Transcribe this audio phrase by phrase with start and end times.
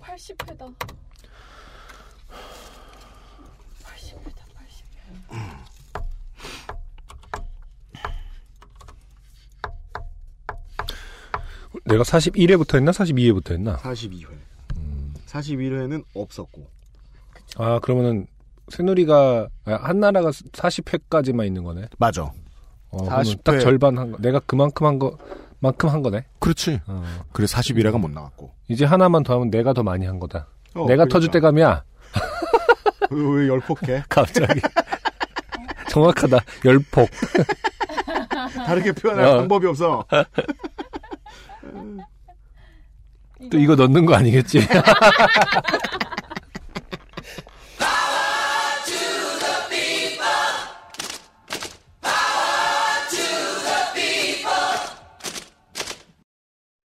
[0.00, 0.74] 80회다.
[3.82, 5.56] 80회다, 80회.
[11.84, 13.76] 내가 41회부터 했나 42회부터 했나?
[13.76, 14.26] 42회.
[15.26, 16.66] 41회는 없었고.
[17.56, 18.26] 아 그러면은
[18.68, 21.88] 새누리가 아, 한나라가 40회까지만 있는 거네.
[21.98, 22.24] 맞아.
[22.24, 22.32] 어,
[22.90, 23.44] 그러면 40회.
[23.44, 24.18] 딱 절반 한 거.
[24.18, 25.16] 내가 그만큼 한 거.
[25.66, 26.24] 만큼 한 거네.
[26.38, 26.80] 그렇지.
[26.86, 27.02] 어.
[27.32, 28.52] 그래 41회가 못 나갔고.
[28.68, 30.46] 이제 하나만 더 하면 내가 더 많이 한 거다.
[30.74, 31.12] 어, 내가 그러니까.
[31.12, 31.84] 터질 때감이야.
[33.10, 34.04] 왜 열폭해?
[34.08, 34.60] 갑자기.
[35.90, 36.38] 정확하다.
[36.64, 37.08] 열폭.
[38.66, 39.36] 다르게 표현할 어.
[39.38, 40.04] 방법이 없어.
[43.50, 44.60] 또 이거 넣는 거 아니겠지?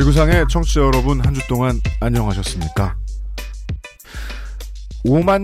[0.00, 2.96] 지구상의 청취자 여러분 한 주 동안 안녕하셨습니까?
[5.04, 5.42] 5만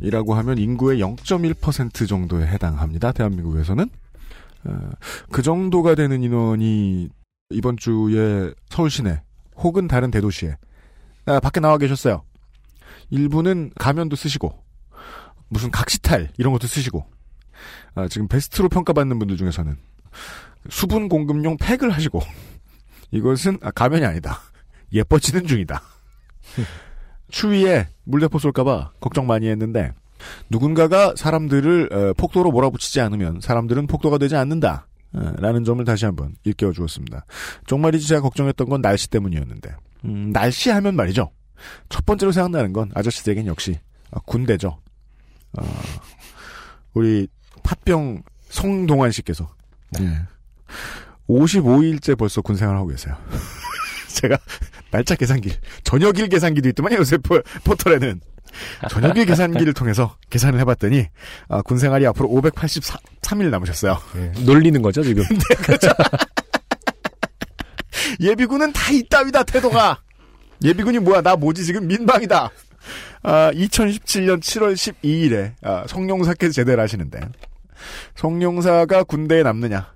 [0.00, 3.10] 명이라고 하면 인구의 0.1% 정도에 해당합니다.
[3.10, 3.90] 대한민국에서는
[4.66, 4.90] 어,
[5.32, 7.08] 그 정도가 되는 인원이
[7.50, 9.20] 이번 주에 서울 시내
[9.56, 10.56] 혹은 다른 대도시에
[11.26, 12.22] 아, 밖에 나와 계셨어요.
[13.10, 14.56] 일부는 가면도 쓰시고
[15.48, 17.04] 무슨 각시탈 이런 것도 쓰시고
[17.96, 19.76] 아, 지금 베스트로 평가받는 분들 중에서는
[20.70, 22.20] 수분 공급용 팩을 하시고
[23.12, 24.38] 이것은 아, 가면이 아니다.
[24.92, 25.80] 예뻐지는 중이다.
[27.30, 29.92] 추위에 물대포 쏠까봐 걱정 많이 했는데
[30.50, 34.86] 누군가가 사람들을 어, 폭도로 몰아붙이지 않으면 사람들은 폭도가 되지 않는다.
[35.14, 37.24] 어, 라는 점을 다시 한번 일깨워 주었습니다.
[37.66, 41.30] 정말이지 제가 걱정했던 건 날씨 때문이었는데 음, 날씨 하면 말이죠.
[41.88, 43.78] 첫 번째로 생각나는 건 아저씨들에겐 역시
[44.10, 44.78] 아, 군대죠.
[45.58, 45.64] 어,
[46.94, 47.28] 우리
[47.62, 49.48] 팥병 성동환 씨께서
[49.98, 50.18] 네.
[51.32, 53.16] 55일째 벌써 군 생활하고 계세요.
[54.08, 54.38] 제가
[54.90, 55.50] 날짜 계산기,
[55.84, 58.20] 저녁일 계산기도 있더만 요새 포, 포털에는
[58.90, 61.06] 저녁일 계산기를 통해서 계산을 해봤더니
[61.48, 63.98] 아, 군 생활이 앞으로 583일 남으셨어요.
[64.16, 65.24] 예, 놀리는 거죠 지금.
[68.20, 70.02] 예비군은 다 이따위다 태도가.
[70.62, 72.50] 예비군이 뭐야 나 뭐지 지금 민방이다.
[73.22, 77.20] 아, 2017년 7월 12일에 아, 성룡사께서 제대를 하시는데
[78.16, 79.92] 성룡사가 군대에 남느냐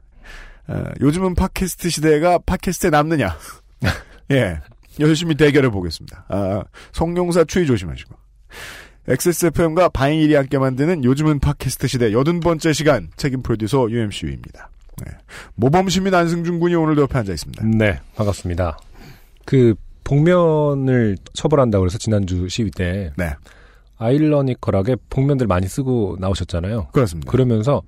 [0.69, 3.37] 아, 요즘은 팟캐스트 시대가 팟캐스트에 남느냐
[4.33, 4.61] 예
[4.99, 6.25] 열심히 대결해 보겠습니다.
[6.29, 8.15] 아, 성룡사 추위 조심하시고
[9.09, 14.71] XSFM과 바인일이 함께 만드는 요즘은 팟캐스트 시대 여든 번째 시간 책임 프로듀서 UMCU입니다.
[15.05, 15.13] 네.
[15.55, 17.65] 모범시민 안승준 군이 오늘도 옆에 앉아 있습니다.
[17.67, 18.79] 네, 반갑습니다.
[19.45, 23.35] 그 복면을 처벌한다고 그래서 지난주 시위 때 네,
[23.99, 26.89] 아이러니컬하게 복면들 많이 쓰고 나오셨잖아요.
[26.93, 27.31] 그렇습니다.
[27.31, 27.83] 그러면서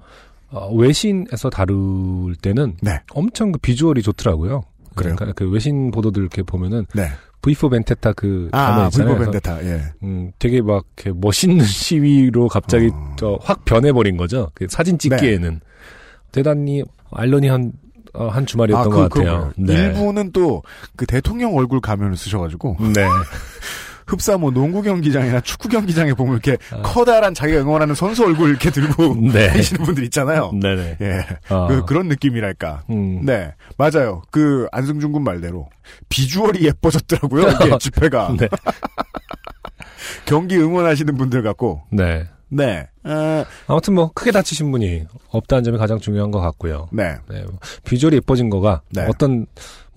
[0.51, 4.63] 어, 외신에서 다룰 때는 네, 엄청 그 비주얼이 좋더라고요.
[4.95, 5.15] 그래요?
[5.17, 7.09] 그러니까 그 외신 보도들 이렇게 보면은 네.
[7.43, 9.17] V4 벤테타 그 단어 아, 있잖아요.
[9.17, 9.83] 불법 그래서, 벤데타, 예.
[10.03, 13.15] 음, 되게 막 이렇게 멋있는 시위로 갑자기 어.
[13.17, 14.51] 저확 변해버린 거죠.
[14.55, 15.61] 그 사진 찍기에는
[16.33, 16.83] 대단히
[17.13, 17.73] 알러니한
[18.15, 19.53] 어, 한 주말이었던 것 같아요.
[19.55, 19.73] 그렇고요.
[19.73, 20.63] 일부는 또
[20.97, 23.07] 그 대통령 얼굴 가면을 쓰셔가지고 네.
[24.09, 26.81] 흡사 뭐 농구 경기장이나 축구 경기장에 보면 이렇게 아.
[26.83, 29.53] 커다란 자기가 응원하는 선수 얼굴 이렇게 들고 네.
[29.53, 30.51] 계시는 분들 있잖아요.
[30.61, 30.97] 네네.
[31.03, 31.67] 예, 아.
[31.69, 32.85] 그, 그런 느낌이랄까.
[32.91, 33.25] 음.
[33.25, 34.23] 네, 맞아요.
[34.31, 35.69] 그 안승준 군 말대로
[36.09, 37.49] 비주얼이 예뻐졌더라고요.
[37.67, 38.49] 이게 집회가 네.
[40.25, 41.83] 경기 응원하시는 분들 같고.
[41.93, 42.27] 네.
[42.51, 46.89] 네, 어, 아무튼 뭐 크게 다치신 분이 없다는 점이 가장 중요한 것 같고요.
[46.93, 47.43] 네, 네.
[47.43, 49.05] 뭐 비주얼이 예뻐진 거가 네.
[49.07, 49.45] 어떤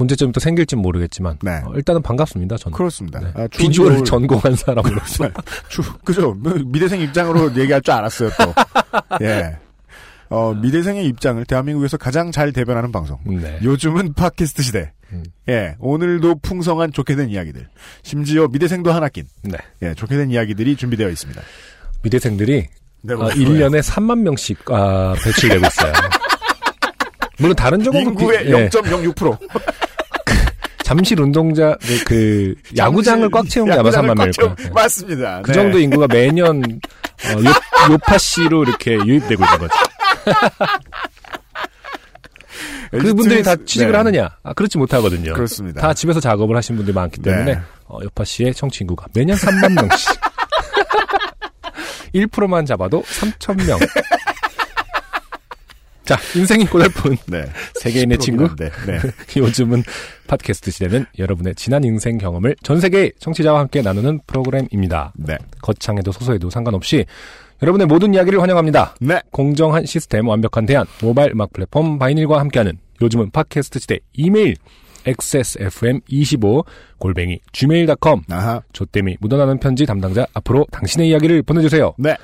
[0.02, 1.62] 문제점이 또 생길지 는 모르겠지만 네.
[1.66, 2.58] 어, 일단은 반갑습니다.
[2.58, 2.76] 저는.
[2.76, 3.20] 그렇습니다.
[3.20, 3.28] 네.
[3.36, 5.30] 아, 추운 비주얼을 겨울- 전공한 사람으로서.
[5.70, 6.34] 주, 그죠.
[6.34, 8.54] 뭐, 미대생 입장으로 얘기할 줄 알았어요, 또.
[9.26, 9.58] 예.
[10.30, 13.20] 어, 미대생의 입장을 대한민국에서 가장 잘 대변하는 방송.
[13.26, 13.60] 네.
[13.64, 14.92] 요즘은 팟캐스트 시대.
[15.12, 15.24] 음.
[15.50, 15.76] 예.
[15.80, 17.68] 오늘도 풍성한 좋게 된 이야기들.
[18.04, 19.26] 심지어 미대생도 하나 낀.
[19.44, 19.58] 네.
[19.82, 19.94] 예.
[19.94, 21.42] 좋게 된 이야기들이 준비되어 있습니다.
[22.04, 22.66] 미대생들이
[23.04, 23.34] 네, 어, 뭐예요?
[23.36, 25.94] 1년에 3만 명씩 아, 배출되고 있어요.
[27.42, 29.38] 물론 다른 적은 인구의 비- 예, 0.06%.
[30.84, 34.74] 잠실 운동자 그, 그 야구장을 꽉 채운 게 아마 야구장을 3만 꽉 명일 거예요.
[34.74, 35.42] 맞습니다.
[35.42, 35.54] 그 네.
[35.54, 37.54] 정도 인구가 매년 어, 요,
[37.94, 39.74] 요파시로 이렇게 유입되고 있는 거죠.
[42.92, 43.98] 그분들이 다 취직을 네.
[43.98, 44.30] 하느냐?
[44.44, 45.34] 아, 그렇지 못하거든요.
[45.34, 45.80] 그렇습니다.
[45.82, 47.62] 다 집에서 작업을 하신 분들이 많기 때문에 네.
[47.88, 50.10] 어, 여파 씨의 청취 인구가 매년 3만 명씩.
[52.14, 53.80] 1%만 잡아도 3천 명.
[56.12, 57.46] 자, 인생이 고달픈 네.
[57.76, 58.54] 세계인의 친구.
[58.58, 58.70] 네.
[58.86, 59.00] 네.
[59.40, 59.82] 요즘은
[60.28, 65.14] 팟캐스트 시대는 여러분의 지난 인생 경험을 전 세계의 청취자와 함께 나누는 프로그램입니다.
[65.16, 65.38] 네.
[65.62, 67.06] 거창해도 소소해도 상관없이
[67.64, 68.96] 여러분의 모든 이야기를 환영합니다.
[69.00, 69.22] 네.
[69.32, 74.58] 공정한 시스템, 완벽한 대안, 모바일 음악 플랫폼 바이닐과 함께하는 요즘은 팟캐스트 시대 이메일
[75.06, 76.66] xsfm25
[76.98, 78.62] 골뱅이 gmail.com 아하.
[78.74, 81.94] 조땜이 묻어나는 편지 담당자 앞으로 당신의 이야기를 보내주세요.
[81.98, 82.18] 네.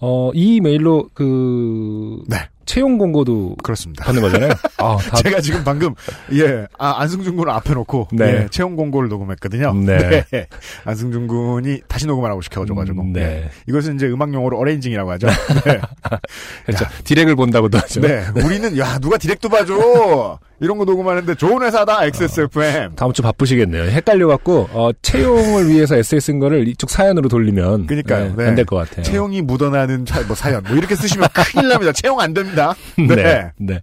[0.00, 2.36] 어, 이 메일로 그 네.
[2.66, 4.04] 채용 공고도 그렇습니다.
[4.04, 4.50] 받는 거잖아요.
[4.78, 5.94] 아, 다 제가 지금 방금
[6.32, 8.24] 예 아, 안승준 군을 앞에 놓고 네.
[8.44, 9.74] 예, 채용 공고를 녹음했거든요.
[9.74, 10.24] 네.
[10.84, 13.20] 안승준 군이 다시 녹음하라고 시켜줘가지고 음, 네.
[13.20, 13.50] 예.
[13.68, 15.26] 이것은 이제 음악 용어로 어레인징이라고 하죠.
[15.66, 15.80] 네.
[16.64, 16.86] 그렇죠.
[17.04, 18.00] 디렉을 본다고도 하죠.
[18.00, 18.24] 네.
[18.42, 22.94] 우리는 야 누가 디렉도 봐줘 이런 거 녹음하는데 좋은 회사다 XSFM.
[22.96, 23.84] 다음 주 바쁘시겠네요.
[23.84, 28.34] 헷갈려갖고 어, 채용을 위해서 에세이 쓴 거를 이쪽 사연으로 돌리면 그러니까요.
[28.36, 28.48] 네.
[28.48, 29.02] 안될 것 같아요.
[29.04, 31.92] 채용이 묻어나는 차, 뭐 사연 뭐 이렇게 쓰시면 큰일 납니다.
[31.92, 32.74] 채용 안 됩니다.
[32.96, 33.14] 네.
[33.14, 33.50] 네.
[33.58, 33.80] 네.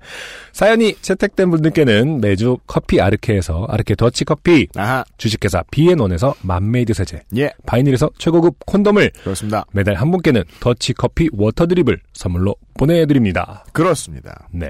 [0.51, 5.03] 사연이 채택된 분들께는 매주 커피 아르케에서 아르케 더치 커피, 아하.
[5.17, 7.53] 주식회사 비앤원에서 맘메이드 세제, 예.
[7.65, 9.65] 바이닐에서 최고급 콘돔을 그렇습니다.
[9.71, 13.63] 매달 한 분께는 더치 커피 water drip을 선물로 보내드립니다.
[13.71, 14.47] 그렇습니다.
[14.51, 14.69] 네.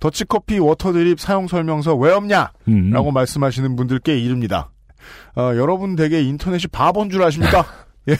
[0.00, 2.52] 더치 커피 water drip 사용 설명서 왜 없냐?
[2.68, 2.90] 음.
[2.90, 4.70] 라고 말씀하시는 분들 께 이릅니다.
[5.36, 7.64] 어, 여러분 댁에 인터넷이 바본 줄 아십니까?
[8.08, 8.16] 예.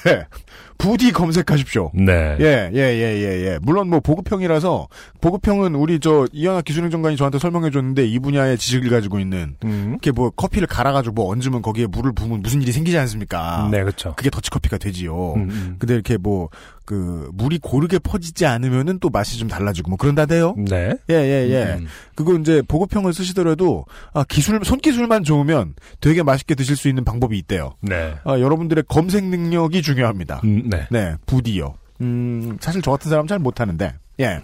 [0.79, 1.91] 부디 검색하십시오.
[1.95, 2.37] 네.
[2.41, 3.59] 예, 예, 예, 예, 예.
[3.63, 4.89] 물론 뭐 보급형이라서
[5.21, 9.89] 보급형은 우리 저 이현학 기술행정관이 저한테 설명해 줬는데 이 분야의 지식을 가지고 있는 음.
[9.91, 13.69] 이렇게 뭐 커피를 갈아 가지고 뭐 얹으면 거기에 물을 부으면 무슨 일이 생기지 않습니까?
[13.71, 14.15] 네, 그렇죠.
[14.17, 15.35] 그게 더치 커피가 되지요.
[15.35, 15.77] 음, 음.
[15.79, 16.49] 근데 이렇게 뭐
[16.84, 20.55] 그 물이 고르게 퍼지지 않으면은 또 맛이 좀 달라지고 뭐 그런다대요.
[20.56, 20.94] 네.
[21.11, 21.76] 예, 예, 예.
[21.79, 21.87] 음.
[22.14, 27.75] 그거 이제 보급형을 쓰시더라도 아 기술 손기술만 좋으면 되게 맛있게 드실 수 있는 방법이 있대요.
[27.81, 28.14] 네.
[28.25, 30.40] 아, 여러분들의 검색 능력이 중요합니다.
[30.44, 30.87] 음, 네.
[30.90, 31.75] 네, 부디요.
[32.00, 34.40] 음, 사실 저 같은 사람 잘 못하는데, 예.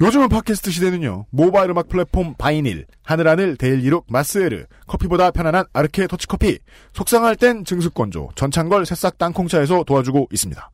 [0.00, 6.58] 요즘은 팟캐스트 시대는요, 모바일 음악 플랫폼 바이닐, 하늘하늘 데일리룩 마스에르, 커피보다 편안한 아르케 터치커피,
[6.92, 10.70] 속상할 땐 증수건조, 전창걸 새싹 땅콩차에서 도와주고 있습니다.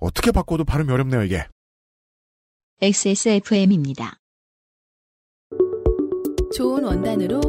[0.00, 1.44] 어떻게 바꿔도 발음이 어렵네요, 이게.
[2.80, 4.16] XSFM입니다.
[6.54, 7.40] 좋은 원단으로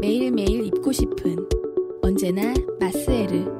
[0.00, 1.36] 매일매일 입고 싶은
[2.02, 3.56] 언제나 마스에르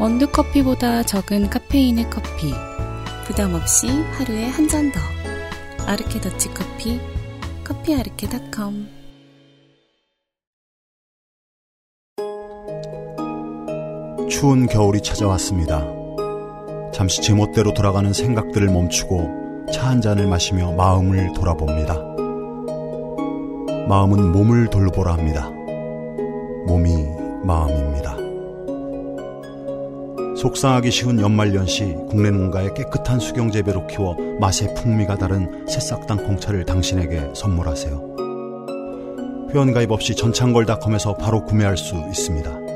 [0.00, 2.52] 원두커피보다 적은 카페인의 커피
[3.26, 5.00] 부담 없이 하루에 한 잔 더
[5.86, 7.00] 아르케 더치 커피
[7.64, 8.97] 커피아르케닷컴
[14.28, 15.86] 추운 겨울이 찾아왔습니다.
[16.92, 21.94] 잠시 제멋대로 돌아가는 생각들을 멈추고 차 한 잔을 마시며 마음을 돌아봅니다.
[23.88, 25.50] 마음은 몸을 돌보라 합니다.
[26.66, 27.06] 몸이
[27.42, 28.16] 마음입니다.
[30.36, 37.30] 속상하기 쉬운 연말연시 국내 농가의 깨끗한 수경 재배로 키워 맛의 풍미가 다른 새싹 땅콩차를 당신에게
[37.34, 38.16] 선물하세요.
[39.52, 42.67] 회원가입 없이 전창걸닷컴에서 바로 구매할 수 있습니다.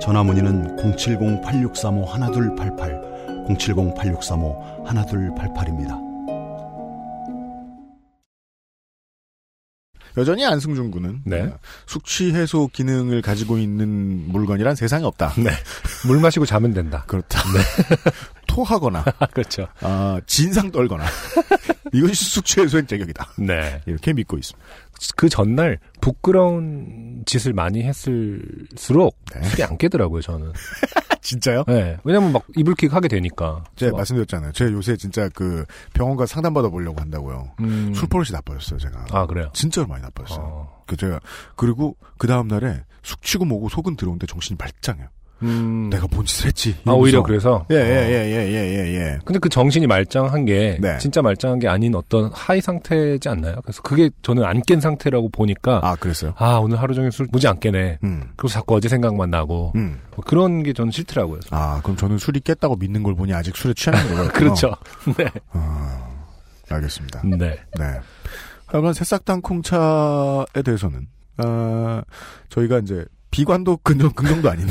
[0.00, 6.06] 전화 문의는 070-8635-1288, 070-8635-1288입니다.
[10.16, 11.48] 여전히 안승준 군은 네.
[11.86, 15.34] 숙취 해소 기능을 가지고 있는 물건이란 세상에 없다.
[15.38, 15.50] 네.
[16.06, 17.04] 물 마시고 자면 된다.
[17.06, 17.40] 그렇다.
[18.48, 19.68] 토하거나 그렇죠.
[19.80, 21.04] 아, 진상 떨거나
[21.92, 23.34] 이것이 숙취 해소의 제격이다.
[23.38, 23.80] 네.
[23.86, 24.68] 이렇게 믿고 있습니다.
[25.16, 29.42] 그 전날 부끄러운 짓을 많이 했을수록 네.
[29.44, 30.52] 술이 안 깨더라고요, 저는.
[31.20, 31.64] 진짜요?
[31.68, 31.98] 네.
[32.04, 33.64] 왜냐면 막 이불킥 하게 되니까.
[33.76, 34.52] 제가 막, 말씀드렸잖아요.
[34.52, 37.52] 제가 요새 진짜 그 병원 가 상담 받아 보려고 한다고요.
[37.60, 37.92] 음.
[37.94, 39.06] 술 버릇이 나빠졌어요, 제가.
[39.10, 39.50] 아, 그래요?
[39.52, 40.42] 진짜로 많이 나빠졌어요.
[40.42, 40.82] 어.
[40.86, 41.20] 그 제가
[41.54, 45.08] 그리고 그 다음 날에 숙취고 뭐고 속은 들어오는데 정신이 발짱해요.
[45.42, 45.88] 음.
[45.90, 46.76] 내가 뭔 짓을 했지.
[46.84, 47.22] 아, 오히려.
[47.22, 47.64] 그래서?
[47.70, 47.84] 예, 예, 어.
[47.84, 49.18] 예, 예, 예, 예, 예.
[49.24, 50.98] 근데 그 정신이 말짱한 게 네.
[50.98, 53.56] 진짜 말짱한 게 아닌 어떤 하이 상태지 않나요?
[53.62, 56.34] 그래서 그게 저는 안 깬 상태라고 보니까 아, 아, 그랬어요?
[56.62, 57.98] 오늘 하루 종일 술 무지 안 깨네.
[58.02, 58.24] 음.
[58.36, 60.00] 그래서 자꾸 어제 생각만 나고 음.
[60.14, 61.40] 뭐 그런 게 저는 싫더라고요.
[61.50, 64.28] 아, 그럼 저는 술이 깼다고 믿는 걸 보니 아직 술에 취하는 거예요.
[64.34, 64.74] 그렇죠.
[65.16, 65.26] 네.
[65.52, 66.06] 아,
[66.70, 67.22] 알겠습니다.
[67.24, 67.36] 네.
[67.78, 67.84] 네.
[68.66, 71.06] 하여간 새싹 땅콩차에 대해서는,
[71.38, 72.02] 아,
[72.50, 74.66] 저희가 이제 비관도 긍정, 긍정도 아닌.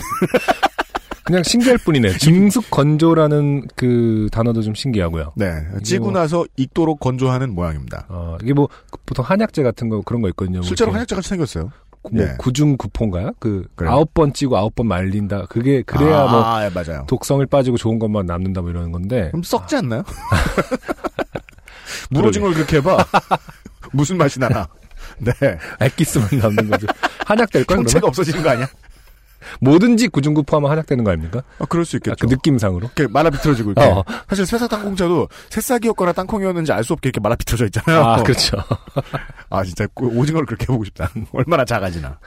[1.24, 2.18] 그냥 신기할 뿐이네.
[2.20, 5.34] 증숙 건조라는 그 단어도 좀 신기하고요.
[5.36, 5.52] 네.
[5.84, 8.06] 찌고 뭐- 나서 익도록 건조하는 모양입니다.
[8.08, 8.70] 어, 이게 뭐
[9.06, 10.60] 보통 한약재 같은 거 그런 거 있거든요.
[10.60, 11.72] 뭐 실제로 한약재 같이 생겼어요.
[12.10, 12.36] 뭐 예.
[12.38, 13.32] 구중 구포인가요?
[13.40, 13.92] 그 그래요.
[13.92, 15.46] 아홉 번 찌고 아홉 번 말린다.
[15.50, 17.04] 그게 그래야 뭐 아, 예, 맞아요.
[17.10, 19.28] 독성을 빠지고 좋은 것만 남는다 뭐 이러는 건데.
[19.32, 20.04] 그럼 썩지 않나요?
[22.10, 23.06] 무너진 걸 그렇게 해봐.
[23.92, 24.68] 무슨 맛이 나나?
[25.24, 25.34] 네.
[25.82, 26.88] 액기스만 남는 거죠.
[27.26, 28.08] 한약될 걸 형체가?
[28.08, 28.68] 없어지는 거 아니야?
[29.62, 31.42] 뭐든지 구중구포하면 한약되는 거 아닙니까?
[31.60, 32.28] 아, 그럴 수 아, 있겠죠.
[32.28, 32.86] 그 느낌상으로.
[32.96, 33.90] 이렇게 말아 비틀어지고 이렇게.
[33.90, 34.04] 어.
[34.28, 38.04] 사실 새싹 땅콩차도 새싹이었거나 땅콩이었는지 알 수 없게 이렇게 말아 비틀어져 있잖아요.
[38.04, 38.58] 아, 그렇죠.
[39.50, 41.10] 아, 진짜 그 오징어를 그렇게 해보고 싶다.
[41.34, 42.20] 얼마나 작아지나.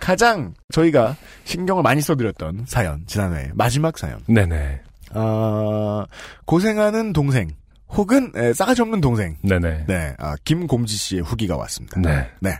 [0.00, 4.18] 가장 저희가 신경을 많이 써드렸던 사연, 지난해 마지막 사연.
[4.26, 4.80] 네네.
[5.14, 6.04] 아,
[6.46, 7.50] 고생하는 동생,
[7.88, 9.36] 혹은 에, 싸가지 없는 동생.
[9.42, 9.84] 네네.
[9.86, 12.00] 네, 아, 김곰지 씨의 후기가 왔습니다.
[12.00, 12.28] 네.
[12.40, 12.50] 네.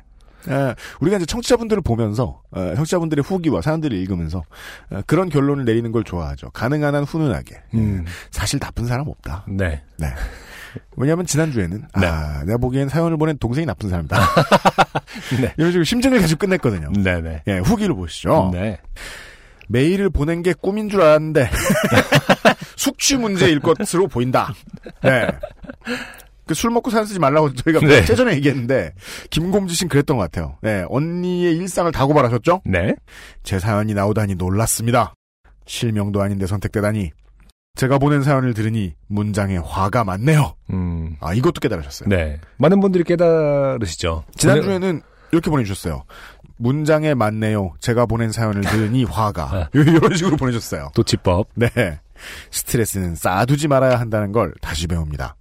[0.49, 4.45] 에, 우리가 이제 청취자분들을 보면서, 어, 청취자분들의 후기와 사연들을 읽으면서,
[4.91, 6.51] 어, 그런 결론을 내리는 걸 좋아하죠.
[6.51, 7.57] 가능한 한 훈훈하게.
[7.75, 8.05] 음.
[8.31, 9.45] 사실 나쁜 사람 없다.
[9.49, 9.83] 네.
[9.99, 10.07] 네.
[10.97, 12.07] 왜냐하면 지난주에는 네.
[12.07, 14.17] 아 내가 보기엔 사연을 보낸 동생이 나쁜 사람이다.
[15.41, 15.55] 네.
[15.57, 16.93] 이런 식으로 심증을 가지고 끝냈거든요.
[16.93, 17.45] 네네.
[17.47, 18.51] 예, 후기를 보시죠.
[18.53, 18.79] 네.
[19.69, 21.51] 메일을 보낸 게 꿈인 줄 알았는데
[22.77, 24.53] 숙취 문제일 것으로 보인다.
[25.03, 25.27] 네.
[26.47, 28.05] 그 술 먹고 사연 쓰지 말라고 저희가 네.
[28.05, 28.93] 최전에 얘기했는데
[29.31, 30.57] 김곰지 씨는 그랬던 것 같아요.
[30.63, 32.63] 네, 언니의 일상을 다 고발하셨죠?
[32.65, 32.95] 네.
[33.43, 35.15] 제 사연이 나오다니 놀랐습니다.
[35.67, 37.11] 실명도 아닌데 선택되다니.
[37.75, 40.55] 제가 보낸 사연을 들으니 문장에 화가 많네요.
[40.71, 41.17] 음.
[41.21, 42.09] 아, 이것도 깨달으셨어요.
[42.09, 42.41] 네.
[42.59, 44.25] 많은 분들이 깨달으시죠.
[44.37, 46.05] 지난주에는 이렇게 보내주셨어요.
[46.57, 47.75] 문장에 맞네요.
[47.81, 49.11] 제가 보낸 사연을 들으니 아.
[49.11, 49.71] 화가.
[49.75, 50.91] 이런 식으로 보내줬어요.
[50.95, 51.49] 도치법.
[51.55, 51.69] 네.
[52.51, 55.37] 스트레스는 쌓아두지 말아야 한다는 걸 다시 배웁니다.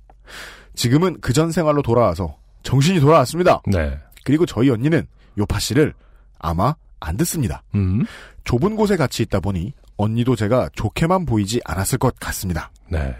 [0.75, 3.61] 지금은 그전 생활로 돌아와서 정신이 돌아왔습니다.
[3.67, 3.97] 네.
[4.25, 5.07] 그리고 저희 언니는
[5.37, 5.93] 요파 씨를
[6.39, 7.63] 아마 안 듣습니다.
[7.75, 8.05] 음.
[8.43, 12.71] 좁은 곳에 같이 있다 보니 언니도 제가 좋게만 보이지 않았을 것 같습니다.
[12.89, 13.15] 네.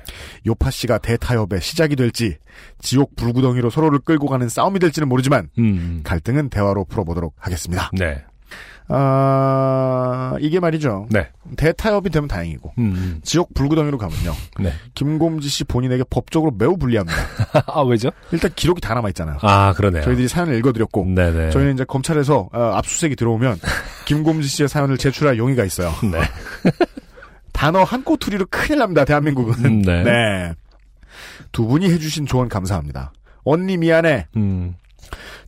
[0.45, 2.37] 요파 씨가 대타협의 시작이 될지
[2.79, 6.01] 지옥 불구덩이로 서로를 끌고 가는 싸움이 될지는 모르지만 음.
[6.03, 7.89] 갈등은 대화로 풀어보도록 하겠습니다.
[7.93, 8.23] 네.
[8.87, 9.84] 아,
[10.39, 11.07] 이게 말이죠.
[11.09, 11.29] 네.
[11.57, 13.19] 대타협이 되면 다행이고, 음.
[13.23, 14.33] 지옥 불구덩이로 가면요.
[14.59, 14.73] 네.
[14.93, 17.17] 김곰지 씨 본인에게 법적으로 매우 불리합니다.
[17.67, 18.11] 아, 왜죠?
[18.31, 19.37] 일단 기록이 다 남아 있잖아요.
[19.41, 20.03] 아, 그러네요.
[20.03, 21.51] 저희들이 사연을 읽어드렸고, 네네.
[21.51, 23.59] 저희는 이제 검찰에서 어, 압수수색이 들어오면,
[24.05, 25.91] 김곰지 씨의 사연을 제출할 용의가 있어요.
[26.11, 26.21] 네.
[27.51, 29.65] 단어 한 꼬투리로 큰일 납니다, 대한민국은.
[29.65, 30.03] 음, 네.
[30.03, 30.53] 네.
[31.51, 33.13] 두 분이 해주신 조언 감사합니다.
[33.43, 34.27] 언니 미안해.
[34.35, 34.75] 음.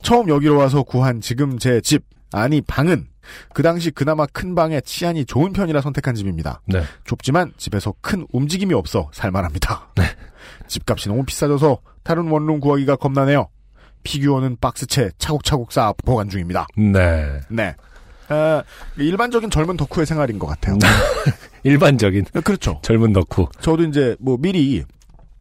[0.02, 3.08] 처음 여기로 와서 구한 지금 제 집, 아니 방은
[3.54, 6.62] 그 당시 그나마 큰 방에 치안이 좋은 편이라 선택한 집입니다.
[6.66, 6.84] 네.
[7.06, 9.94] 좁지만 집에서 큰 움직임이 없어 살만합니다.
[10.68, 13.48] 집값이 너무 비싸져서 다른 원룸 구하기가 겁나네요.
[14.04, 16.68] 피규어는 박스채 차곡차곡 쌓아 보관 중입니다.
[16.78, 17.40] 네.
[17.50, 17.76] 네.
[18.30, 18.64] 아,
[18.98, 20.78] 일반적인 젊은 덕후의 생활인 것 같아요.
[21.64, 22.80] 일반적인 그렇죠.
[22.82, 23.48] 젊은 덕후.
[23.60, 24.84] 저도 이제 뭐 미리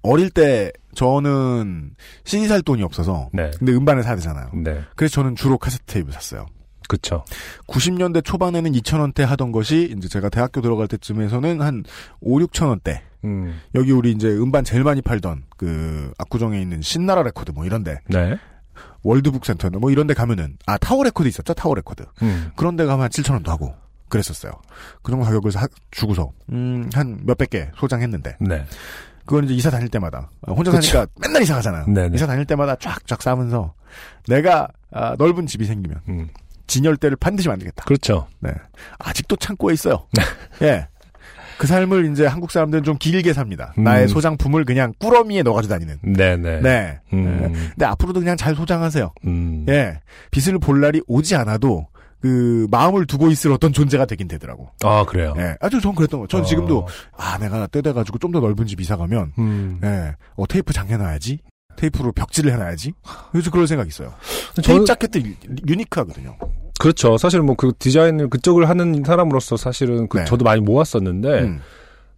[0.02, 1.90] 어릴 때 저는
[2.24, 3.50] CD 살 돈이 없어서 네.
[3.58, 4.50] 근데 음반을 사야 되잖아요.
[4.54, 4.82] 네.
[4.94, 6.46] 그래서 저는 주로 카세트 테이프 샀어요.
[6.88, 7.24] 그쵸.
[7.66, 11.84] 90년대 초반에는 2,000원대 하던 것이 이제 제가 대학교 들어갈 때쯤에서는 한
[12.20, 13.00] 5, 6,000원대.
[13.24, 13.60] 음.
[13.74, 18.36] 여기 우리 이제 음반 제일 많이 팔던 그 압구정에 있는 신나라 레코드 뭐 이런데 네.
[19.02, 22.50] 월드북 센터나 뭐 이런데 가면은 아 타워 레코드 있었죠 타워 레코드 음.
[22.56, 23.74] 그런데 가면 한 7,000원도 하고
[24.08, 24.52] 그랬었어요.
[25.02, 28.64] 그 정도 가격을 사- 주고서 음 한 몇백 개 소장했는데 네.
[29.24, 30.82] 그건 이제 이사 다닐 때마다 어, 혼자 그쵸.
[30.92, 31.86] 사니까 맨날 이사 가잖아요.
[31.86, 32.14] 네네.
[32.14, 33.74] 이사 다닐 때마다 쫙쫙 싸면서
[34.28, 36.28] 내가 아, 넓은 집이 생기면 음.
[36.66, 37.84] 진열대를 반드시 만들겠다.
[37.84, 38.26] 그렇죠.
[38.40, 38.50] 네.
[38.98, 40.06] 아직도 창고에 있어요.
[40.62, 40.88] 예.
[41.58, 43.72] 그 삶을 이제 한국 사람들은 좀 길게 삽니다.
[43.78, 43.84] 음.
[43.84, 45.98] 나의 소장품을 그냥 꾸러미에 넣어가지고 다니는.
[46.02, 46.60] 네네.
[46.60, 47.00] 네.
[47.14, 47.38] 음.
[47.40, 47.48] 네.
[47.70, 49.12] 근데 앞으로도 그냥 잘 소장하세요.
[49.24, 49.64] 음.
[49.68, 50.00] 예.
[50.30, 51.86] 빚을 볼 날이 오지 않아도
[52.20, 54.68] 그 마음을 두고 있을 어떤 존재가 되긴 되더라고.
[54.84, 55.34] 아, 그래요.
[55.38, 55.54] 예.
[55.60, 56.26] 아주 전 그랬던 거.
[56.26, 56.44] 전 어.
[56.44, 59.80] 지금도 아 내가 때 돼가지고 좀 더 넓은 집 이사 가면 음.
[59.82, 60.14] 예.
[60.34, 61.38] 어 테이프 장해놔야지.
[61.76, 62.92] 테이프로 벽지를 해놔야지.
[63.34, 64.14] 요즘 그럴 생각 있어요.
[64.64, 65.34] 테이프 자켓도 유-
[65.68, 66.36] 유니크하거든요.
[66.78, 67.16] 그렇죠.
[67.18, 70.24] 사실 뭐 그 디자인을 그쪽을 하는 사람으로서 사실은 그 네.
[70.24, 71.60] 저도 많이 모았었는데 음.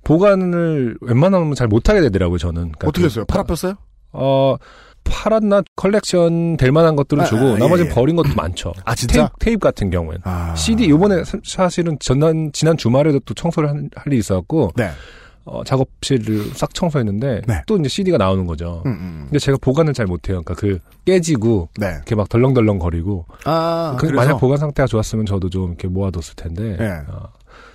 [0.05, 2.38] 보관을 웬만하면 잘 못하게 되더라고요.
[2.38, 2.55] 저는.
[2.73, 3.25] 그러니까 어떻게 그- 했어요?
[3.27, 3.75] 팔아뺐어요?
[4.12, 4.57] 어
[5.05, 7.95] 팔았나 컬렉션 될 만한 것들을 아, 주고 아, 예, 나머지는 예.
[7.95, 8.73] 버린 것도 많죠.
[8.85, 9.15] 아 진짜?
[9.15, 10.21] 테이프, 테이프 같은 경우에는.
[10.25, 10.55] 아.
[10.55, 14.91] CD 요번에 사- 사실은 지난 지난 주말에도 또 청소를 할 일이 있었고 네.
[15.50, 17.62] 어, 작업실을 싹 청소했는데 네.
[17.67, 18.83] 또 이제 CD가 나오는 거죠.
[18.87, 19.21] 음, 음.
[19.25, 20.43] 근데 제가 보관을 잘 못해요.
[20.43, 21.88] 그러니까 그 깨지고 네.
[21.97, 26.76] 이렇게 막 덜렁덜렁 거리고 아, 그 만약 보관 상태가 좋았으면 저도 좀 이렇게 모아뒀을 텐데
[26.76, 27.00] 네.
[27.09, 27.28] 어,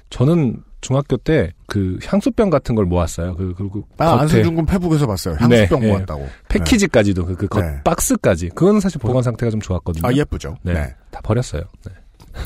[0.10, 3.36] 저는 중학교 때 그 향수병 같은 걸 모았어요.
[3.36, 5.36] 그 그리고 아, 겉에 안승준 페북에서 봤어요.
[5.40, 6.30] 향수병 네, 모았다고.
[6.50, 7.82] 패키지까지도 그, 그 겉, 네.
[7.84, 10.08] 박스까지 그거는 사실 보관 상태가 좀 좋았거든요.
[10.08, 10.56] 아, 예쁘죠?
[10.62, 10.74] 네.
[10.74, 10.96] 네.
[11.10, 11.64] 다 버렸어요.
[11.88, 11.94] 네.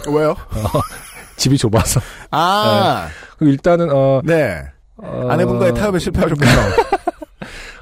[0.09, 0.33] 왜요?
[1.35, 1.99] 집이 좁아서.
[2.31, 3.09] 아,
[3.41, 4.63] 일단은 어, 네.
[4.97, 6.51] 어, 아내분과의 타협에 실패하셨군요.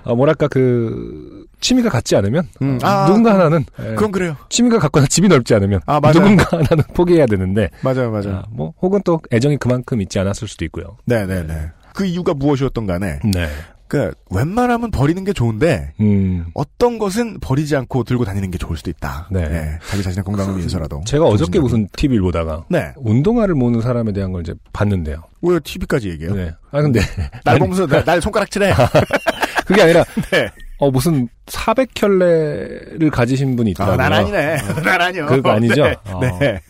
[0.03, 4.35] 어, 뭐랄까 그 취미가 같지 않으면 음, 어, 아, 누군가 하나는 예, 그건 그래요.
[4.49, 6.13] 취미가 같거나 집이 넓지 않으면 아, 맞아요.
[6.13, 8.35] 누군가 하나는 포기해야 되는데 맞아요, 맞아요.
[8.35, 10.97] 아, 뭐 혹은 또 애정이 그만큼 있지 않았을 수도 있고요.
[11.05, 11.71] 네 네 네.
[11.95, 13.47] 그 이유가 무엇이었던 간에, 네.
[13.87, 16.45] 그, 웬만하면 버리는 게 좋은데, 음.
[16.53, 19.27] 어떤 것은 버리지 않고 들고 다니는 게 좋을 수도 있다.
[19.31, 19.41] 네.
[19.41, 21.01] 예, 자기 자신의 건강을 위해서라도.
[21.05, 21.59] 제가 어저께.
[21.59, 22.91] 무슨 TV를 보다가 네.
[22.97, 25.23] 운동화를 모는 사람에 대한 걸 이제 봤는데요.
[25.41, 26.33] 왜 TV까지 얘기해요?
[26.35, 26.51] 네.
[26.71, 26.99] 아 근데
[27.43, 28.73] 날 보면서 날, 날 손가락질해.
[29.65, 30.49] 그게 아니라 네.
[30.77, 34.05] 어 무슨 400켤레를 가지신 분이 있더라고요.
[34.05, 34.57] 아, 난 아니네.
[34.83, 35.25] 난 아니요.
[35.27, 35.83] 그거 아니죠?
[35.83, 35.95] 네.
[36.05, 36.19] 아.
[36.39, 36.61] 네.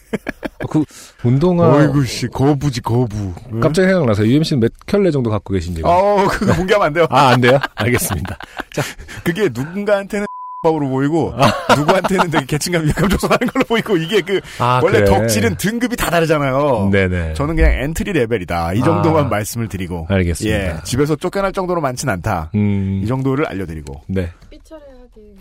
[0.63, 0.83] 어, 그
[1.23, 3.33] 운동화 어이구, 씨, 거부지, 거부.
[3.61, 5.81] 갑자기 생각나서 UMC는 몇 켤레 정도 갖고 계신지.
[5.83, 7.07] 어, 그거 공개하면 안 돼요.
[7.09, 7.59] 아, 안 돼요?
[7.75, 8.37] 알겠습니다.
[9.23, 10.25] 그게 누군가한테는
[10.65, 11.33] 법으로 보이고,
[11.77, 15.05] 누구한테는 되게 계층감, 위압감 조성하는 걸로 보이고, 이게 그, 아, 원래 그래.
[15.05, 16.89] 덕질은 등급이 다 다르잖아요.
[16.91, 17.33] 네네.
[17.35, 18.73] 저는 그냥 entry level이다.
[18.73, 19.27] 이 정도만 아.
[19.27, 20.07] 말씀을 드리고.
[20.09, 20.57] 알겠습니다.
[20.57, 20.83] 예.
[20.83, 22.49] 집에서 쫓겨날 정도로 많진 않다.
[22.55, 23.01] 음.
[23.03, 24.01] 이 정도를 알려드리고.
[24.07, 24.31] 네.
[24.49, 25.35] 삐처리하게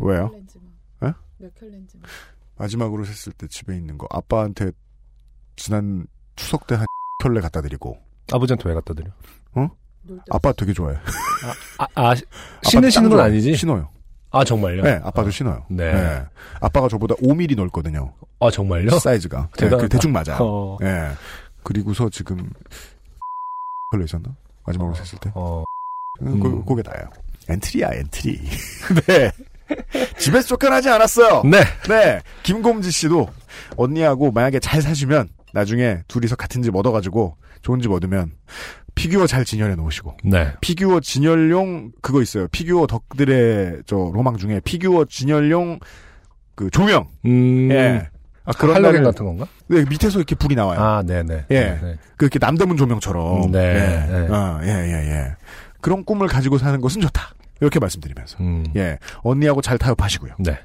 [0.00, 0.32] 왜요?
[1.04, 1.12] 에?
[1.38, 2.02] 몇 켤렌지만.
[2.56, 4.06] 마지막으로 셌을 때 집에 있는 거.
[4.10, 4.72] 아빠한테
[5.56, 6.84] 지난 추석 때 한
[7.22, 7.96] 켤레 갖다 드리고.
[8.32, 9.06] 아버지한테 왜 갖다 드려?
[10.08, 10.22] 놀 때.
[10.30, 10.96] 아빠 되게 좋아해.
[11.78, 12.14] 아, 아,
[12.62, 13.54] 신으시는 건 아니지?
[13.56, 13.88] 신어요.
[14.38, 14.82] 아, 정말요?
[14.82, 15.64] 네, 아빠도 아, 신어요.
[15.68, 16.22] 네.
[16.60, 18.12] 아빠가 저보다 5mm 넓거든요.
[18.40, 18.98] 아, 정말요?
[18.98, 19.48] 사이즈가.
[19.56, 19.82] 네, 대단하다.
[19.82, 20.38] 그 대충 맞아요.
[20.40, 20.78] 어.
[20.82, 21.10] 예.
[21.62, 22.50] 그리고서 지금
[23.90, 24.34] 켤레 있었나?
[24.64, 25.30] 마지막으로 셌을 때.
[25.34, 25.64] 어.
[26.22, 26.40] 음.
[26.40, 26.64] 그, 음.
[26.64, 27.08] 그게 다예요.
[27.48, 28.40] entry야, entry.
[29.06, 29.30] 네.
[30.18, 31.42] 집에서 쫓겨나지 않았어요.
[31.44, 31.58] 네.
[31.88, 32.20] 네.
[32.42, 33.28] 김곰지 씨도
[33.76, 38.32] 언니하고 만약에 잘 사시면 나중에 둘이서 같은 집 얻어가지고 좋은 집 얻으면
[38.96, 40.52] 피규어 잘 진열해 놓으시고 네.
[40.60, 42.48] 피규어 진열용 그거 있어요.
[42.48, 45.78] 피규어 덕들의 저 로망 중에 피규어 진열용
[46.56, 47.06] 그 조명.
[47.26, 47.70] 음.
[47.70, 48.08] 예.
[48.46, 49.46] 아, 그런 할로겐 같은 건가?
[49.68, 50.80] 네, 밑에서 이렇게 불이 나와요.
[50.80, 51.46] 아, 네네.
[51.50, 51.60] 예.
[51.82, 51.96] 네.
[52.16, 53.50] 그렇게 남대문 조명처럼.
[53.50, 54.12] 네, 예.
[54.12, 54.28] 네.
[54.28, 55.36] 어, 예, 예, 예.
[55.80, 57.34] 그런 꿈을 가지고 사는 것은 좋다.
[57.60, 58.36] 이렇게 말씀드리면서.
[58.40, 58.64] 음.
[58.76, 58.98] 예.
[59.22, 60.34] 언니하고 잘 타협하시고요.
[60.40, 60.58] 네.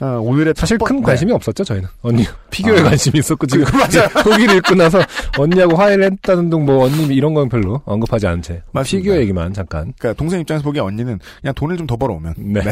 [0.00, 1.88] 어, 오늘의 사실 첫 번- 큰 관심이 없었죠, 저희는.
[2.02, 2.84] 언니, 피규어에 아.
[2.84, 3.64] 관심이 있었고, 지금.
[3.64, 4.06] 그, 맞아요.
[4.24, 5.00] 후기를 읽고 나서
[5.38, 8.62] 언니하고 화해를 했다는 둥, 뭐, 언니 이런 건 별로 언급하지 않은 채.
[8.72, 9.04] 맞습니다.
[9.04, 9.92] 피규어 얘기만 잠깐.
[9.98, 12.34] 그러니까 동생 입장에서 보기에 언니는 그냥 돈을 좀 더 벌어오면.
[12.38, 12.62] 네.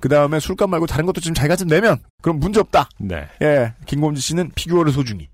[0.00, 2.88] 그 다음에 술값 말고 다른 것도 좀 자기가 좀 내면 그럼 문제 없다.
[2.98, 3.26] 네.
[3.40, 3.72] 예.
[3.86, 5.28] 김곰지 씨는 피규어를 소중히.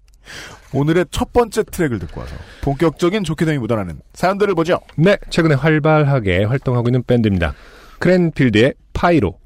[0.72, 4.80] 오늘의 첫 번째 트랙을 듣고 와서 본격적인 좋게됨이 묻어나는 사연들을 보죠.
[4.96, 7.54] 네, 최근에 활발하게 활동하고 있는 밴드입니다.
[7.98, 9.38] 크랜필드의 파이로.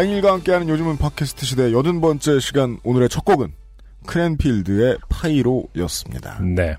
[0.00, 3.52] 바잉일과 함께하는 요즘은 팟캐스트 시대 여든 번째 시간 오늘의 첫 곡은
[4.06, 6.40] 크랜필드의 파이로였습니다.
[6.40, 6.74] 네.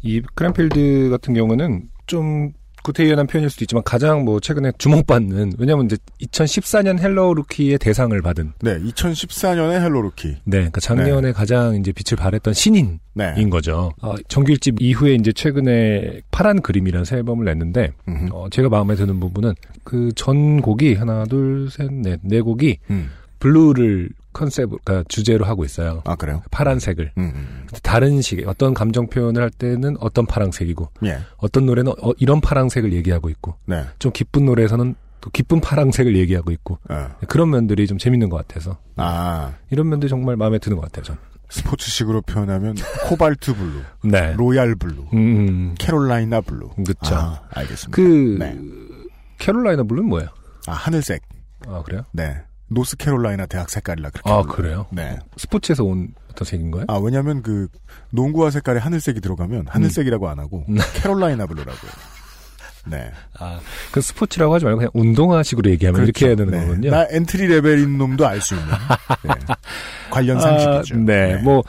[0.00, 2.52] 이 크랜필드 같은 경우는 좀
[2.84, 8.52] 구태의연한 표현일 수도 있지만 가장 뭐 최근에 주목받는 왜냐하면 이제 2014년 헬로 루키의 대상을 받은
[8.60, 10.28] 네, 2014년의 헬로 루키.
[10.44, 13.48] 네, 그러니까 작년에 가장 이제 빛을 발했던 신인인 네.
[13.50, 13.90] 거죠.
[14.02, 17.92] 어, 정규 1집 이후에 이제 최근에 파란 그림이라는 새 앨범을 냈는데.
[18.30, 23.10] 어, 제가 마음에 드는 부분은 그 전 곡이 하나 둘 셋 넷네 곡이 음.
[23.38, 26.02] blue를 컨셉 그러니까 주제로 하고 있어요.
[26.04, 26.42] 아, 그래요?
[26.50, 27.66] 파란색을 음, 음.
[27.82, 31.20] 다른 식의 어떤 감정 표현을 할 때는 어떤 파란색이고 예.
[31.38, 33.84] 어떤 노래는 어, 이런 파란색을 얘기하고 있고 네.
[33.98, 37.08] 좀 기쁜 노래에서는 또 기쁜 파란색을 얘기하고 있고 어.
[37.28, 41.04] 그런 면들이 좀 재밌는 것 같아서 아, 이런 면들이 정말 마음에 드는 것 같아요.
[41.04, 41.16] 전.
[41.48, 42.74] 스포츠식으로 표현하면
[43.08, 44.34] 코발트 블루, 네.
[44.36, 46.70] royal blue, 음, Carolina blue.
[46.84, 47.14] 그쵸.
[47.14, 47.94] 아, 알겠습니다.
[47.94, 48.58] 그 네.
[49.38, 50.30] Carolina blue는 뭐예요?
[50.66, 51.22] 아, 하늘색.
[51.66, 52.04] 아 그래요?
[52.12, 52.36] 네.
[52.74, 54.30] 노스캐롤라이나 대학 색깔이라 그렇게.
[54.30, 54.54] 아 불러요.
[54.54, 54.86] 그래요?
[54.90, 55.18] 네.
[55.36, 56.86] 스포츠에서 온 어떤 색인 거예요?
[56.88, 57.68] 아, 왜냐면 그,
[58.10, 60.76] 농구화 색깔에 하늘색이 들어가면 하늘색이라고 안 하고, 음.
[61.00, 61.90] Carolina blue라고요.
[62.86, 63.10] 네.
[63.38, 63.60] 아,
[63.92, 66.60] 그 스포츠라고 하지 말고 그냥 운동화식으로 얘기하면 이렇게 해야 되는 네.
[66.60, 66.90] 거거든요.
[66.90, 68.68] 나 entry level인 놈도 알 수 있는.
[69.22, 69.30] 네.
[70.10, 70.94] 관련 상식이죠.
[70.94, 71.36] 아, 네.
[71.36, 71.62] 뭐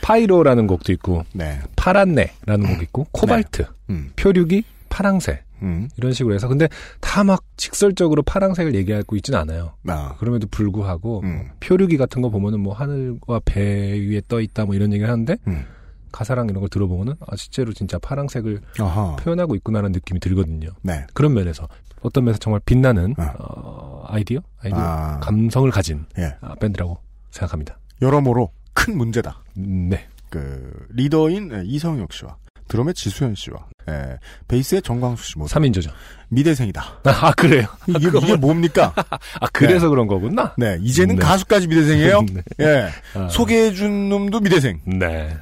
[0.00, 1.60] 파이로라는 곡도 있고 네.
[1.76, 4.12] 파란내라는 곡 있고 코발트, 음.
[4.16, 5.88] 표류기, 파랑색 음.
[5.96, 6.68] 이런 식으로 해서 근데
[7.00, 9.74] 다 막 직설적으로 파랑색을 얘기하고 있진 않아요.
[9.86, 10.16] 아.
[10.18, 11.36] 그럼에도 불구하고 음.
[11.36, 15.36] 뭐 표류기 같은 거 보면은 뭐 하늘과 배 위에 떠 있다 뭐 이런 얘기를 하는데
[15.46, 15.64] 음.
[16.10, 19.16] 가사랑 이런 걸 들어보면은 아 실제로 진짜 파랑색을 아하.
[19.16, 20.68] 표현하고 있구나라는 느낌이 들거든요.
[20.82, 21.06] 네.
[21.14, 21.68] 그런 면에서
[22.02, 23.32] 어떤 면에서 정말 빛나는 아.
[23.38, 25.20] 어, 아이디어, 아이디어, 아.
[25.20, 26.34] 감성을 가진 예.
[26.40, 26.98] 아, 밴드라고
[27.30, 27.78] 생각합니다.
[28.02, 29.42] 여러모로 큰 문제다.
[29.58, 32.36] 음, 네, 그 리더인 예, 이성혁 씨와
[32.68, 35.90] 드럼의 지수현 씨와 예, 베이스의 정광수 씨 모두 3인조죠.
[36.28, 37.00] 미대생이다.
[37.04, 37.66] 아 그래요?
[37.88, 38.94] 이게, 이게 뭡니까?
[38.96, 40.54] 아 그래서 그런 거구나.
[40.56, 41.22] 네, 이제는 네.
[41.22, 42.22] 가수까지 미대생이에요.
[42.32, 42.42] 네.
[42.60, 43.28] 예, 아.
[43.28, 45.36] 소개해준 놈도 미대생, 네.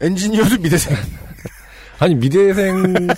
[0.00, 0.96] 엔지니어도 미대생.
[1.98, 3.08] 아니 미대생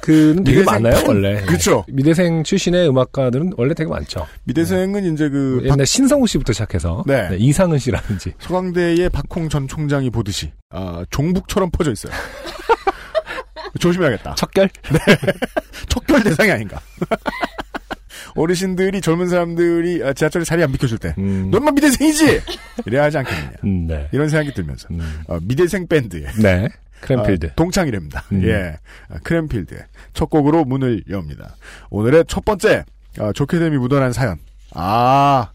[0.00, 1.06] 그는 되게 미대생 많아요 팬.
[1.08, 1.42] 원래.
[1.46, 1.84] 그쵸.
[1.88, 4.26] 미대생 출신의 음악가들은 원래 되게 많죠.
[4.44, 7.28] 미대생은 이제 그 옛날 신성우 씨부터 시작해서 네.
[7.38, 8.32] 이상은 씨라든지.
[8.32, 12.12] 박- 서강대의 박홍 전 총장이 보듯이 아, 종북처럼 퍼져 있어요.
[13.78, 14.34] 조심해야겠다.
[14.34, 14.68] 척결?
[15.88, 16.80] 척결 대상이 아닌가.
[18.34, 22.40] 어르신들이 젊은 사람들이 아, 지하철에 자리 안 비켜줄 때 음, 넌만 미대생이지!
[22.86, 23.50] 이래야 하지 않겠느냐.
[23.64, 24.08] 음, 네.
[24.12, 26.68] 이런 생각이 들면서 음, 어, 미대생 밴드의 네.
[27.00, 27.46] 크랜필드.
[27.46, 28.24] 어, 동창이랍니다.
[28.32, 28.42] 음.
[28.44, 28.76] 예,
[29.08, 29.80] 아, 크랜필드의
[30.14, 31.56] 첫 곡으로 문을 엽니다.
[31.90, 32.84] 오늘의 첫 번째
[33.18, 34.38] 아, 좋게 됨이 묻어난 사연.
[34.74, 35.50] 아,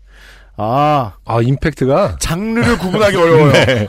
[0.56, 3.52] 아 아 임팩트가 장르를 구분하기 어려워요.
[3.66, 3.88] 네.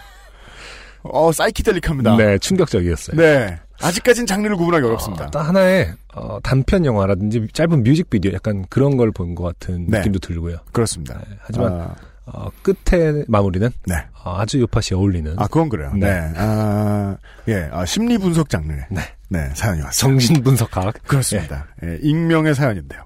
[1.02, 2.16] 어 사이키델릭합니다.
[2.16, 3.16] 네, 충격적이었어요.
[3.16, 3.58] 네.
[3.82, 5.26] 아직까진 장르를 구분하기 어렵습니다.
[5.26, 9.98] 어, 딱 하나의 어, 단편 영화라든지 짧은 뮤직비디오 약간 그런 걸 본 것 같은 네.
[9.98, 10.58] 느낌도 들고요.
[10.72, 11.18] 그렇습니다.
[11.18, 11.94] 네, 하지만 아,
[12.26, 13.94] 어, 끝에 마무리는 네.
[14.24, 15.92] 어, 아주 요팟이 어울리는 아, 그건 그래요.
[15.94, 16.08] 네.
[16.08, 16.32] 네.
[16.36, 17.16] 아,
[17.48, 18.86] 예, 아, 심리 분석 장르의.
[18.90, 19.00] 네.
[19.28, 20.10] 네, 사연이 왔어요.
[20.10, 21.02] 정신 분석학.
[21.02, 21.68] 그렇습니다.
[21.84, 23.04] 예, 익명의 사연인데요.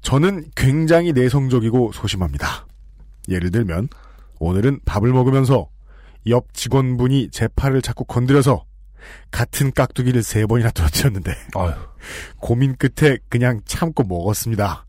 [0.00, 2.66] 저는 굉장히 내성적이고 소심합니다.
[3.28, 3.88] 예를 들면,
[4.38, 5.68] 오늘은 밥을 먹으면서
[6.28, 8.64] 옆 직원분이 제 팔을 자꾸 건드려서
[9.30, 11.34] 같은 깍두기를 세 번이나 떨어뜨렸는데,
[12.38, 14.86] 고민 끝에 그냥 참고 먹었습니다.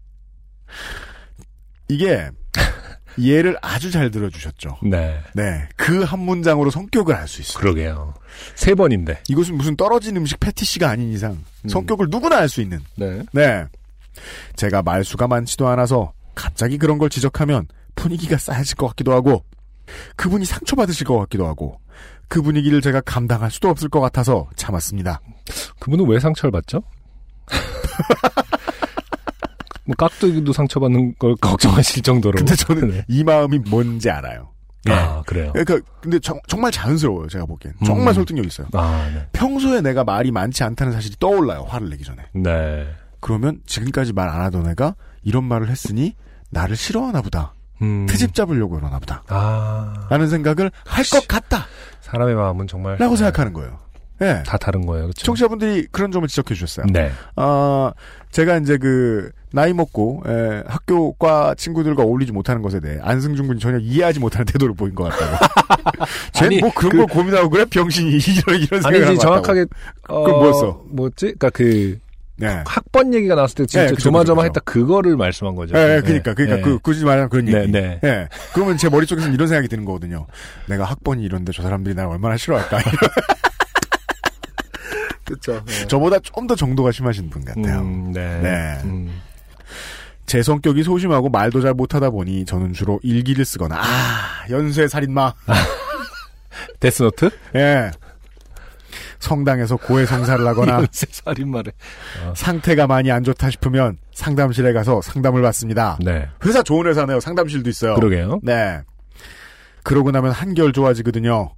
[1.89, 2.29] 이게,
[3.19, 4.77] 예를 아주 잘 들어주셨죠.
[4.83, 5.67] 네, 네.
[5.75, 7.59] 그 한 문장으로 성격을 알 수 있어요.
[7.59, 8.13] 그러게요.
[8.55, 9.21] 세 번인데.
[9.27, 12.79] 이것은 무슨 떨어진 음식 패티시가 아닌 이상 성격을 누구나 알 수 있는.
[12.95, 13.23] 네.
[13.33, 13.65] 네.
[14.55, 19.43] 제가 말수가 많지도 않아서 갑자기 그런 걸 지적하면 분위기가 쌓여질 것 같기도 하고
[20.15, 21.79] 그분이 상처받으실 것 같기도 하고
[22.29, 25.19] 그 분위기를 제가 감당할 수도 없을 것 같아서 참았습니다.
[25.79, 26.83] 그분은 왜 상처를 받죠?
[29.89, 32.37] 뭐 깍두기도 상처받는 걸 걱정하실 정도로.
[32.37, 33.05] 근데 저는 네.
[33.07, 34.51] 이 마음이 뭔지 알아요.
[34.87, 35.51] 아 그래요.
[35.53, 37.27] 그러니까 근데 정, 말 자연스러워요.
[37.27, 38.13] 제가 보기엔 정말 음.
[38.13, 38.67] 설득력 있어요.
[38.73, 39.27] 아 네.
[39.33, 41.63] 평소에 내가 말이 많지 않다는 사실이 떠올라요.
[41.67, 42.23] 화를 내기 전에.
[42.33, 42.87] 네.
[43.19, 46.15] 그러면 지금까지 말 안 하던 애가 이런 말을 했으니
[46.51, 47.53] 나를 싫어하나 보다.
[47.81, 48.05] 음.
[48.07, 49.23] 트집 잡으려고 그러나 보다.
[49.27, 51.65] 아 라는 생각을 할 것 같다.
[52.01, 53.79] 사람의 마음은 정말 라고 네, 생각하는 거예요.
[54.21, 54.43] 예.
[54.45, 55.05] 다 다른 거예요.
[55.05, 55.23] 그렇죠.
[55.25, 56.85] 청취자분들이 그런 점을 지적해 주셨어요.
[56.91, 57.11] 네.
[57.35, 57.91] 아,
[58.31, 63.77] 제가 이제 그, 나이 먹고, 에, 학교과 친구들과 어울리지 못하는 것에 대해 안승준 군이 전혀
[63.79, 65.45] 이해하지 못하는 태도를 보인 것 같다고.
[66.33, 67.65] 쟤뭐 그런 그- 걸 고민하고 그래?
[67.65, 68.11] 병신이
[68.47, 69.59] 이런, 이런 생각을 아니지 정확하게
[70.07, 70.23] 왔다고.
[70.25, 70.83] 그건 뭐였어?
[70.89, 71.25] 뭐였지?
[71.37, 71.97] 그러니까 그
[72.35, 72.63] 네.
[72.65, 75.75] 학번 얘기가 나왔을 때 진짜 네, 그죠, 조마조마했다 그거를 말씀한 거죠.
[75.77, 76.01] 예, 예, 네.
[76.01, 76.61] 그니까, 그니까, 네.
[76.61, 77.57] 그, 굳이 말하면 그런 얘기.
[77.57, 77.99] 네, 네.
[78.03, 78.27] 예.
[78.53, 80.25] 그러면 제 머릿속에서는 이런 생각이 드는 거거든요.
[80.67, 82.77] 내가 학번이 이런데 저 사람들이 날 얼마나 싫어할까.
[85.29, 85.63] 그렇죠.
[85.87, 87.79] 저보다 좀 더 정도가 심하신 분 같아요.
[87.81, 88.39] 음, 네.
[88.41, 88.77] 네.
[88.85, 89.21] 음.
[90.25, 95.33] 제 성격이 소심하고 말도 잘 못하다 보니 저는 주로 일기를 쓰거나 아 연쇄 살인마
[96.79, 97.29] 데스노트?
[97.55, 97.91] 예
[99.19, 101.73] 성당에서 고해 성사를 하거나 연쇄 살인마를.
[102.35, 105.97] 상태가 많이 안 좋다 싶으면 상담실에 가서 상담을 받습니다.
[106.03, 106.27] 네.
[106.45, 107.19] 회사 좋은 회사네요.
[107.19, 107.95] 상담실도 있어요.
[107.95, 108.39] 그러게요.
[108.43, 108.81] 네.
[109.83, 111.51] 그러고 나면 한결 좋아지거든요.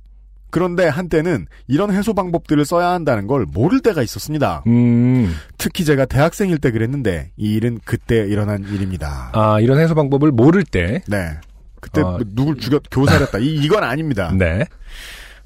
[0.51, 4.63] 그런데 한때는 이런 해소 방법들을 써야 한다는 걸 모를 때가 있었습니다.
[4.67, 5.33] 음.
[5.57, 9.31] 특히 제가 대학생일 때 그랬는데 이 일은 그때 일어난 일입니다.
[9.33, 11.01] 아, 이런 해소 방법을 모를 때.
[11.07, 11.37] 네.
[11.79, 12.03] 그때 아.
[12.03, 13.39] 뭐 누굴 죽였 교살했다.
[13.39, 14.31] 이 이건 아닙니다.
[14.37, 14.65] 네.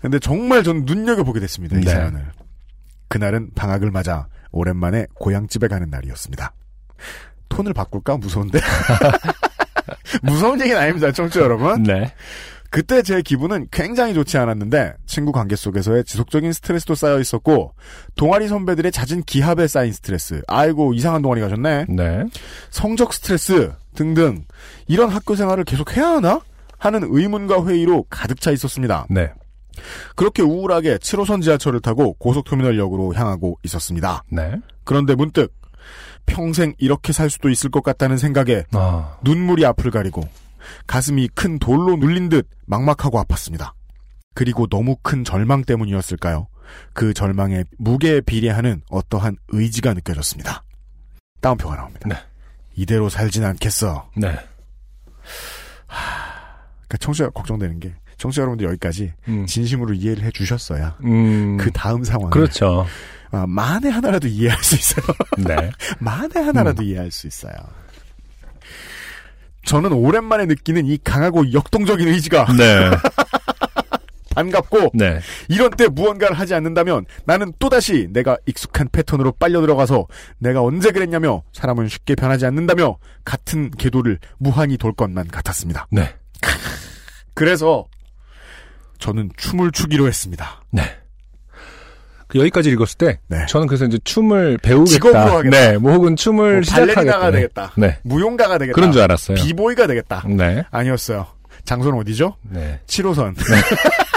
[0.01, 1.77] 근데 정말 전 눈여겨 보게 됐습니다.
[1.77, 1.91] 이 네.
[1.91, 2.25] 사연을.
[3.07, 6.51] 그날은 방학을 맞아 오랜만에 고향집에 가는 날이었습니다.
[7.49, 8.17] 톤을 바꿀까?
[8.17, 8.59] 무서운데?
[10.23, 11.11] 무서운 얘기는 아닙니다.
[11.11, 11.83] 청취자 여러분.
[11.83, 12.13] 네.
[12.69, 17.73] 그때 제 기분은 굉장히 좋지 않았는데 친구 관계 속에서의 지속적인 스트레스도 쌓여 있었고
[18.15, 22.23] 동아리 선배들의 잦은 기합에 쌓인 스트레스 아이고 이상한 동아리 가셨네 네.
[22.69, 24.45] 성적 스트레스 등등
[24.87, 26.41] 이런 학교 생활을 계속 해야 하나
[26.77, 29.07] 하는 의문과 회의로 가득 차 있었습니다.
[29.09, 29.31] 네.
[30.15, 34.23] 그렇게 우울하게 7호선 지하철을 타고 고속터미널역으로 향하고 있었습니다.
[34.29, 34.55] 네.
[34.83, 35.53] 그런데 문득
[36.25, 39.17] 평생 이렇게 살 수도 있을 것 같다는 생각에 아.
[39.23, 40.27] 눈물이 앞을 가리고
[40.87, 43.73] 가슴이 큰 돌로 눌린 듯 막막하고 아팠습니다.
[44.33, 46.47] 그리고 너무 큰 절망 때문이었을까요?
[46.93, 50.63] 그 절망의 무게에 비례하는 어떠한 의지가 느껴졌습니다.
[51.41, 52.09] 다운표가 나옵니다.
[52.09, 52.15] 네.
[52.75, 54.09] 이대로 살진 않겠어.
[54.15, 54.37] 네.
[55.87, 59.45] 그러니까 청취자 걱정되는 게 청취자 여러분들 여기까지 음.
[59.45, 61.57] 진심으로 이해를 해주셨어야 음.
[61.57, 62.85] 그 다음 상황을 그렇죠.
[63.31, 65.05] 아, 만에 하나라도 이해할 수 있어요.
[65.37, 65.71] 네.
[65.99, 67.53] 만에 하나라도 이해할 수 있어요.
[69.65, 72.91] 저는 오랜만에 느끼는 이 강하고 역동적인 의지가 네.
[74.35, 75.19] 반갑고 네.
[75.47, 81.43] 이런 때 무언가를 하지 않는다면 나는 또다시 내가 익숙한 패턴으로 빨려 들어가서 내가 언제 그랬냐며
[81.53, 85.87] 사람은 쉽게 변하지 않는다며 같은 궤도를 무한히 돌 것만 같았습니다.
[85.89, 86.13] 네.
[87.33, 87.85] 그래서
[88.99, 90.63] 저는 춤을 추기로 했습니다.
[90.71, 90.83] 네.
[92.35, 93.45] 그 여기까지 읽었을 때 네.
[93.47, 95.41] 저는 그래서 이제 춤을 배우겠다.
[95.43, 95.77] 네.
[95.77, 97.31] 뭐 혹은 춤을 뭐 시작하겠다.
[97.31, 97.31] 네.
[97.31, 97.71] 되겠다.
[97.77, 97.97] 네.
[98.03, 98.75] 무용가가 되겠다.
[98.75, 99.37] 그런 줄 알았어요.
[99.37, 100.23] 비보이가 되겠다.
[100.27, 100.65] 네.
[100.69, 101.27] 아니었어요.
[101.63, 102.35] 장소는 어디죠?
[102.49, 102.79] 네.
[102.87, 103.35] 7호선.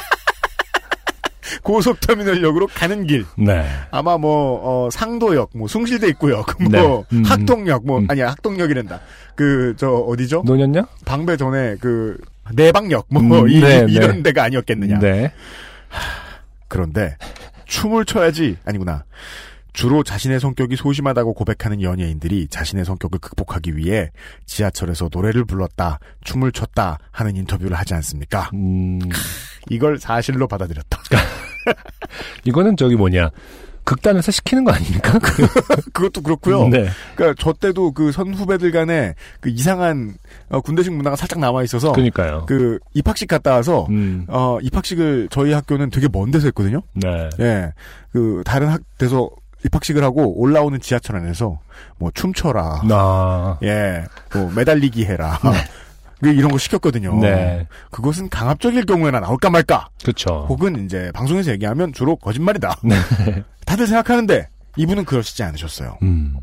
[1.62, 3.24] 고속터미널역으로 가는 길.
[3.36, 3.64] 네.
[3.90, 6.44] 아마 뭐, 어, 상도역, 뭐, 숭실대 있고요.
[6.60, 7.16] 뭐, 네.
[7.16, 7.24] 음.
[7.24, 8.06] 학동역, 뭐, 음.
[8.08, 9.00] 아니야, 학동역이란다.
[9.34, 10.42] 그, 저, 어디죠?
[10.44, 10.86] 노년요?
[11.04, 12.18] 방배 전에 그,
[12.54, 14.22] 내방역, 뭐, 음, 이, 네, 이런 네.
[14.24, 14.98] 데가 아니었겠느냐.
[14.98, 15.32] 네.
[16.68, 17.16] 그런데,
[17.68, 19.04] 춤을 춰야지, 아니구나.
[19.72, 24.10] 주로 자신의 성격이 소심하다고 고백하는 연예인들이 자신의 성격을 극복하기 위해
[24.46, 28.50] 지하철에서 노래를 불렀다, 춤을 췄다 하는 인터뷰를 하지 않습니까?
[28.54, 28.98] 음,
[29.70, 30.98] 이걸 사실로 받아들였다.
[32.44, 33.30] 이거는 저기 뭐냐.
[33.88, 35.18] 극단에서 시키는 거 아닙니까?
[35.94, 36.68] 그것도 그렇고요.
[36.68, 36.88] 네.
[37.16, 40.14] 그러니까 저 때도 그 선후배들 간에 그 이상한
[40.50, 42.44] 어, 군대식 문화가 살짝 남아 있어서 그러니까요.
[42.46, 46.82] 그 입학식 갔다 와서 음, 어 입학식을 저희 학교는 되게 먼 데서 했거든요.
[46.92, 47.30] 네.
[47.40, 47.72] 예.
[48.12, 49.30] 그 다른 학대서
[49.64, 51.58] 입학식을 하고 올라오는 지하철 안에서
[51.96, 52.82] 뭐 춤춰라.
[52.84, 53.58] 나.
[53.62, 54.04] 예.
[54.34, 55.38] 뭐 매달리기 해라.
[55.40, 55.48] 그
[56.22, 57.18] 이런 거 시켰거든요.
[57.20, 57.66] 네.
[57.90, 59.88] 그것은 강압적일 경우에나 나올까 말까.
[60.04, 60.46] 그쵸.
[60.48, 62.80] 혹은 이제 방송에서 얘기하면 주로 거짓말이다.
[62.82, 62.96] 네.
[63.64, 65.98] 다들 생각하는데 이분은 그러시지 않으셨어요.
[66.02, 66.36] 음,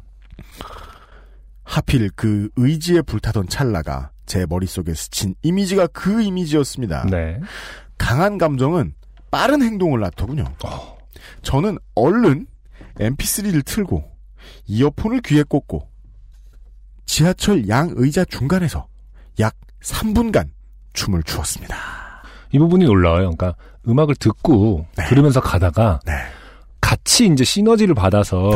[1.63, 7.07] 하필 그 의지에 불타던 찰나가 제 머릿속에 스친 이미지가 그 이미지였습니다.
[7.09, 7.39] 네.
[7.97, 8.93] 강한 감정은
[9.31, 10.45] 빠른 행동을 낳더군요.
[10.63, 10.97] 어.
[11.41, 12.47] 저는 얼른
[12.99, 14.03] mp3를 틀고
[14.67, 15.89] 이어폰을 귀에 꽂고
[17.05, 18.87] 지하철 양 의자 중간에서
[19.39, 20.45] 약 3분간
[20.93, 21.75] 춤을 추었습니다.
[22.51, 23.31] 이 부분이 놀라워요.
[23.35, 23.55] 그러니까
[23.87, 25.05] 음악을 듣고 네.
[25.05, 26.13] 들으면서 가다가 네.
[26.81, 28.51] 같이 이제 시너지를 받아서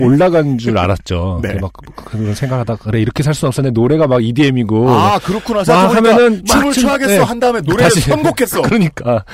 [0.00, 1.40] 올라간 줄 알았죠.
[1.42, 1.54] 네.
[1.60, 1.70] 막
[2.04, 3.70] 그런 생각하다 그래 이렇게 살 수는 없었네.
[3.70, 5.62] 노래가 막 EDM이고 아 그렇구나.
[5.66, 7.18] 막 하면은 막 춤을 춤- 춰야겠어 네.
[7.18, 8.62] 한 다음에 노래를 다시- 선곡했어.
[8.68, 9.24] 그러니까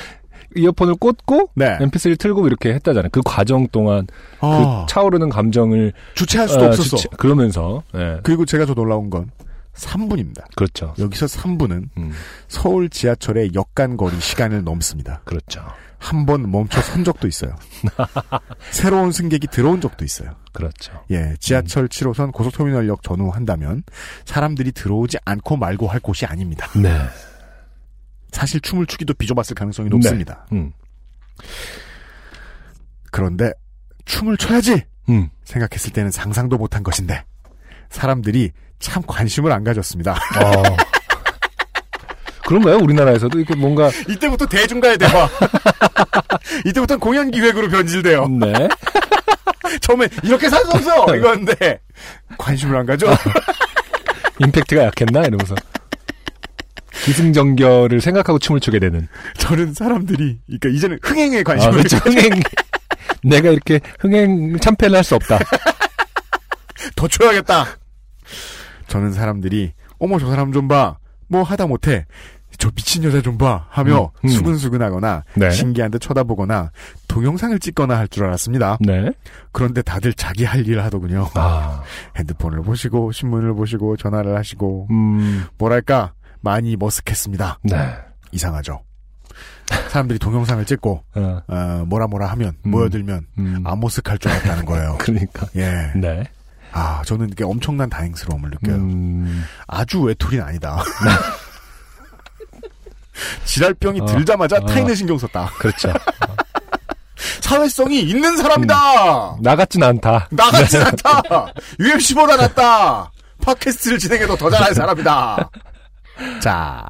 [0.56, 1.78] 이어폰을 꽂고 네.
[1.78, 3.10] MP3를 틀고 이렇게 했다잖아요.
[3.12, 4.06] 그 과정 동안
[4.40, 6.96] 아, 그 차오르는 감정을 주체할 수도 어, 없었어.
[6.96, 8.18] 주체- 그러면서 예.
[8.22, 9.30] 그리고 제가 더 놀라운 건
[9.74, 10.44] 3분입니다.
[10.56, 10.94] 그렇죠.
[10.98, 12.12] 여기서 3분은 음,
[12.48, 15.20] 서울 지하철의 역간 거리 시간을 넘습니다.
[15.24, 15.64] 그렇죠.
[15.98, 17.56] 한 번 멈춰 선 적도 있어요.
[18.70, 20.36] 새로운 승객이 들어온 적도 있어요.
[20.52, 21.02] 그렇죠.
[21.10, 23.84] 예, 지하철 7호선 고속터미널역 전후한다면
[24.26, 26.68] 사람들이 들어오지 않고 말고 할 곳이 아닙니다.
[26.78, 26.90] 네.
[28.32, 30.46] 사실 춤을 추기도 비좁았을 가능성이 높습니다.
[30.52, 30.72] 음.
[33.10, 33.52] 그런데
[34.04, 35.30] 춤을 춰야지 음.
[35.44, 37.24] 생각했을 때는 상상도 못한 것인데
[37.90, 40.12] 사람들이 참 관심을 안 가졌습니다.
[40.12, 40.62] 어.
[42.46, 42.76] 그런가요?
[42.76, 45.28] 우리나라에서도 이렇게 뭔가 이때부터 대중가의 대화.
[46.66, 48.28] 이때부터 공연 기획으로 변질돼요.
[48.28, 48.52] 네.
[49.80, 51.80] 처음엔 이렇게 살 수 없어 이건데
[52.36, 53.06] 관심을 안 가죠.
[54.40, 55.22] 임팩트가 약했나?
[55.22, 55.54] 이러면서.
[57.04, 59.08] 기승전결을 생각하고 춤을 추게 되는.
[59.38, 61.96] 저는 사람들이 그러니까 이제는 흥행에 아, 관심을 그렇죠.
[61.98, 62.30] 흥행.
[63.22, 65.38] 내가 이렇게 흥행 참패를 할 수 없다.
[66.94, 67.66] 더 쳐야겠다.
[68.94, 70.98] 저는 사람들이 어머 저 사람 좀 봐.
[71.26, 72.06] 뭐 하다 못해.
[72.58, 73.66] 저 미친 여자 좀 봐.
[73.70, 74.28] 하며 음, 음.
[74.28, 75.50] 수근수근하거나 네.
[75.50, 76.70] 신기한 듯 쳐다보거나
[77.08, 78.78] 동영상을 찍거나 할 줄 알았습니다.
[78.80, 79.10] 네.
[79.50, 81.28] 그런데 다들 자기 할 일을 하더군요.
[81.34, 81.82] 아,
[82.16, 87.56] 핸드폰을 보시고 신문을 보시고 전화를 하시고 음, 뭐랄까 많이 머쓱했습니다.
[87.64, 87.96] 네.
[88.30, 88.80] 이상하죠.
[89.88, 92.70] 사람들이 동영상을 찍고 어, 어, 뭐라 뭐라 하면 음.
[92.70, 93.62] 모여들면 음.
[93.66, 94.96] 아모스할 줄 알았다는 거예요.
[95.02, 95.48] 그러니까.
[95.56, 95.90] 예.
[95.96, 96.22] 네.
[96.74, 98.76] 아 저는 이게 엄청난 다행스러움을 느껴요.
[98.76, 100.82] 음, 아주 외톨이는 아니다.
[103.44, 104.66] 지랄병이 어, 들자마자 어.
[104.66, 105.50] 타인을 신경 썼다.
[105.58, 105.92] 그렇죠.
[107.40, 109.36] 사회성이 있는 사람이다.
[109.40, 110.28] 나 같진 않다.
[110.32, 111.22] 나 같진 않다.
[111.78, 113.12] UMC보다 낫다.
[113.40, 115.50] 팟캐스트를 진행해도 더 잘하는 사람이다.
[116.40, 116.84] 자,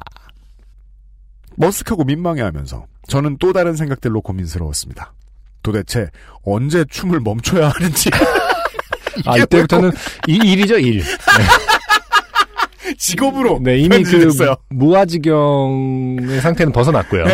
[1.59, 5.13] 머쓱하고 민망해하면서 저는 또 다른 생각들로 고민스러웠습니다.
[5.61, 6.09] 도대체
[6.43, 8.09] 언제 춤을 멈춰야 하는지
[9.25, 9.91] 아, 이때부터는
[10.27, 11.03] 이 일이죠, 일.
[12.97, 14.55] 직업으로 네, 이미 그 변질됐어요.
[14.69, 17.25] 무아지경의 상태는 벗어났고요.
[17.25, 17.33] 네.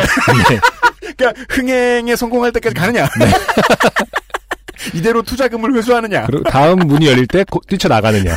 [1.17, 3.07] 그러니까 흥행에 성공할 때까지 가느냐?
[4.95, 6.25] 이대로 투자금을 회수하느냐?
[6.25, 8.33] 그리고 다음 문이 열릴 때 고- 뛰쳐나가느냐.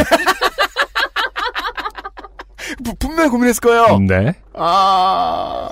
[2.85, 3.99] 부- 분명히 고민했을 거예요.
[4.01, 4.35] 네.
[4.55, 5.69] 아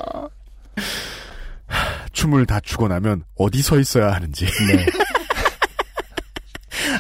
[2.13, 4.87] 춤을 다 추고 나면 어디 서 있어야 하는지 네.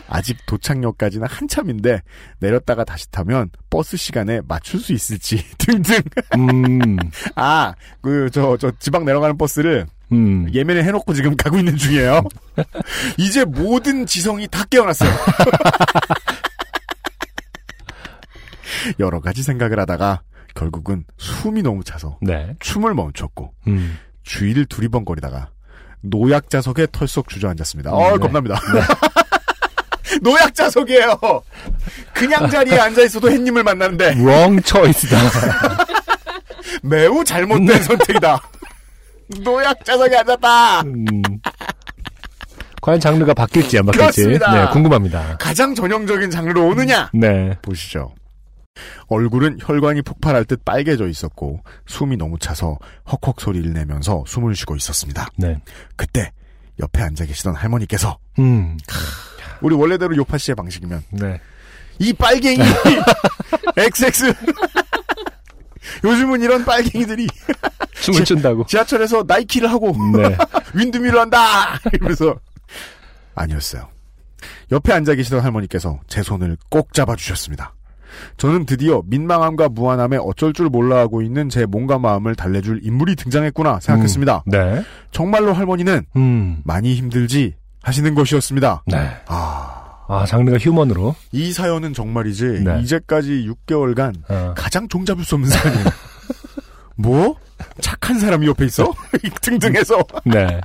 [0.09, 2.03] 아직 도착역까지는 한참인데
[2.39, 6.01] 내렸다가 다시 타면 버스 시간에 맞출 수 있을지 등등
[6.37, 6.97] 음,
[7.35, 10.47] 아그저저 지방 내려가는 버스를 음.
[10.53, 12.23] 예매를 해놓고 지금 가고 있는 중이에요
[13.19, 15.11] 이제 모든 지성이 다 깨어났어요
[18.99, 20.23] 여러 가지 생각을 하다가
[20.55, 22.55] 결국은 숨이 너무 차서 네.
[22.61, 23.97] 춤을 멈췄고 음.
[24.23, 25.51] 주위를 두리번거리다가
[26.03, 27.93] 노약 자석에 털썩 주저앉았습니다.
[27.93, 28.19] 어, 네.
[28.19, 28.61] 겁납니다.
[30.21, 31.19] 노약 자석이에요.
[32.13, 35.17] 그냥 자리에 앉아 있어도 햇님을 만나는데 wrong choice다.
[36.83, 37.83] 매우 잘못된 네.
[37.83, 38.41] 선택이다.
[39.43, 40.81] 노약 자석에 앉았다.
[40.83, 41.23] 음.
[42.81, 44.27] 과연 장르가 바뀔지 안 바뀔지.
[44.27, 44.39] 네,
[44.73, 45.37] 궁금합니다.
[45.39, 47.11] 가장 전형적인 장르로 오느냐?
[47.15, 47.57] 네.
[47.63, 48.13] 보시죠.
[49.09, 52.79] 얼굴은 혈관이 폭발할 듯 빨개져 있었고 숨이 너무 차서
[53.11, 55.29] 헉헉 소리를 내면서 숨을 쉬고 있었습니다.
[55.37, 55.59] 네.
[55.95, 56.33] 그때
[56.81, 58.77] 옆에 앉아 계시던 할머니께서 음.
[59.63, 61.41] 우리 원래대로 요파 씨의 방식이면 네.
[61.99, 62.61] 이 빨갱이
[63.77, 64.35] XX
[66.05, 67.27] 요즘은 이런 빨갱이들이
[68.03, 68.67] 춤을 춘다고.
[68.67, 70.37] 지하철에서 나이키를 하고 네.
[70.75, 72.37] 윈드밀러 한다 이러면서
[73.35, 73.89] 아니었어요.
[74.73, 77.75] 옆에 앉아 계시던 할머니께서 제 손을 꼭 잡아주셨습니다.
[78.37, 83.81] 저는 드디어 민망함과 무안함에 어쩔 줄 몰라 하고 있는 제 몸과 마음을 달래줄 인물이 등장했구나
[83.81, 84.45] 생각했습니다.
[84.47, 84.83] 네.
[85.13, 86.61] 정말로 할머니는 음.
[86.65, 88.85] 많이 힘들지 하시는 것이었습니다.
[88.87, 89.11] 네.
[89.27, 91.15] 아, 아, 장르가 휴먼으로.
[91.33, 92.81] 이 사연은 정말이지 네.
[92.83, 94.55] 이제까지 6개월간 어.
[94.57, 95.87] 가장 종잡을 수 없는 사연이에요.
[96.97, 97.37] 뭐?
[97.81, 98.93] 착한 사람이 옆에 있어?
[99.41, 99.99] 등등해서.
[100.25, 100.61] 네.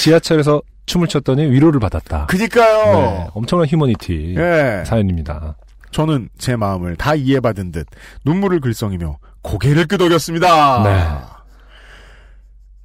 [0.00, 2.26] 지하철에서 춤을 췄더니 위로를 받았다.
[2.26, 3.00] 그니까요.
[3.00, 3.26] 네.
[3.34, 4.84] 엄청난 휴머니티 예.
[4.86, 5.56] 사연입니다.
[5.90, 7.86] 저는 제 마음을 다 이해받은 듯
[8.24, 10.82] 눈물을 글썽이며 고개를 끄덕였습니다.
[10.82, 11.34] 네.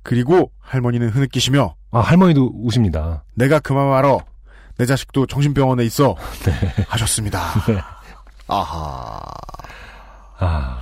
[0.04, 3.24] 그리고 할머니는 흐느끼시며 아, 할머니도 우십니다.
[3.34, 4.20] 내가 그만 말어.
[4.78, 6.16] 내 자식도 정신병원에 있어.
[6.88, 7.40] 하셨습니다.
[7.68, 7.80] 네.
[8.48, 9.20] 아하.
[10.38, 10.80] 아,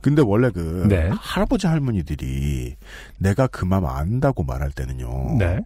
[0.00, 1.10] 근데 원래 그 네.
[1.18, 2.76] 할아버지 할머니들이
[3.18, 5.36] 내가 그맘 안다고 말할 때는요.
[5.38, 5.58] 네.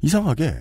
[0.00, 0.54] 이상하게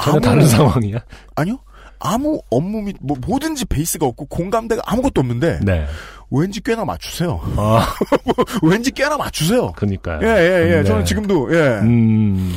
[0.00, 0.98] 전혀 다른 상황이야.
[1.34, 1.58] 아니요.
[1.98, 5.86] 아무 업무 및 뭐, 뭐든지 베이스가 없고 공감대가 아무것도 없는데 네.
[6.30, 7.40] 왠지 꽤나 맞추세요.
[7.56, 7.86] 아,
[8.62, 9.72] 왠지 꽤나 맞추세요.
[9.72, 10.20] 그니까요.
[10.22, 10.76] 예, 예, 예.
[10.76, 10.84] 네.
[10.84, 11.78] 저는 지금도, 예.
[11.80, 12.54] 음,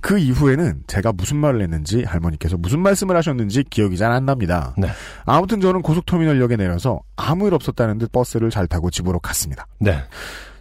[0.00, 4.74] 그 이후에는 제가 무슨 말을 했는지 할머니께서 무슨 말씀을 하셨는지 기억이 잘 안 납니다.
[4.76, 4.88] 네.
[5.24, 9.66] 아무튼 저는 고속터미널역에 내려서 아무 일 없었다는 듯 버스를 잘 타고 집으로 갔습니다.
[9.78, 10.02] 네.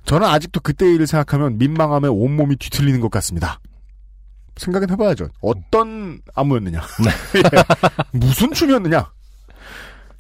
[0.06, 3.60] 저는 아직도 그때 일을 생각하면 민망함에 온몸이 뒤틀리는 것 같습니다.
[4.58, 5.30] 생각은 해봐야죠.
[5.42, 6.82] 어떤 안무였느냐.
[7.38, 7.42] 예.
[8.18, 9.10] 무슨 춤이었느냐.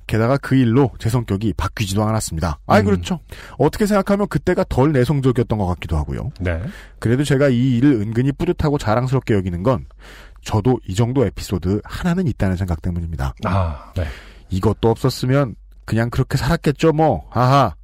[0.10, 2.57] 게다가 그 일로 제 성격이 바뀌지도 않았습니다.
[2.66, 2.86] 아이 음.
[2.86, 3.20] 그렇죠.
[3.60, 6.32] 어떻게 생각하면 그때가 덜 내성적이었던 것 같기도 하고요.
[6.39, 6.60] 네.
[6.97, 9.86] 그래도 제가 이 일을 은근히 뿌듯하고 자랑스럽게 여기는 건
[10.41, 13.36] 저도 이 정도 에피소드 하나는 있다는 생각 때문입니다.
[13.45, 14.07] 아, 네.
[14.49, 15.53] 이것도 없었으면
[15.86, 17.28] 그냥 그렇게 살았겠죠 뭐.
[17.30, 17.76] 하하.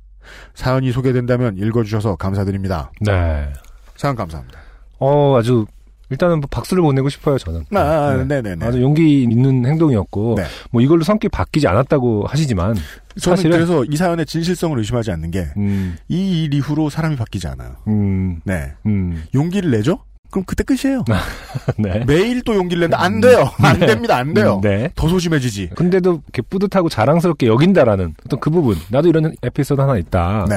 [0.55, 2.91] 사연이 소개된다면 읽어주셔서 감사드립니다.
[3.01, 3.53] 네.
[3.97, 4.59] 사연 감사합니다.
[4.97, 5.67] 어, 아주
[6.09, 7.65] 일단은 뭐 박수를 보내고 싶어요, 저는.
[7.73, 8.41] 아, 네.
[8.41, 8.65] 네네네.
[8.65, 10.43] 아주 용기 있는 행동이었고, 네.
[10.71, 12.75] 뭐 이걸로 성격이 바뀌지 않았다고 하시지만,
[13.19, 17.75] 저는 사실은- 그래서 이 사연의 진실성을 의심하지 않는 게, 음, 이일 이후로 사람이 바뀌지 않아요.
[17.87, 18.73] 음, 네.
[18.85, 19.99] 음, 용기를 내죠?
[20.31, 21.05] 그럼 그때 끝이에요.
[21.77, 22.03] 네.
[22.05, 23.49] 매일 또 용기를 내는데 안 돼요.
[23.59, 23.85] 안 네.
[23.85, 24.17] 됩니다.
[24.17, 24.55] 안 돼요.
[24.55, 24.89] 음, 네.
[24.95, 25.69] 더 소심해지지.
[25.75, 30.45] 근데도 이렇게 뿌듯하고 자랑스럽게 여긴다라는 어떤 그 부분, 나도 이런 에피소드 하나 있다.
[30.49, 30.55] 네.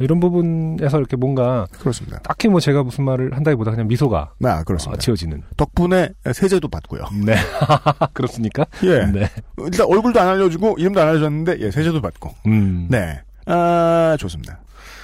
[0.00, 2.18] 이런 부분에서 이렇게 뭔가 그렇습니다.
[2.20, 5.00] 딱히 뭐 제가 무슨 말을 한다기보다 그냥 미소가 네, 어, 그렇습니다.
[5.00, 5.42] 지어지는.
[5.56, 7.02] 덕분에 세제도 받고요.
[7.24, 7.34] 네.
[8.12, 8.64] 그렇습니까?
[8.84, 9.06] 예.
[9.06, 9.28] 네.
[9.58, 12.34] 일단 얼굴도 안 알려주고, 이름도 안 알려줬는데, 예, 세제도 받고.
[12.46, 12.86] 음.
[12.90, 13.20] 네.
[13.46, 14.60] 아, 좋습니다.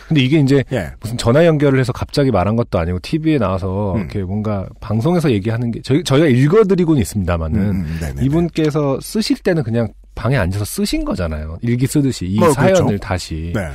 [0.08, 0.90] 근데 이게 이제 예.
[1.00, 4.00] 무슨 전화 연결을 해서 갑자기 말한 것도 아니고 TV에 나와서 음.
[4.00, 8.24] 이렇게 뭔가 방송에서 얘기하는 게 저희 저희가 읽어드리고는 있습니다만은 음, 네네.
[8.24, 11.58] 이분께서 쓰실 때는 그냥 방에 앉아서 쓰신 거잖아요.
[11.62, 12.98] 일기 쓰듯이 이 뭐, 사연을 그렇죠.
[12.98, 13.68] 다시 네.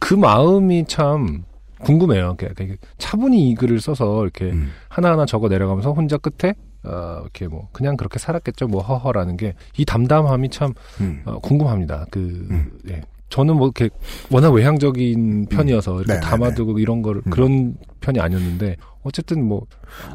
[0.00, 1.44] 그 마음이 참
[1.80, 2.36] 궁금해요.
[2.40, 4.70] 이렇게 차분히 이 글을 써서 이렇게 음.
[4.88, 6.54] 하나하나 적어 내려가면서 혼자 끝에
[6.84, 8.68] 어, 이렇게 뭐 그냥 그렇게 살았겠죠.
[8.68, 11.22] 뭐 허허라는 게 이 담담함이 참 음.
[11.24, 12.06] 어, 궁금합니다.
[12.10, 12.18] 그
[12.50, 12.70] 음.
[12.88, 13.02] 예.
[13.32, 13.88] 저는 뭐 이렇게
[14.30, 16.30] 워낙 외향적인 편이어서 이렇게 네네네.
[16.30, 17.30] 담아두고 이런 거를 음.
[17.30, 19.66] 그런 편이 아니었는데 어쨌든 뭐더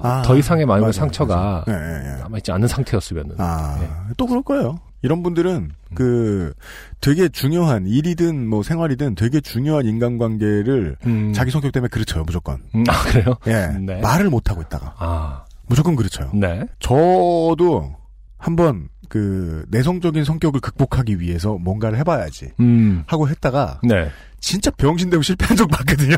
[0.04, 1.66] 아, 이상의 마음의 상처가.
[1.68, 1.78] 예, 예,
[2.14, 2.22] 예.
[2.22, 3.90] 남아 있지 않은 상태였으면은 아, 네.
[4.18, 4.80] 또 그럴 거예요.
[5.02, 6.54] 이런 분들은 그
[7.02, 11.34] 되게 중요한 일이든 뭐 생활이든 되게 중요한 인간관계를 음.
[11.34, 12.62] 자기 성격 때문에 그르쳐요, 무조건.
[12.76, 13.36] 음, 아 그래요?
[13.48, 13.76] 예.
[13.80, 14.00] 네.
[14.00, 16.30] 말을 못 하고 있다가 아 무조건 그르쳐요.
[16.36, 16.66] 네.
[16.80, 17.96] 저도
[18.38, 23.04] 한번 그 내성적인 성격을 극복하기 위해서 뭔가를 해봐야지 음.
[23.08, 24.12] 하고 했다가 네.
[24.40, 26.16] 진짜 병신 되고 실패한 적 많거든요.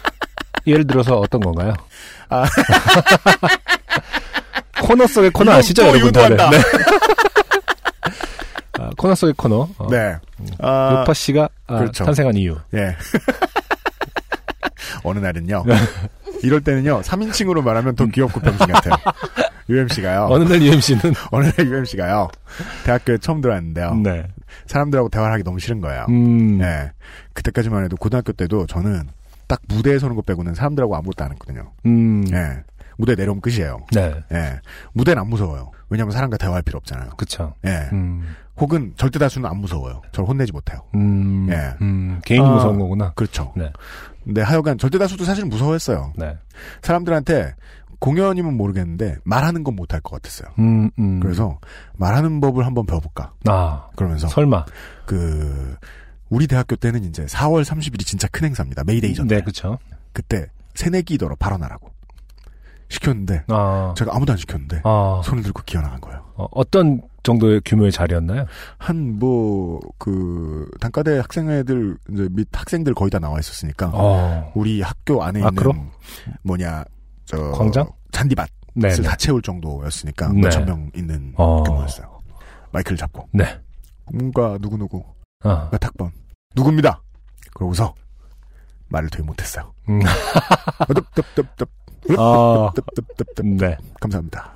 [0.66, 1.74] 예를 들어서 어떤 건가요?
[2.28, 2.46] 아.
[4.80, 6.36] 코너 속의 코너 아시죠, 또 여러분 다들?
[6.36, 6.44] 네.
[8.80, 9.68] 아, 코너 속의 코너.
[9.78, 10.16] 어, 네.
[10.58, 12.04] 아, 요파 씨가 아, 그렇죠.
[12.04, 12.58] 탄생한 이유.
[12.74, 12.96] 예.
[15.04, 15.64] 어느 날은요.
[16.42, 17.00] 이럴 때는요.
[17.02, 18.94] 3인칭으로 말하면 더 귀엽고 병신 같아요.
[19.68, 20.26] UMC가요.
[20.30, 21.00] 어느 날 UMC는
[21.30, 22.28] 어느 날 UMC가요.
[22.84, 23.94] 대학교에 처음 들어왔는데요.
[23.96, 24.26] 네.
[24.66, 26.06] 사람들하고 대화를 하기 너무 싫은 거예요.
[26.08, 26.60] 음.
[26.62, 26.92] 예.
[27.32, 29.08] 그때까지만 해도 고등학교 때도 저는
[29.46, 31.72] 딱 무대에 서는 것 빼고는 사람들하고 아무것도 안 했거든요.
[31.86, 32.24] 음.
[32.32, 32.62] 예.
[32.96, 33.80] 무대 내려오면 끝이에요.
[33.92, 34.14] 네.
[34.32, 34.60] 예.
[34.92, 35.70] 무대는 안 무서워요.
[35.88, 37.10] 왜냐면 사람과 대화할 필요 없잖아요.
[37.16, 37.54] 그쵸.
[37.66, 37.88] 예.
[37.92, 38.34] 음.
[38.56, 40.00] 혹은 절대 다수는 안 무서워요.
[40.12, 40.80] 저를 혼내지 못해요.
[40.94, 41.48] 음.
[41.50, 41.74] 예.
[41.82, 42.20] 음.
[42.24, 42.50] 개인이 아.
[42.50, 43.12] 무서운 거구나.
[43.14, 43.52] 그렇죠.
[43.56, 43.72] 네.
[44.22, 46.12] 근데 하여간 절대 다수도 사실 무서워했어요.
[46.16, 46.36] 네.
[46.82, 47.54] 사람들한테
[48.04, 50.52] 공연이면 모르겠는데 말하는 건 못할 것 같았어요.
[50.58, 51.20] 음, 음.
[51.20, 51.58] 그래서
[51.96, 53.32] 말하는 법을 한번 배워볼까.
[53.48, 53.88] 아.
[53.96, 54.66] 그러면서 설마.
[55.06, 55.74] 그
[56.28, 58.84] 우리 대학교 때는 이제 4월 30일이 진짜 큰 행사입니다.
[58.84, 59.38] 메이데이 전날.
[59.38, 59.78] 네, 그쵸.
[60.12, 61.90] 그때 새내기더러 발언하라고
[62.90, 63.94] 시켰는데 아.
[63.96, 65.22] 제가 아무도 안 시켰는데 아.
[65.24, 66.22] 손을 들고 기어 나간 거예요.
[66.34, 68.44] 어, 어떤 정도의 규모의 자리였나요?
[68.76, 74.52] 한 뭐 그 단과대 학생회들 이제 및 학생들 거의 다 나와 있었으니까 어.
[74.54, 75.90] 우리 학교 안에 아, 있는 그럼?
[76.42, 76.84] 뭐냐
[77.24, 77.90] 저 광장?
[78.12, 78.88] 잔디밭을 네.
[78.88, 79.02] 네.
[79.02, 80.40] 다 채울 정도였으니까 네.
[80.42, 81.62] 몇천 명 있는 어.
[81.62, 82.20] 규모였어요.
[82.72, 83.60] 마이크를 잡고 네.
[84.12, 85.04] 뭔가 누구 누구
[85.42, 85.68] 아.
[85.70, 86.10] 몇 학번
[86.54, 87.02] 누구입니다.
[87.54, 87.94] 그러고서
[88.88, 89.72] 말을 되게 못했어요.
[89.88, 90.00] 음.
[90.86, 91.68] 덥덥덥덥
[92.18, 92.70] 아.
[92.74, 93.76] 덥덥덥덥 네.
[94.00, 94.54] 감사합니다.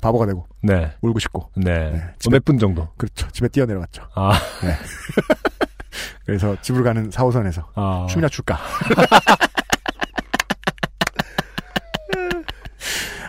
[0.00, 0.92] 바보가 되고 네.
[1.00, 1.90] 울고 싶고 네.
[1.90, 1.98] 네.
[1.98, 2.88] 어, 몇분 정도?
[2.96, 3.28] 그렇죠.
[3.30, 4.02] 집에 뛰어내려갔죠.
[4.14, 4.38] 아.
[6.26, 8.06] 그래서 집으로 가는 4호선에서 아.
[8.08, 8.58] 춤이나 출까.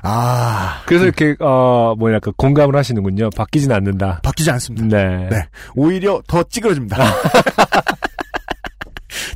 [0.05, 3.31] 아 그래서 이렇게 어 뭐냐 그 공감을 하시는군요.
[3.31, 4.21] 바뀌진 않는다.
[4.23, 4.85] 바뀌지 않습니다.
[4.85, 5.27] 네.
[5.29, 5.47] 네.
[5.75, 6.97] 오히려 더 찌그러집니다.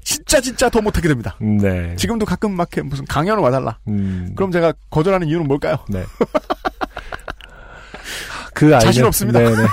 [0.04, 1.36] 진짜 진짜 더 못하게 됩니다.
[1.40, 1.96] 네.
[1.96, 3.80] 지금도 가끔 막 해, 무슨 강연을 와달라.
[3.88, 4.34] 음.
[4.36, 5.78] 그럼 제가 거절하는 이유는 뭘까요?
[5.90, 6.04] 네.
[8.54, 9.40] 그 아이는 자신 없습니다.
[9.40, 9.68] 네네.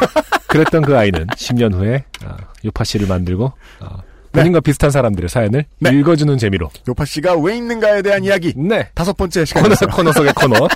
[0.48, 3.98] 그랬던 그 아이는 10년 후에 아, 요파 씨를 만들고 아,
[4.40, 5.90] 본인과 비슷한 사람들의 사연을 네.
[5.90, 6.70] 읽어주는 재미로.
[6.88, 8.88] 요파 씨가 왜 있는가에 대한 이야기 네.
[8.94, 9.90] 다섯 번째 코너 시간이었어요.
[9.90, 10.68] 코너 속의 코너.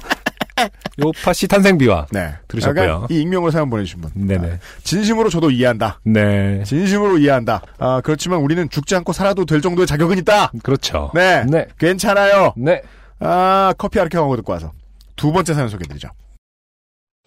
[1.02, 2.06] 요파 씨 탄생비와.
[2.12, 2.34] 네.
[2.48, 3.06] 들으셨고요.
[3.10, 4.10] 이 익명으로 사연 보내주신 분.
[4.14, 4.50] 네네.
[4.50, 6.00] 아, 진심으로 저도 이해한다.
[6.04, 6.62] 네.
[6.64, 7.62] 진심으로 이해한다.
[7.78, 10.52] 아, 그렇지만 우리는 죽지 않고 살아도 될 정도의 자격은 있다.
[10.62, 11.10] 그렇죠.
[11.14, 11.44] 네.
[11.48, 11.66] 네.
[11.78, 12.52] 괜찮아요.
[12.56, 12.82] 네.
[13.20, 14.72] 아, 커피 아르케 광고 듣고 와서.
[15.16, 16.08] 두 번째 사연 소개해드리죠.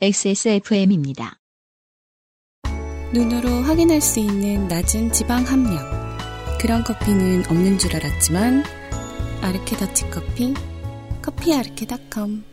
[0.02, 1.38] XSFM입니다.
[3.14, 6.03] 눈으로 확인할 수 있는 낮은 지방 함량.
[6.60, 8.64] 그런 커피는 없는 줄 알았지만
[9.42, 10.54] 아르케 더치 커피,
[11.22, 12.44] 커피아르케닷컴.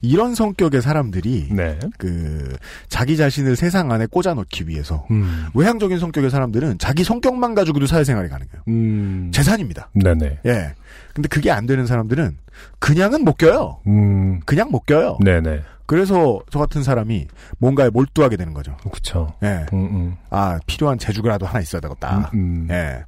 [0.00, 1.78] 이런 성격의 사람들이 네.
[1.96, 2.56] 그
[2.88, 5.46] 자기 자신을 세상 안에 꽂아넣기 위해서 음.
[5.54, 8.62] 외향적인 성격의 사람들은 자기 성격만 가지고도 사회생활이 가능해요.
[8.68, 9.30] 음.
[9.32, 9.88] 재산입니다.
[9.94, 10.40] 네네.
[10.44, 10.74] 예.
[11.14, 12.36] 근데 그게 안 되는 사람들은
[12.80, 13.80] 그냥은 못 껴요.
[13.86, 14.40] 음.
[14.40, 15.16] 그냥 못 껴요.
[15.24, 15.62] 네네.
[15.86, 17.26] 그래서 저 같은 사람이
[17.58, 18.76] 뭔가에 몰두하게 되는 거죠.
[18.90, 19.34] 그쵸.
[19.42, 19.66] 예.
[19.72, 20.16] 음, 음.
[20.30, 22.30] 아, 필요한 재주가라도 하나 있어야 되겠다.
[22.34, 22.68] 음, 음.
[22.70, 23.04] 예.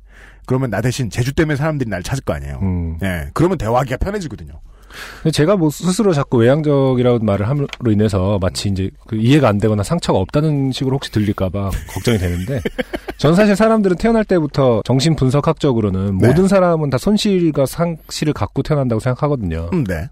[0.47, 2.59] 그러면 나 대신 재주 때문에 사람들이 날 찾을 거 아니에요.
[2.63, 2.99] 음.
[3.03, 3.31] 예.
[3.35, 4.61] 그러면 대화하기가 편해지거든요.
[5.33, 10.19] 제가 뭐 스스로 자꾸 외향적이라고 말을 함으로 인해서 마치 이제 그 이해가 안 되거나 상처가
[10.19, 12.61] 없다는 식으로 혹시 들릴까봐 걱정이 되는데
[13.19, 16.29] 전 사실 사람들은 태어날 때부터 정신 분석학적으로는 네.
[16.29, 19.71] 모든 사람은 다 손실과 상실을 갖고 태어난다고 생각하거든요.
[19.73, 20.09] 음, 네.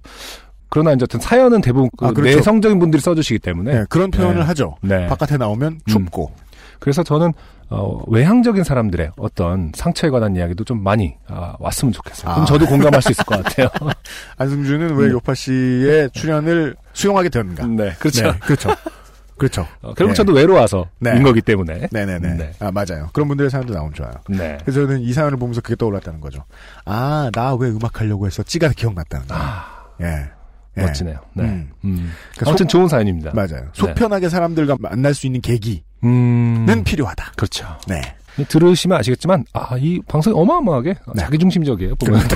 [0.75, 2.35] 그러나 이제 어떤 사연은 대부분 그 아, 그렇죠.
[2.37, 4.43] 내성적인 분들이 써주시기 때문에 네, 그런 표현을 네.
[4.43, 4.75] 하죠.
[4.83, 5.07] 네.
[5.07, 6.33] 바깥에 나오면 춥고.
[6.81, 7.33] 그래서 저는
[7.71, 12.29] 어, 외향적인 사람들의 어떤 상처에 관한 이야기도 좀 많이 아, 왔으면 좋겠어요.
[12.33, 12.45] 그럼 아.
[12.45, 13.69] 저도 공감할 수 있을 것 같아요.
[14.37, 15.13] 안승준은 왜 음.
[15.13, 17.67] 요파 씨의 출연을 수용하게 되었는가?
[17.69, 18.33] 네, 그렇죠.
[18.33, 18.71] 네, 그렇죠.
[19.39, 19.63] 그렇죠.
[19.81, 20.15] 어, 결국 네.
[20.15, 21.23] 저도 외로워서인 네.
[21.23, 21.87] 거기 때문에.
[21.93, 22.35] 네네네.
[22.35, 22.53] 네.
[22.59, 23.11] 아, 맞아요.
[23.13, 24.13] 그런 분들의 사연도 나오면 좋아요.
[24.29, 24.59] 네.
[24.65, 26.43] 그래서 저는 이 사연을 보면서 그게 떠올랐다는 거죠.
[26.85, 29.45] 아, 나 왜 음악 하려고 했었지가 기억났다는 거예요.
[30.03, 30.07] 예.
[30.07, 30.31] 예.
[30.77, 31.19] 멋지네요.
[31.35, 31.45] 네.
[31.45, 31.71] 음.
[31.85, 32.13] 음.
[32.35, 33.31] 그러니까 아무튼 속- 좋은 사연입니다.
[33.35, 33.69] 맞아요.
[33.73, 36.83] 속 편하게 사람들과 만날 수 있는 계기는 음.
[36.85, 37.33] 필요하다.
[37.37, 37.67] 그렇죠.
[37.87, 38.01] 네.
[38.49, 41.21] 들으시면 아시겠지만, 아, 이 방송이 어마어마하게 네.
[41.23, 42.21] 자기중심적이에요, 보면.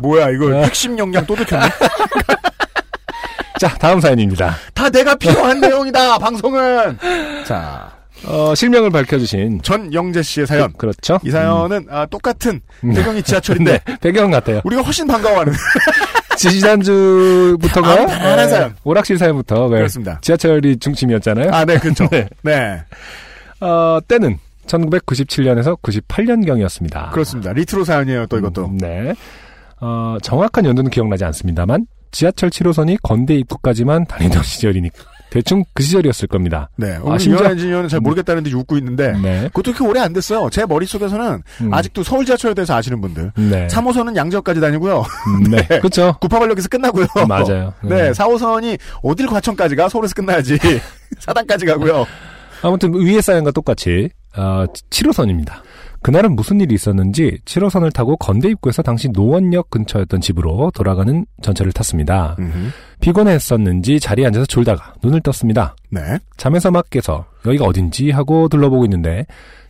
[0.00, 0.62] 뭐야, 이거 아.
[0.62, 1.66] 핵심 역량 또 들켰네?
[3.58, 4.54] 자, 다음 사연입니다.
[4.72, 6.96] 다 내가 필요한 내용이다, 방송은!
[7.44, 7.90] 자,
[8.26, 9.62] 어, 실명을 밝혀주신.
[9.62, 10.72] 전영재 씨의 사연.
[10.76, 12.92] 그, 렇죠 이 사연은 아, 똑같은 음.
[12.94, 14.60] 배경이 지하철인데 네, 배경 같아요.
[14.64, 15.52] 우리가 훨씬 반가워하는
[16.36, 18.74] 지지난주부터가 아, 사연.
[18.84, 20.18] 오락실 사연부터 왜 그렇습니다.
[20.20, 21.50] 지하철이 중심이었잖아요.
[21.52, 22.08] 아, 네, 그렇죠.
[22.12, 22.28] 네.
[22.42, 22.82] 네,
[23.60, 27.10] 어, 때는 1997년에서 98년경이었습니다.
[27.12, 27.52] 그렇습니다.
[27.52, 28.66] 리트로 사연이에요, 또 이것도.
[28.66, 29.14] 음, 네.
[29.80, 36.70] 어, 정확한 연도는 기억나지 않습니다만 지하철 7호선이 건대 입구까지만 다니던 시절이니까 대충 그 시절이었을 겁니다.
[36.76, 39.42] 네, 아, 심지어- 엔지니어는 잘 모르겠다는 듯이 웃고 있는데 네.
[39.48, 40.48] 그것도 그렇게 오래 안 됐어요.
[40.50, 41.74] 제 머릿속에서는 음.
[41.74, 43.66] 아직도 서울 지하철에 대해서 아시는 분들 네.
[43.68, 45.02] 3호선은 양재역까지 다니고요.
[45.28, 45.66] 음, 네.
[45.80, 46.14] 그렇죠.
[46.20, 47.06] 구파발역에서 끝나고요.
[47.28, 47.74] 맞아요.
[47.82, 49.88] 네, 4호선이 어딜 과천까지 가?
[49.88, 50.58] 서울에서 끝나야지.
[51.20, 52.06] 사당까지 가고요.
[52.62, 55.62] 아무튼 위의 사연과 똑같이 어, 7호선입니다.
[56.00, 62.36] 그날은 무슨 일이 있었는지 7호선을 타고 건대 입구에서 당시 노원역 근처였던 집으로 돌아가는 전철을 탔습니다.
[62.38, 62.68] 음흠.
[63.00, 65.76] 피곤했었는지 자리에 앉아서 졸다가 눈을 떴습니다.
[65.90, 66.00] 네.
[66.36, 69.26] 잠에서 막 깨서 여기가 어딘지 하고 둘러보고 있는데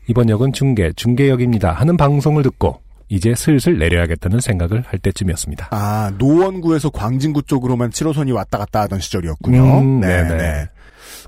[0.08, 5.68] 이번 역은 중계, 중계역입니다 하는 방송을 듣고 이제 슬슬 내려야겠다는 생각을 할 때쯤이었습니다.
[5.70, 9.78] 아, 노원구에서 광진구 쪽으로만 7호선이 왔다 갔다 하던 시절이었군요.
[9.80, 10.36] 음, 네, 네네.
[10.36, 10.68] 네.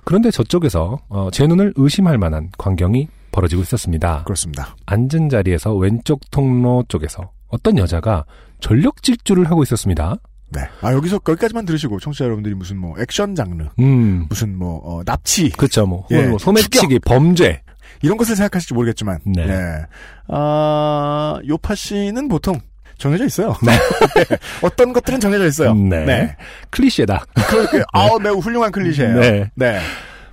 [0.04, 4.24] 그런데 저쪽에서 어, 제 눈을 의심할 만한 광경이 벌어지고 있었습니다.
[4.24, 4.76] 그렇습니다.
[4.86, 8.24] 앉은 자리에서 왼쪽 통로 쪽에서 어떤 여자가
[8.60, 10.16] 전력 질주를 하고 있었습니다.
[10.50, 10.62] 네.
[10.80, 15.50] 아, 여기서 거기까지만 들으시고, 청취자 여러분들이 무슨 뭐, 액션 장르, 음, 무슨 뭐, 어, 납치,
[15.50, 15.86] 그렇죠.
[15.86, 17.62] 뭐, 예, 뭐 소매치기, 범죄.
[18.02, 19.46] 이런 것을 생각하실지 모르겠지만, 네.
[19.48, 19.86] 예.
[20.28, 22.60] 아, 요파 씨는 보통
[22.98, 23.56] 정해져 있어요.
[23.62, 23.72] 네.
[24.62, 25.74] 어떤 것들은 정해져 있어요.
[25.74, 26.04] 네.
[26.04, 26.36] 네.
[26.70, 27.24] 클리셰다.
[27.48, 29.48] 그렇게, 아우, 매우 훌륭한 클리셰예요.
[29.54, 29.80] 네.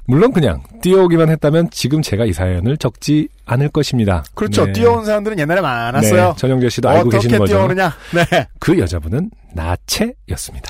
[0.07, 0.13] 네.
[0.15, 4.23] 물론 그냥 뛰어오기만 했다면 지금 제가 이 사연을 적지 않을 것입니다.
[4.35, 4.65] 그렇죠.
[4.65, 4.71] 네.
[4.73, 6.29] 뛰어온 사람들은 옛날에 많았어요.
[6.29, 7.53] 네, 전영재 씨도 알고 어떻게 계시는 거죠.
[7.53, 7.93] 뛰어오느냐.
[8.13, 8.47] 네.
[8.59, 10.69] 그 여자분은 나체였습니다.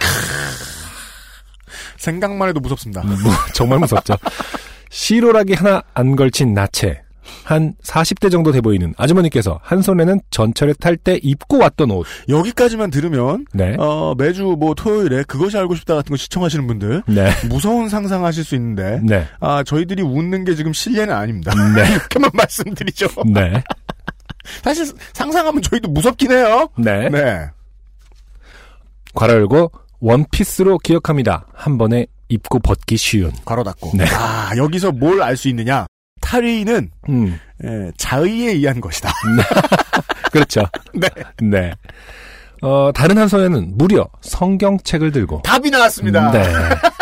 [1.98, 3.04] 생각만 해도 무섭습니다.
[3.04, 3.16] 뭐,
[3.54, 4.16] 정말 무섭죠.
[4.90, 7.02] 시로락이 하나 안 걸친 나체.
[7.44, 12.06] 한 40대 정도 돼 보이는 아주머니께서 한 손에는 전철에 탈 때 입고 왔던 옷.
[12.30, 13.76] 여기까지만 들으면, 네.
[13.80, 17.30] 어, 매주 뭐 토요일에 그것이 알고 싶다 같은 거 시청하시는 분들, 네.
[17.48, 19.26] 무서운 상상하실 수 있는데, 네.
[19.40, 21.54] 아, 저희들이 웃는 게 지금 실례는 아닙니다.
[21.76, 21.82] 네.
[21.94, 23.08] 이렇게만 말씀드리죠.
[23.34, 23.64] 네.
[24.64, 26.70] 사실 상상하면 저희도 무섭긴 해요.
[26.78, 27.10] 네.
[27.10, 27.48] 네.
[29.14, 31.48] 괄호 열고 원피스로 기억합니다.
[31.54, 33.32] 한 번에 입고 벗기 쉬운.
[33.46, 33.92] 괄호 닫고.
[33.96, 34.06] 네.
[34.14, 35.86] 아, 여기서 뭘 알 수 있느냐.
[36.28, 37.40] 탈의는, 음.
[37.64, 39.10] 예, 자의에 의한 것이다.
[40.32, 40.66] 그렇죠.
[40.94, 41.08] 네.
[41.42, 41.74] 네.
[42.62, 46.32] 어, 다른 한 손에는 무려 성경책을 들고 답이 나왔습니다.
[46.32, 46.44] 네.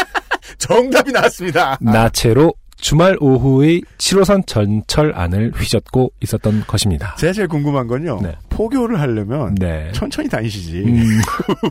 [0.60, 1.78] 정답이 나왔습니다.
[1.82, 7.16] 나체로 주말 오후의 7호선 전철 안을 휘젓고 있었던 것입니다.
[7.18, 8.20] 제가 제일 궁금한 건요.
[8.22, 8.36] 네.
[8.50, 9.92] 포교를 하려면 네.
[9.94, 10.84] 천천히 다니시지.
[10.86, 11.22] 음,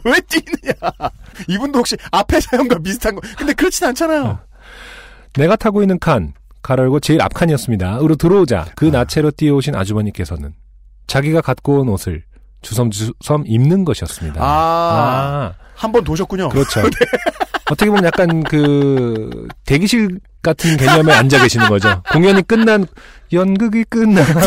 [0.05, 0.75] 왜 뛰느냐.
[1.47, 3.21] 이분도 혹시 앞에 사연과 비슷한 거.
[3.37, 4.41] 근데 그렇진 않잖아요.
[5.35, 6.33] 내가 타고 있는 칸,
[6.65, 8.01] 가로열고 제일 앞칸이었습니다.
[8.01, 10.55] 으로 들어오자 그 나체로 뛰어오신 아주머니께서는
[11.07, 12.25] 자기가 갖고 온 옷을
[12.63, 14.43] 주섬주섬 입는 것이었습니다.
[14.43, 16.49] 아, 아, 한 번 도셨군요.
[16.49, 16.81] 그렇죠.
[17.71, 22.03] 어떻게 보면 약간 그 대기실 같은 개념에 앉아 계시는 거죠.
[22.13, 22.87] 공연이 끝난
[23.33, 24.41] 연극이 끝나고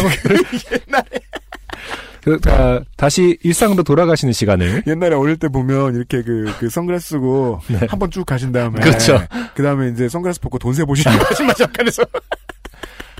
[2.27, 7.61] 그, 아, 다시 일상으로 돌아가시는 시간을 옛날에 어릴 때 보면 이렇게 그, 그 선글라스 쓰고
[7.69, 7.79] 네.
[7.89, 9.19] 한번 쭉 가신 다음에 그렇죠.
[9.55, 12.03] 그 다음에 이제 선글라스 벗고 돈 세 보시는 거 마지막 약간에서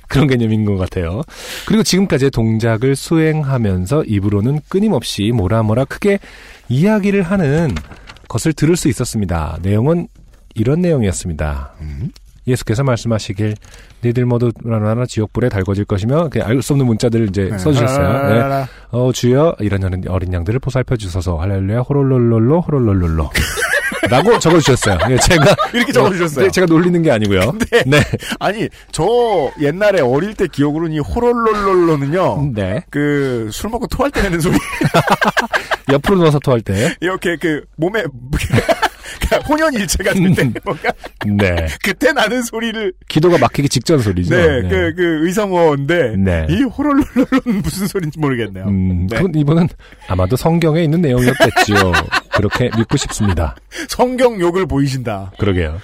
[0.07, 1.21] 그런 개념인 것 같아요.
[1.65, 6.19] 그리고 지금까지의 동작을 수행하면서 입으로는 끊임없이 뭐라 뭐라 크게
[6.69, 7.75] 이야기를 하는
[8.27, 9.57] 것을 들을 수 있었습니다.
[9.61, 10.07] 내용은
[10.55, 11.73] 이런 내용이었습니다.
[11.81, 12.11] 음.
[12.47, 13.55] 예수께서 말씀하시길
[14.03, 17.57] 니들 모두 나나 지옥불에 달궈질 것이며 알 수 없는 문자들을 이제 네.
[17.57, 18.33] 써주셨어요.
[18.33, 18.39] 네.
[18.41, 23.29] 아, 어 주여 이런 어린, 어린 양들을 보살펴 주소서 할렐루야 호롤롤롤로 호롤롤롤로
[24.09, 24.97] 라고 적어주셨어요.
[25.09, 26.45] 예, 제가 이렇게 적어주셨어요.
[26.45, 27.53] 네, 제가 놀리는 게 아니고요.
[27.85, 28.01] 네.
[28.39, 29.05] 아니 저
[29.59, 32.51] 옛날에 어릴 때 기억으로는 이 호롤롤롤로는요.
[32.53, 32.83] 네.
[32.89, 34.55] 그 술 먹고 토할 때 내는 소리
[35.91, 36.95] 옆으로 누워서 토할 때.
[37.01, 38.03] 이렇게 그 몸에
[39.49, 40.91] 혼연일체 같은 때 뭔가
[41.25, 41.67] 네.
[41.83, 44.35] 그때 나는 소리를 기도가 막히기 직전 소리죠.
[44.35, 46.47] 네, 그, 그 의성어인데 네.
[46.49, 48.65] 이 호롤롤롤은 무슨 소리인지 모르겠네요.
[48.65, 49.21] 음, 네.
[49.35, 49.67] 이번은
[50.07, 51.91] 아마도 성경에 있는 내용이었겠지요.
[52.35, 53.55] 그렇게 믿고 싶습니다.
[53.89, 55.31] 성경 욕을 보이신다.
[55.39, 55.79] 그러게요.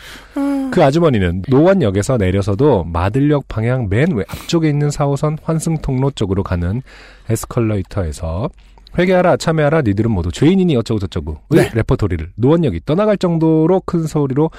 [0.72, 6.82] 그 아주머니는 노원역에서 내려서도 마들역 방향 맨 외- 앞쪽에 있는 4호선 환승통로 쪽으로 가는
[7.30, 8.50] 에스컬레이터에서
[8.98, 11.72] 회개하라 참회하라 니들은 모두 죄인이니 어쩌고 저쩌고 의 네.
[11.74, 14.52] 레퍼토리를 노원역이 떠나갈 정도로 큰 소리로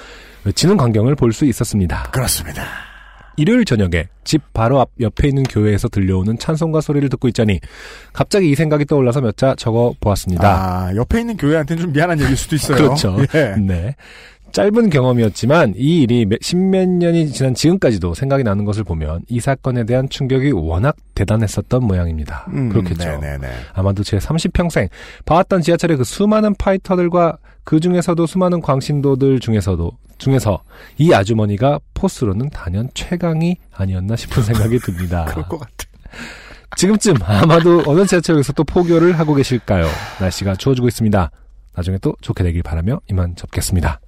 [0.43, 2.09] 외치는 광경을 볼 수 있었습니다.
[2.11, 2.63] 그렇습니다.
[3.37, 7.59] 일요일 저녁에 집 바로 앞 옆에 있는 교회에서 들려오는 찬송가 소리를 듣고 있자니
[8.13, 10.47] 갑자기 이 생각이 떠올라서 몇 자 적어 보았습니다.
[10.87, 12.77] 아, 옆에 있는 교회한테는 좀 미안한 얘기일 수도 있어요.
[12.95, 13.17] 그렇죠.
[13.33, 13.55] 예.
[13.59, 13.95] 네.
[14.55, 19.83] 짧은 경험이었지만 이 일이 몇- 십몇 년이 지난 지금까지도 생각이 나는 것을 보면 이 사건에
[19.83, 22.45] 대한 충격이 워낙 대단했었던 모양입니다.
[22.53, 23.03] 음, 그렇겠죠.
[23.19, 23.49] 네네네.
[23.73, 24.87] 아마도 제 30평생
[25.25, 30.63] 봐왔던 지하철의 그 수많은 파이터들과 그 중에서도 수많은 광신도들 중에서도 중에서
[30.99, 35.25] 이 아주머니가 포스로는 단연 최강이 아니었나 싶은 생각이 듭니다.
[35.31, 35.73] 그럴 것 같아.
[36.77, 39.85] 지금쯤 아마도 어느 지하철에서 또 포교를 하고 계실까요?
[40.21, 41.29] 날씨가 추워지고 있습니다.
[41.75, 43.99] 나중에 또 좋게 되길 바라며 이만 접겠습니다.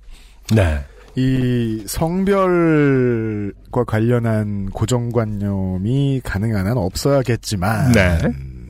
[0.54, 0.86] 네.
[1.16, 8.20] 이 성별과 관련한 고정관념이 가능한 한 없어야겠지만 네.
[8.24, 8.70] 음,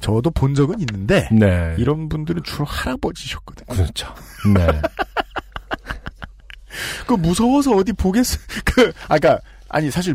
[0.00, 1.74] 저도 본 적은 있는데 네.
[1.78, 3.74] 이런 분들은 주로 할아버지셨거든요.
[3.74, 4.14] 그렇죠.
[4.54, 4.66] 네.
[7.06, 8.38] 그 무서워서 어디 보겠어?
[8.64, 9.38] 그 아까
[9.68, 10.14] 아니 사실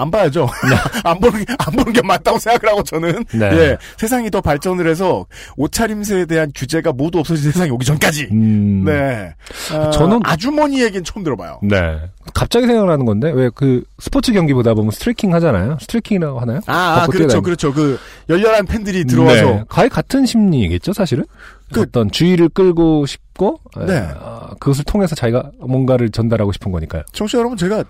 [0.00, 0.48] 안 봐야죠.
[1.04, 3.46] 안 보는 게, 안 보는 게 맞다고 생각을 하고 저는 네.
[3.52, 5.26] 예 세상이 더 발전을 해서
[5.56, 8.84] 옷차림새에 대한 규제가 모두 없어진 세상이 오기 전까지 음.
[8.84, 9.34] 네
[9.72, 11.60] 어, 저는- 아주머니 얘기는 처음 들어봐요.
[11.62, 12.00] 네.
[12.34, 15.76] 갑자기 생각나는 건데 왜 그 스포츠 경기 보다 보면 스트레킹 하잖아요.
[15.80, 16.60] 스트레킹이라고 하나요?
[16.66, 17.42] 아, 아, 벚꽃 그렇죠.
[17.42, 17.72] 그렇죠.
[17.74, 17.98] 그
[18.28, 19.64] 열렬한 팬들이 들어와서 네.
[19.68, 21.24] 거의 같은 심리겠죠, 사실은.
[21.72, 23.94] 그- 어떤 주의를 끌고 싶고 네.
[23.94, 27.02] 에, 아, 그것을 통해서 자기가 뭔가를 전달하고 싶은 거니까요.
[27.12, 27.84] 청취자 여러분 제가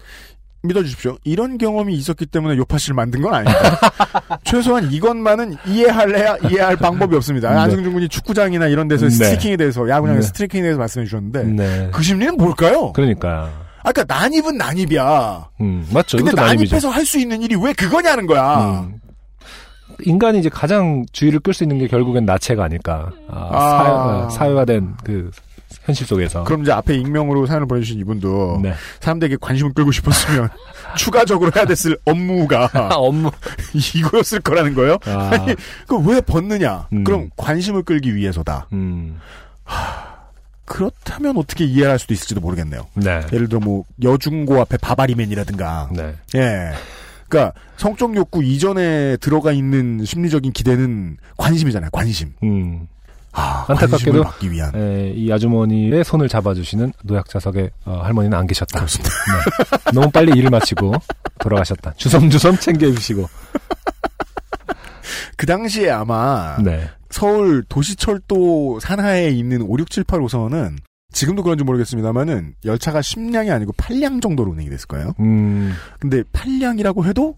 [0.62, 1.16] 믿어주십시오.
[1.24, 3.78] 이런 경험이 있었기 때문에 요파 씨를 만든 건 아닙니다.
[4.44, 7.50] 최소한 이것만은 이해할래야 이해할 방법이 없습니다.
[7.50, 7.56] 네.
[7.60, 9.10] 안승준 군이 축구장이나 이런 데서 네.
[9.10, 10.26] 스트리킹에 대해서 야구장에서 네.
[10.26, 11.88] 스트리킹에 대해서 말씀해 주셨는데 네.
[11.92, 12.92] 그 심리는 뭘까요?
[12.92, 13.50] 그러니까.
[13.82, 15.48] 아까 난입은 난입이야.
[15.62, 16.18] 음, 맞죠.
[16.18, 16.32] 근데.
[16.32, 18.82] 난입해서 할 수 있는 일이 왜 그거냐는 거야.
[18.86, 19.00] 음.
[20.02, 23.10] 인간이 이제 가장 주의를 끌 수 있는 게 결국엔 나체가 아닐까.
[23.28, 24.28] 아, 아.
[24.30, 25.30] 사회, 사회화된 그
[25.84, 26.44] 현실 속에서.
[26.44, 28.74] 그럼 이제 앞에 익명으로 사연을 보내주신 이분도 네.
[29.00, 30.48] 사람들에게 관심을 끌고 싶었으면
[30.96, 33.30] 추가적으로 해야 됐을 업무가 업무.
[33.96, 34.98] 이거였을 거라는 거예요?
[35.06, 35.54] 아, 아니,
[35.86, 36.88] 그왜 벗느냐?
[36.92, 37.04] 음.
[37.04, 38.66] 그럼 관심을 끌기 위해서다.
[38.72, 39.18] 음.
[40.64, 42.86] 그렇다면 어떻게 이해할 수도 있을지도 모르겠네요.
[42.94, 43.20] 네.
[43.32, 46.14] 예를 들어 뭐 여중고 앞에 바바리맨이라든가 네.
[46.36, 46.70] 예.
[47.28, 51.90] 그러니까 성적 욕구 이전에 들어가 있는 심리적인 기대는 관심이잖아요.
[51.92, 52.32] 관심.
[52.42, 52.86] 음.
[53.32, 54.74] 아, 안타깝게도- 받기 위한.
[54.74, 58.78] 에, 이 아주머니의 손을 잡아주시는 노약자석의 어, 할머니는 안 계셨다.
[58.78, 59.10] 그렇습니다.
[59.10, 59.92] 네.
[59.94, 60.92] 너무 빨리 일을 마치고
[61.38, 61.94] 돌아가셨다.
[61.96, 63.28] 주섬주섬 챙겨주시고.
[65.36, 66.88] 그 당시에 아마 네.
[67.08, 70.76] 서울 도시철도 산하에 있는 5, 6, 7, 8호선은
[71.12, 75.14] 지금도 그런지 모르겠습니다만은 열차가 10량이 아니고 8량 정도로 운행이 됐을 거예요.
[75.20, 75.74] 음.
[75.98, 77.36] 근데 8량이라고 해도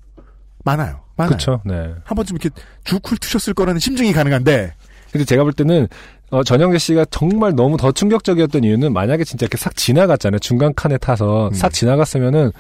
[0.65, 1.01] 많아요.
[1.17, 1.37] 많아요.
[1.37, 1.63] 그쵸.
[1.65, 1.95] 네.
[2.05, 2.51] 한 번쯤 이렇게
[2.85, 4.75] 주쿨 트셨을 거라는 심증이 가능한데
[5.13, 5.87] 근데 제가 볼 때는
[6.31, 10.39] 어, 전영재 씨가 정말 너무 더 충격적이었던 이유는 만약에 진짜 이렇게 싹 지나갔잖아요.
[10.39, 11.53] 중간 칸에 타서 음.
[11.53, 12.51] 싹 지나갔으면은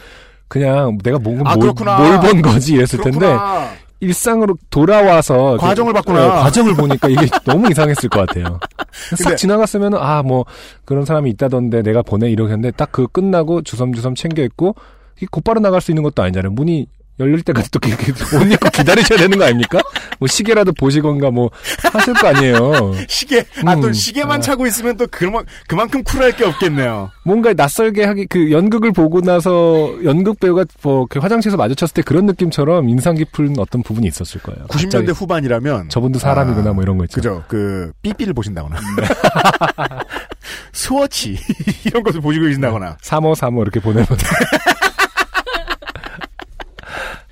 [0.48, 1.56] 그냥 내가 뭔가 아.
[1.56, 3.70] 뭘본 거지 이랬을 텐데 그렇구나.
[4.00, 6.20] 일상으로 돌아와서 과정을 봤구나.
[6.20, 8.58] 네, 과정을 보니까 이게 너무 이상했을 것 같아요.
[9.16, 10.44] 싹 지나갔으면은 아뭐
[10.84, 14.74] 그런 사람이 있다던데 내가 보내 이러겠는데 딱 그 끝나고 주섬주섬 챙겨 있고
[15.30, 16.50] 곧바로 나갈 수 있는 것도 아니잖아요.
[16.52, 16.86] 문이
[17.20, 19.80] 열릴 때까지 또 이렇게 옷 입고 기다리셔야 되는 거 아닙니까?
[20.18, 21.50] 뭐 시계라도 보시건가 뭐
[21.92, 22.94] 하실 거 아니에요.
[23.06, 23.92] 시계 아또 음.
[23.92, 24.40] 시계만 아.
[24.40, 27.10] 차고 있으면 또 그만 그만큼 쿨할 게 없겠네요.
[27.24, 32.24] 뭔가 낯설게 하기 그 연극을 보고 나서 연극 배우가 뭐 그 화장실에서 마주쳤을 때 그런
[32.24, 34.64] 느낌처럼 인상 깊은 어떤 부분이 있었을 거예요.
[34.68, 37.16] 90년대 갑자기 후반이라면 저분도 사람이구나 뭐 이런 거 있죠.
[37.16, 37.44] 그죠.
[37.48, 38.76] 그 삐삐를 보신다거나
[40.72, 41.38] 스워치
[41.84, 44.06] 이런 것을 보시고 계신다거나 3535 이렇게 보내면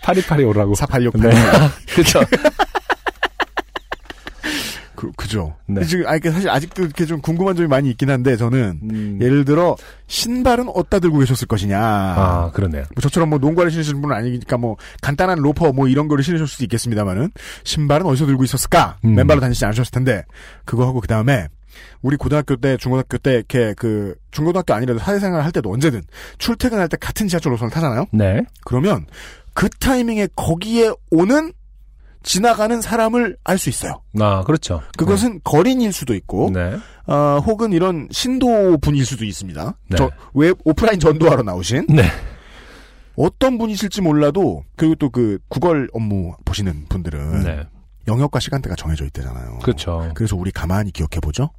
[0.03, 0.75] 파리파리 오라고.
[0.75, 1.31] 4868.
[1.31, 1.37] 네.
[1.95, 2.21] 그렇죠.
[4.95, 5.57] 그, 그 그죠.
[5.67, 5.83] 네.
[5.85, 9.19] 지금 아 이게 사실 아직도 이렇게 좀 궁금한 점이 많이 있긴 한데 저는 음.
[9.21, 9.77] 예를 들어
[10.09, 11.79] 신발은 어디다 들고 계셨을 것이냐.
[11.81, 12.83] 아, 그러네요.
[12.95, 16.65] 뭐 저처럼 뭐 농구를 신으시는 분은 아니니까 뭐 간단한 로퍼 뭐 이런 거를 신으실 수도
[16.65, 17.31] 있겠습니다만은
[17.65, 18.99] 신발은 어디서 들고 있었을까?
[19.05, 19.15] 음.
[19.15, 20.25] 맨발로 다니시지 않으셨을 텐데
[20.65, 21.49] 그거 하고 그 다음에
[22.03, 26.03] 우리 고등학교 때 중고등학교 때 이렇게 그 중고등학교 아니라도 사회생활 할 때도 언제든
[26.39, 28.07] 출퇴근할 때 같은 지하철 노선을 타잖아요.
[28.13, 28.43] 네.
[28.65, 29.07] 그러면
[29.55, 31.53] 그 타이밍에 거기에 오는
[32.23, 34.03] 지나가는 사람을 알 수 있어요.
[34.21, 34.83] 아, 그렇죠.
[34.99, 36.77] 그것은 거린일 수도 있고, 네.
[37.07, 39.75] 어, 혹은 이런 신도 분일 수도 있습니다.
[39.89, 39.97] 네.
[39.97, 41.87] 저, 웹, 오프라인 전도하러 나오신.
[41.89, 42.05] 네.
[43.17, 47.43] 어떤 분이실지 몰라도, 그리고 또 그, 구걸 업무 보시는 분들은.
[47.45, 47.63] 네.
[48.09, 49.59] 영역과 시간대가 정해져 있대잖아요.
[49.63, 50.11] 그렇죠.
[50.15, 51.51] 그래서 우리 가만히 기억해보죠?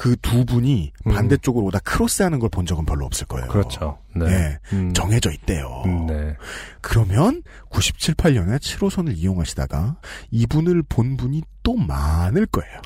[0.00, 1.12] 그 두 분이 음.
[1.12, 3.48] 반대쪽으로 오다 크로스하는 걸 본 적은 별로 없을 거예요.
[3.48, 3.98] 그렇죠.
[4.16, 4.24] 네.
[4.24, 4.58] 네.
[4.72, 4.94] 음.
[4.94, 5.82] 정해져 있대요.
[5.84, 6.34] 음, 네.
[6.80, 9.96] 그러면 97, 8년에 7호선을 이용하시다가
[10.30, 12.80] 이분을 본 분이 또 많을 거예요.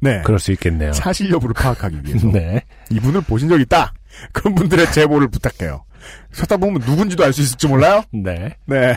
[0.00, 0.22] 네.
[0.22, 0.92] 그럴 수 있겠네요.
[0.92, 2.64] 사실 여부를 파악하기 위해서 네.
[2.90, 3.92] 이분을 보신 적 있다.
[4.32, 5.84] 그런 분들의 제보를 부탁해요.
[6.32, 8.02] 찾다 보면 누군지도 알 수 있을지 몰라요.
[8.12, 8.56] 네.
[8.66, 8.96] 네.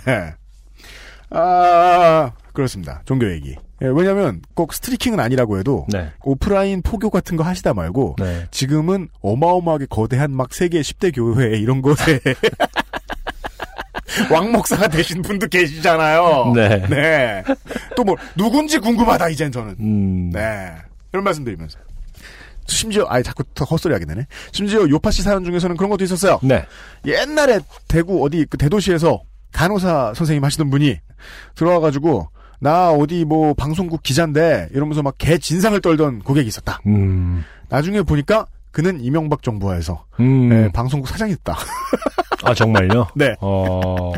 [1.30, 3.02] 아 그렇습니다.
[3.06, 3.56] 종교 얘기.
[3.84, 6.12] 예, 왜냐하면 꼭 스트리킹은 아니라고 해도 네.
[6.24, 8.48] 오프라인 포교 같은 거 하시다 말고 네.
[8.52, 12.20] 지금은 어마어마하게 거대한 막 세계 10대 교회 이런 곳에
[14.32, 16.54] 왕목사가 되신 분도 계시잖아요.
[16.56, 16.88] 네.
[16.88, 17.44] 네.
[17.96, 19.76] 또 뭐 누군지 궁금하다 이젠 저는.
[19.80, 20.30] 음.
[20.32, 20.72] 네.
[21.12, 21.80] 이런 말씀드리면서.
[22.66, 24.26] 심지어 아예 자꾸 더 헛소리 하게 되네.
[24.52, 26.40] 심지어 요파 씨 사연 중에서는 그런 것도 있었어요.
[26.44, 26.66] 네.
[27.06, 29.22] 옛날에 대구 어디 그 대도시에서
[29.52, 31.00] 간호사 선생님 하시던 분이
[31.56, 32.30] 들어와가지고
[32.64, 36.80] 나 어디 뭐 방송국 기자인데 이러면서 막 개 진상을 떨던 고객이 있었다.
[36.88, 37.44] 음.
[37.68, 40.48] 나중에 보니까 그는 이명박 정부하에서 음.
[40.50, 41.58] 네, 방송국 사장이 됐다.
[42.44, 43.08] 아, 정말요?
[43.16, 43.36] 네.
[43.42, 44.18] 어.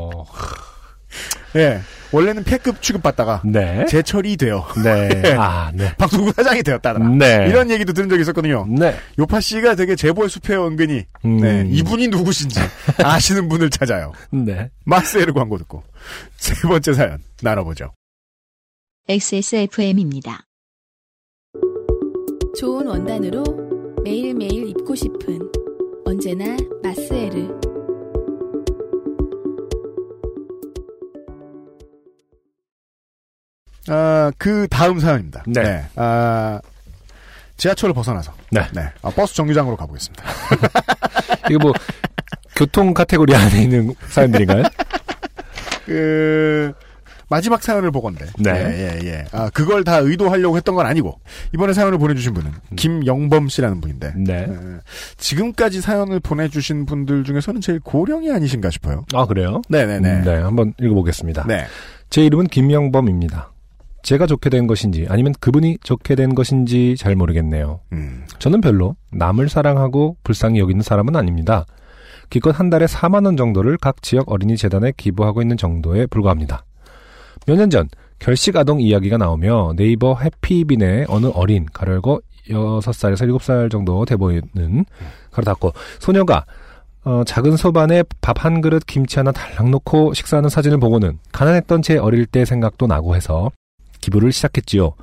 [1.55, 1.81] 예.
[2.11, 3.85] 원래는 폐급 취급받다가 네.
[3.87, 5.33] 재처리 되어 네.
[5.37, 5.93] 아, 네.
[5.97, 7.07] 방송국 사장이 되었다더라.
[7.09, 7.47] 네.
[7.49, 8.65] 이런 얘기도 들은 적이 있었거든요.
[8.69, 8.95] 네.
[9.19, 11.37] 요파 씨가 되게 제보의 숲에 은근히 음.
[11.41, 12.59] 네, 이분이 누구신지
[13.03, 14.13] 아시는 분을 찾아요.
[14.31, 14.69] 네.
[14.85, 15.83] 마스에르 광고 듣고
[16.37, 17.91] 세 번째 사연 나눠보죠.
[19.07, 20.47] XSFM입니다.
[22.57, 23.43] 좋은 원단으로
[24.03, 25.39] 매일매일 입고 싶은
[26.05, 27.47] 언제나 마스에르.
[33.89, 35.43] 아, 그 다음 사연입니다.
[35.45, 35.85] 네.
[35.95, 36.59] 아,
[37.57, 38.61] 지하철을 벗어나서 네.
[39.03, 40.23] 아, 버스 정류장으로 가보겠습니다.
[41.51, 41.73] 이거 뭐,
[42.55, 44.63] 교통 카테고리 안에 있는 사연들인가요?
[45.85, 46.73] 그
[47.29, 48.25] 마지막 사연을 보건데.
[48.37, 48.51] 네.
[48.51, 49.25] 예, 예, 예.
[49.31, 51.19] 아, 그걸 다 의도하려고 했던 건 아니고
[51.53, 54.13] 이번에 사연을 보내주신 분은 김영범 씨라는 분인데.
[54.17, 54.47] 네.
[54.49, 54.79] 예,
[55.17, 59.05] 지금까지 사연을 보내주신 분들 중에서는 제일 고령이 아니신가 싶어요.
[59.13, 59.61] 아, 그래요?
[59.69, 60.09] 네네네.
[60.09, 61.45] 음, 네, 한번 읽어보겠습니다.
[61.47, 61.65] 네.
[62.09, 63.51] 제 이름은 김영범입니다.
[64.03, 67.79] 제가 좋게 된 것인지 아니면 그분이 좋게 된 것인지 잘 모르겠네요.
[67.91, 68.23] 음.
[68.37, 71.65] 저는 별로 남을 사랑하고 불쌍히 여기는 사람은 아닙니다.
[72.29, 76.65] 기껏 한 달에 4만 원 정도를 각 지역 어린이 재단에 기부하고 있는 정도에 불과합니다.
[77.47, 84.05] 몇 년 전 결식 아동 이야기가 나오며 네이버 해피빈의 어느 어린 가열고 6살에서 7살 정도
[84.05, 84.85] 돼 보이는
[85.31, 86.45] 가로 닫고 소녀가
[87.03, 91.97] 어, 작은 소반에 밥 한 그릇 김치 하나 달랑 놓고 식사하는 사진을 보고는 가난했던 제
[91.97, 93.51] 어릴 때 생각도 나고 해서
[94.01, 94.93] 기부를 시작했지요.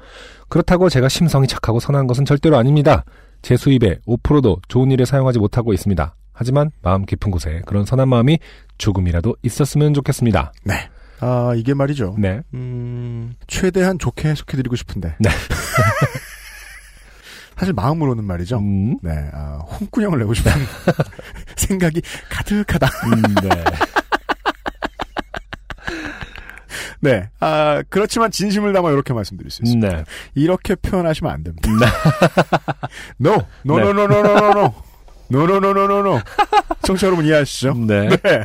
[0.49, 3.05] 그렇다고 제가 심성이 착하고 선한 것은 절대로 아닙니다.
[3.43, 6.15] 제 수입의 5%도 좋은 일에 사용하지 못하고 있습니다.
[6.33, 8.39] 하지만 마음 깊은 곳에 그런 선한 마음이
[8.79, 10.53] 조금이라도 있었으면 좋겠습니다.
[10.65, 10.75] 네.
[11.25, 12.17] 아, 이게 말이죠.
[12.19, 12.43] 네.
[12.53, 15.15] 음, 최대한 좋게 해석해드리고 싶은데.
[15.21, 15.31] 네.
[17.57, 18.59] 사실 마음으로는 말이죠.
[18.59, 20.51] 음, 네, 아, 홍군형을 내고 싶은
[21.55, 22.89] 생각이 가득하다.
[23.07, 23.49] 음, 네.
[27.01, 27.29] 네.
[27.39, 29.89] 아, 그렇지만 진심을 담아 이렇게 말씀드릴 수 있습니다.
[29.89, 30.05] 네.
[30.35, 31.69] 이렇게 표현하시면 안 됩니다.
[31.69, 31.87] 네.
[33.21, 33.47] No!
[33.65, 34.75] No, no, no, no, no, no, no.
[35.31, 36.21] No, no, no, no, no, no.
[36.83, 37.75] 청취자 여러분 이해하시죠?
[37.75, 38.09] 네.
[38.09, 38.45] 네.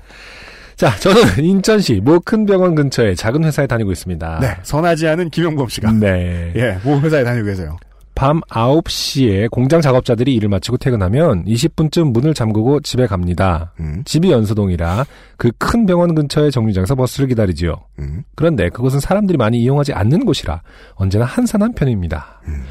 [0.78, 4.39] 자, 저는 인천시 모 큰 병원 근처에 작은 회사에 다니고 있습니다.
[4.41, 4.55] 네.
[4.63, 5.91] 선하지 않은 김영범 씨가.
[5.93, 6.51] 네.
[6.55, 7.78] 예, 모 회사에 다니고 계세요.
[8.15, 13.73] 밤 9시에 공장 작업자들이 일을 마치고 퇴근하면 20분쯤 문을 잠그고 집에 갑니다.
[13.80, 15.05] 음, 집이 연수동이라
[15.38, 17.75] 그 큰 병원 근처의 정류장에서 버스를 기다리지요.
[17.99, 20.61] 음, 그런데 그곳은 사람들이 많이 이용하지 않는 곳이라
[20.95, 22.41] 언제나 한산한 편입니다.
[22.47, 22.63] 음.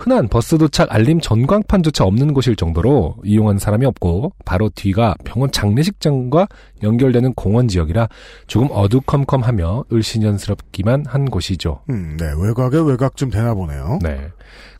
[0.00, 6.48] 흔한 버스 도착 알림 전광판조차 없는 곳일 정도로 이용하는 사람이 없고 바로 뒤가 병원 장례식장과
[6.82, 8.08] 연결되는 공원 지역이라
[8.46, 11.82] 조금 어두컴컴하며 을신연스럽기만 한 곳이죠.
[11.90, 12.32] 음, 네.
[12.34, 13.98] 외곽에 외곽 좀 되나 보네요.
[14.02, 14.28] 네.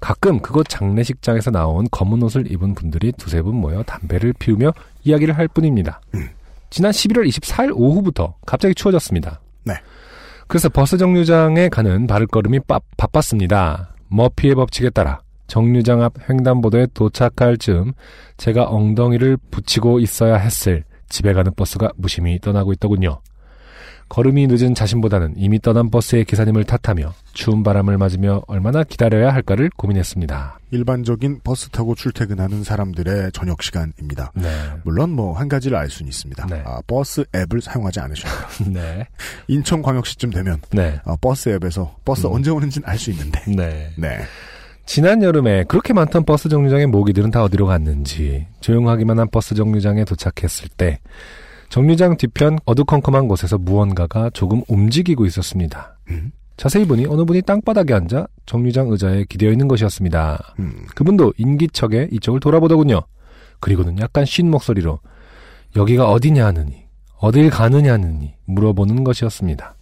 [0.01, 4.73] 가끔 그곳 장례식장에서 나온 검은 옷을 입은 분들이 두세 분 모여 담배를 피우며
[5.05, 6.01] 이야기를 할 뿐입니다.
[6.15, 6.31] 음.
[6.71, 9.39] 지난 11월 24일 오후부터 갑자기 추워졌습니다.
[9.65, 9.75] 네.
[10.47, 13.91] 그래서 버스 정류장에 가는 발걸음이 빠, 바빴습니다.
[14.11, 17.93] 머피의 법칙에 따라 정류장 앞 횡단보도에 도착할 즈음
[18.37, 23.21] 제가 엉덩이를 붙이고 있어야 했을 집에 가는 버스가 무심히 떠나고 있더군요.
[24.11, 30.59] 걸음이 늦은 자신보다는 이미 떠난 버스의 기사님을 탓하며 추운 바람을 맞으며 얼마나 기다려야 할까를 고민했습니다.
[30.73, 34.33] 일반적인 버스 타고 출퇴근하는 사람들의 저녁 시간입니다.
[34.35, 34.49] 네.
[34.83, 36.45] 물론 뭐 한 가지를 알 수는 있습니다.
[36.47, 36.61] 네.
[36.67, 38.71] 아, 버스 앱을 사용하지 않으셔야 돼요.
[38.75, 39.07] 네.
[39.47, 41.01] 인천광역시쯤 되면 네.
[41.05, 42.33] 아, 버스 앱에서 버스 음.
[42.33, 43.41] 언제 오는지는 알 수 있는데.
[43.47, 43.91] 네.
[43.97, 44.19] 네.
[44.87, 50.69] 지난 여름에 그렇게 많던 버스 정류장의 모기들은 다 어디로 갔는지 조용하기만 한 버스 정류장에 도착했을
[50.77, 50.99] 때
[51.71, 55.97] 정류장 뒤편 어두컴컴한 곳에서 무언가가 조금 움직이고 있었습니다.
[56.11, 56.33] 음.
[56.57, 60.55] 자세히 보니 어느 분이 땅바닥에 앉아 정류장 의자에 기대어 있는 것이었습니다.
[60.59, 60.85] 음.
[60.95, 63.01] 그분도 인기척에 이쪽을 돌아보더군요.
[63.61, 64.99] 그리고는 약간 쉰 목소리로
[65.77, 66.85] 여기가 어디냐 하느니
[67.19, 69.77] 어딜 가느냐 하느니 물어보는 것이었습니다.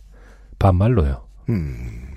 [0.59, 1.25] 반말로요.
[1.49, 2.09] 음.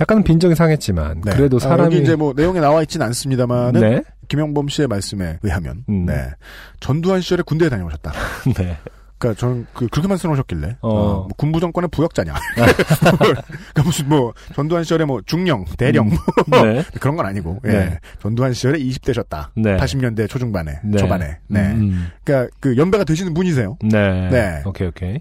[0.00, 1.32] 약간 빈정이 상했지만 네.
[1.32, 4.02] 그래도 아, 사람이 여기 이제 뭐 내용에 나와 있진 않습니다만은 네.
[4.28, 6.06] 김영범 씨의 말씀에 의하면 음.
[6.06, 6.30] 네.
[6.78, 8.12] 전두환 시절에 군대에 다녀오셨다.
[8.56, 8.78] 네.
[9.20, 10.88] 그러니까 저는 그 그렇게 말씀하셨길래 어.
[10.88, 12.34] 어, 뭐 군부 정권의 부역자냐?
[12.56, 16.18] 그러니까 무슨 뭐 전두환 시절에 뭐 중령, 대령 뭐
[16.64, 16.82] 네.
[17.00, 17.68] 그런 건 아니고 예.
[17.68, 17.98] 네.
[18.20, 19.48] 전두환 시절에 20대셨다.
[19.54, 19.76] 네.
[19.76, 20.98] 80년대 초중반에 네.
[20.98, 21.60] 초반에 네.
[21.72, 23.76] 음, 그러니까 그 연배가 되시는 분이세요.
[23.84, 23.88] 음.
[23.90, 24.30] 네.
[24.30, 24.62] 네.
[24.64, 25.20] 오케이, 오케이.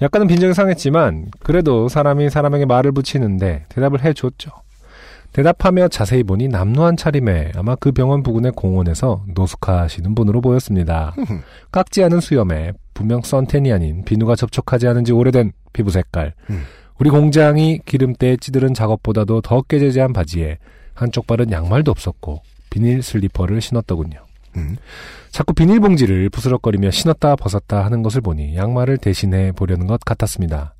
[0.00, 4.50] 약간은 빈정이 상했지만, 그래도 사람이 사람에게 말을 붙이는데 대답을 해줬죠.
[5.32, 11.14] 대답하며 자세히 보니 남루한 차림에 아마 그 병원 부근의 공원에서 노숙하시는 분으로 보였습니다.
[11.70, 16.34] 깎지 않은 수염에 분명 선텐이 아닌 비누가 접촉하지 않은 지 오래된 피부 색깔.
[16.50, 16.64] 음.
[16.98, 20.58] 우리 공장이 기름때에 찌들은 작업보다도 더 깨재재한 바지에
[20.94, 24.18] 한쪽 발은 양말도 없었고 비닐 슬리퍼를 신었더군요.
[24.56, 24.76] 음.
[25.30, 30.74] 자꾸 비닐봉지를 부스럭거리며 신었다 벗었다 하는 것을 보니 양말을 대신해 보려는 것 같았습니다.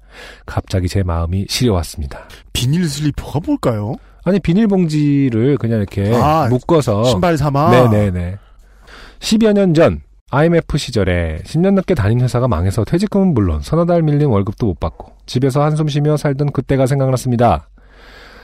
[0.46, 2.28] 갑자기 제 마음이 시려왔습니다.
[2.52, 3.94] 비닐 슬리퍼가 뭘까요?
[4.24, 7.70] 아니 비닐봉지를 그냥 이렇게 아, 묶어서 신발 삼아.
[7.70, 8.36] 네네네
[9.20, 10.00] 10여 년 전
[10.30, 15.12] IMF 시절에 10년 넘게 다닌 회사가 망해서 퇴직금은 물론 서너 달 밀린 월급도 못 받고
[15.24, 17.68] 집에서 한숨 쉬며 살던 그때가 생각났습니다.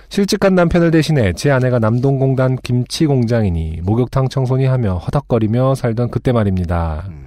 [0.09, 7.05] 실직한 남편을 대신해 제 아내가 남동공단 김치 공장이니 목욕탕 청소니 하며 허덕거리며 살던 그때 말입니다.
[7.09, 7.27] 음.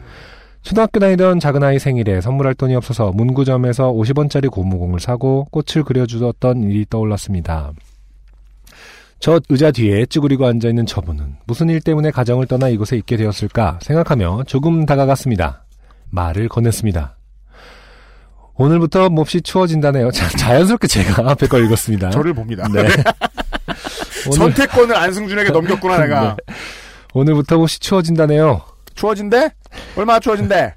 [0.64, 7.74] 초등학교 다니던 작은아이 생일에 선물할 돈이 없어서 문구점에서 50원짜리 고무공을 사고 꽃을 그려주었던 일이 떠올랐습니다.
[9.20, 14.44] 저 의자 뒤에 쭈그리고 앉아있는 저분은 무슨 일 때문에 가정을 떠나 이곳에 있게 되었을까 생각하며
[14.46, 15.66] 조금 다가갔습니다.
[16.10, 17.14] 말을 건넸습니다.
[18.56, 20.12] 오늘부터 몹시 추워진다네요.
[20.12, 22.10] 자, 자연스럽게 제가 앞에 걸 읽었습니다.
[22.10, 22.68] 저를 봅니다.
[22.74, 22.82] 네.
[24.28, 26.36] 오늘, 선택권을 안승준에게 넘겼구나 내가.
[26.48, 26.54] 네.
[27.14, 28.62] 오늘부터 몹시 추워진다네요.
[28.96, 29.50] 추워진대?
[29.96, 30.74] 얼마나 추워진대?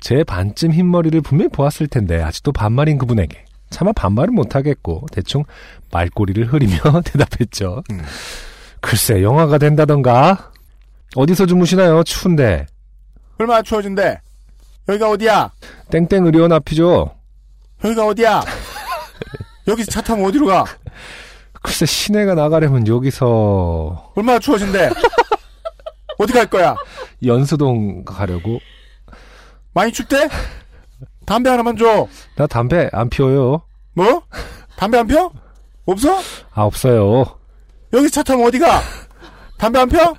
[0.00, 5.44] 제 반쯤 흰머리를 분명히 보았을 텐데 아직도 반말인 그분에게 차마 반말은 못하겠고 대충
[5.92, 7.82] 말꼬리를 흐리며 대답했죠.
[7.90, 8.02] 음.
[8.80, 10.50] 글쎄 영화가 된다던가
[11.16, 12.02] 어디서 주무시나요?
[12.02, 12.66] 추운데
[13.38, 14.20] 얼마나 추워진대?
[14.88, 15.50] 여기가 어디야?
[15.90, 17.14] 땡땡 의료원 앞이죠.
[17.84, 18.42] 여기가 어디야?
[19.68, 20.64] 여기서 차 타면 어디로 가?
[21.62, 24.90] 글쎄 시내가 나가려면 여기서 얼마나 추워진대?
[26.18, 26.76] 어디 갈 거야?
[27.24, 28.58] 연수동 가려고
[29.72, 30.28] 많이 춥대?
[31.30, 32.08] 담배 하나만 줘.
[32.34, 33.62] 나 담배 안 피워요.
[33.94, 34.20] 뭐?
[34.74, 35.30] 담배 안 펴?
[35.86, 36.18] 없어?
[36.52, 37.24] 아 없어요.
[37.92, 38.80] 여기서 차 타면 어디 가?
[39.56, 40.12] 담배 안 펴?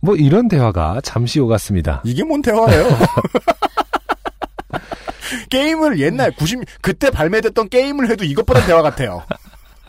[0.00, 2.02] 뭐 이런 대화가 잠시 오갔습니다.
[2.04, 2.84] 이게 뭔 대화예요?
[5.48, 9.22] 게임을 옛날 90 그때 발매됐던 게임을 해도 이것보다 대화 같아요.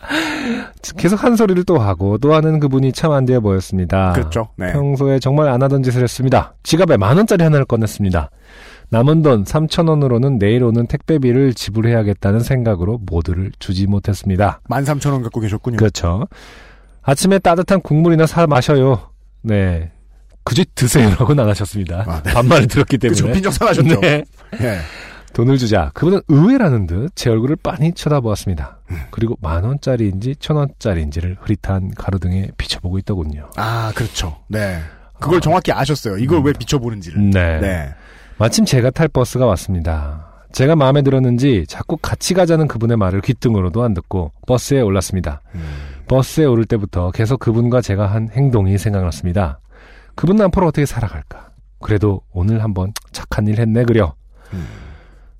[0.96, 4.12] 계속 한 소리를 또 하고 또 하는 그분이 참안 되어 보였습니다.
[4.12, 4.48] 그렇죠.
[4.56, 4.72] 네.
[4.72, 6.54] 평소에 정말 안 하던 짓을 했습니다.
[6.62, 8.30] 지갑에 만 원짜리 하나를 꺼냈습니다.
[8.94, 14.60] 남은 돈 3천 원으로는 내일 오는 택배비를 지불해야겠다는 생각으로 모두를 주지 못했습니다.
[14.70, 15.78] 13,000원 갖고 계셨군요.
[15.78, 16.28] 그렇죠.
[17.02, 19.10] 아침에 따뜻한 국물이나 사 마셔요.
[19.42, 19.90] 네.
[20.44, 22.04] 그저 드세요라고는 안 하셨습니다.
[22.06, 22.32] 아, 네.
[22.32, 23.20] 반말을 들었기 때문에.
[23.20, 24.00] 그쵸, 빈정상하셨죠.
[24.00, 24.22] 네.
[24.60, 24.78] 예.
[25.32, 25.90] 돈을 주자.
[25.94, 28.78] 그분은 의외라는 듯 제 얼굴을 빤히 쳐다보았습니다.
[29.10, 33.50] 그리고 만 원짜리인지 천 원짜리인지를 흐릿한 가로등에 비춰보고 있더군요.
[33.56, 34.36] 아, 그렇죠.
[34.46, 34.78] 네.
[35.18, 36.16] 그걸 정확히 아셨어요.
[36.18, 37.30] 이걸 왜 비춰보는지를.
[37.30, 37.58] 네.
[37.58, 37.94] 네.
[38.38, 40.32] 마침 제가 탈 버스가 왔습니다.
[40.52, 45.40] 제가 마음에 들었는지 자꾸 같이 가자는 그분의 말을 귓등으로도 안 듣고 버스에 올랐습니다.
[45.54, 45.62] 음.
[46.08, 49.60] 버스에 오를 때부터 계속 그분과 제가 한 행동이 생각났습니다.
[50.14, 51.50] 그분은 앞으로 어떻게 살아갈까?
[51.80, 54.14] 그래도 오늘 한번 착한 일 했네 그려.
[54.52, 54.66] 음.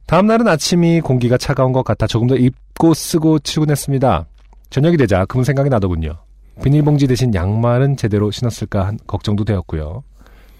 [0.07, 4.27] 다음 날은 아침이 공기가 차가운 것 같아 조금 더 입고 쓰고 출근했습니다.
[4.71, 6.17] 저녁이 되자 그분 생각이 나더군요.
[6.63, 10.03] 비닐봉지 대신 양말은 제대로 신었을까 한 걱정도 되었고요.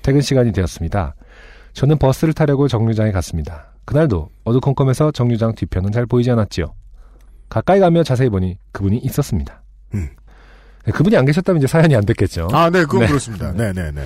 [0.03, 1.15] 퇴근 시간이 되었습니다.
[1.75, 3.67] 저는 버스를 타려고 정류장에 갔습니다.
[3.85, 6.75] 그날도 어두컴컴해서 정류장 뒤편은 잘 보이지 않았지요.
[7.49, 9.63] 가까이 가며 자세히 보니 그분이 있었습니다.
[9.95, 10.09] 음.
[10.87, 12.49] 네, 그분이 안 계셨다면 이제 사연이 안 됐겠죠.
[12.53, 13.07] 아, 네, 그건 네.
[13.09, 13.53] 그렇습니다.
[13.53, 14.03] 네, 네, 네.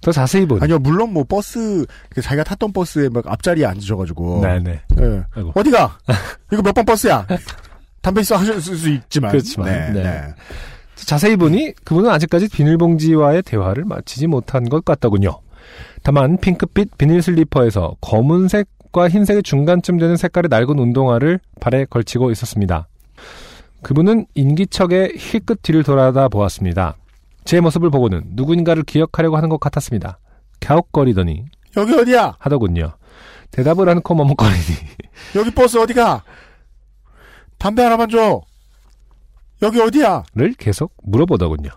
[0.00, 0.60] 더 자세히 보니.
[0.62, 4.40] 아니요, 물론 뭐 버스 그 자기가 탔던 버스에 막 앞자리에 앉으셔가지고.
[4.42, 4.80] 네네.
[5.00, 5.22] 예.
[5.34, 5.52] 아이고.
[5.54, 5.98] 어디가?
[6.52, 7.26] 이거 몇 번 버스야?
[8.00, 9.32] 담배 있어 하실 수 있지만.
[9.32, 10.02] 그렇지만, 네, 네.
[10.04, 10.34] 네.
[10.94, 15.40] 자세히 보니 그분은 아직까지 비닐봉지와의 대화를 마치지 못한 것 같더군요.
[16.02, 22.88] 다만 핑크빛 비닐 슬리퍼에서 검은색과 흰색의 중간쯤 되는 색깔의 낡은 운동화를 발에 걸치고 있었습니다.
[23.82, 26.96] 그분은 인기척에 힐끗 뒤를 돌아다 보았습니다.
[27.44, 30.18] 제 모습을 보고는 누군가를 기억하려고 하는 것 같았습니다.
[30.60, 31.44] 갸웃거리더니
[31.76, 32.36] 여기 어디야?
[32.38, 32.92] 하더군요.
[33.50, 34.62] 대답을 않고 머뭇거리니
[35.36, 36.22] 여기 버스 어디가?
[37.58, 38.40] 담배 하나만 줘.
[39.62, 40.24] 여기 어디야?
[40.34, 41.70] 를 계속 물어보더군요.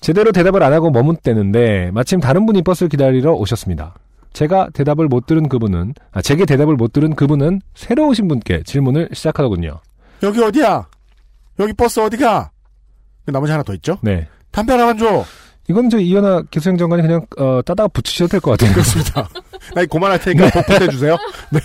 [0.00, 3.94] 제대로 대답을 안 하고 머뭇대는데 마침 다른 분이 버스를 기다리러 오셨습니다.
[4.32, 9.08] 제가 대답을 못 들은 그분은 아 제게 대답을 못 들은 그분은 새로 오신 분께 질문을
[9.12, 9.80] 시작하더군요.
[10.22, 10.86] 여기 어디야?
[11.58, 12.50] 여기 버스 어디가?
[13.26, 13.98] 나머지 하나 더 있죠?
[14.02, 14.26] 네.
[14.52, 15.24] 담배 하나만 줘.
[15.68, 18.72] 이건 저 이현아 기수행정관이 그냥 어, 따다가 붙이셔도 될 것 같아요.
[18.72, 19.28] 그렇습니다.
[19.74, 21.16] 나 이거 그만할 테니까 복붙해 주세요.
[21.50, 21.60] 네.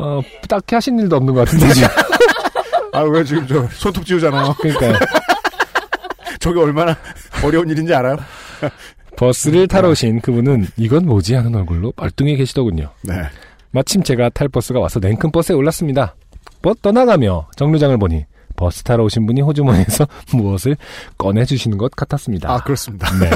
[0.00, 1.88] 어, 딱히 하신 일도 없는 것 같은데 지금.
[2.92, 4.54] 아, 왜 지금 저 손톱 지우잖아요.
[4.58, 4.98] 그러니까
[6.44, 6.94] 저게 얼마나
[7.42, 8.18] 어려운 일인지 알아요?
[9.16, 12.90] 버스를 타러 오신 그분은 이건 뭐지 하는 얼굴로 말뚱해 계시더군요.
[13.02, 13.14] 네.
[13.70, 16.14] 마침 제가 탈 버스가 와서 냉큼 버스에 올랐습니다.
[16.60, 18.26] 버 떠나가며 정류장을 보니
[18.56, 20.76] 버스 타러 오신 분이 호주머니에서 무엇을
[21.16, 22.52] 꺼내주시는 것 같았습니다.
[22.52, 23.10] 아, 그렇습니다.
[23.18, 23.30] 네.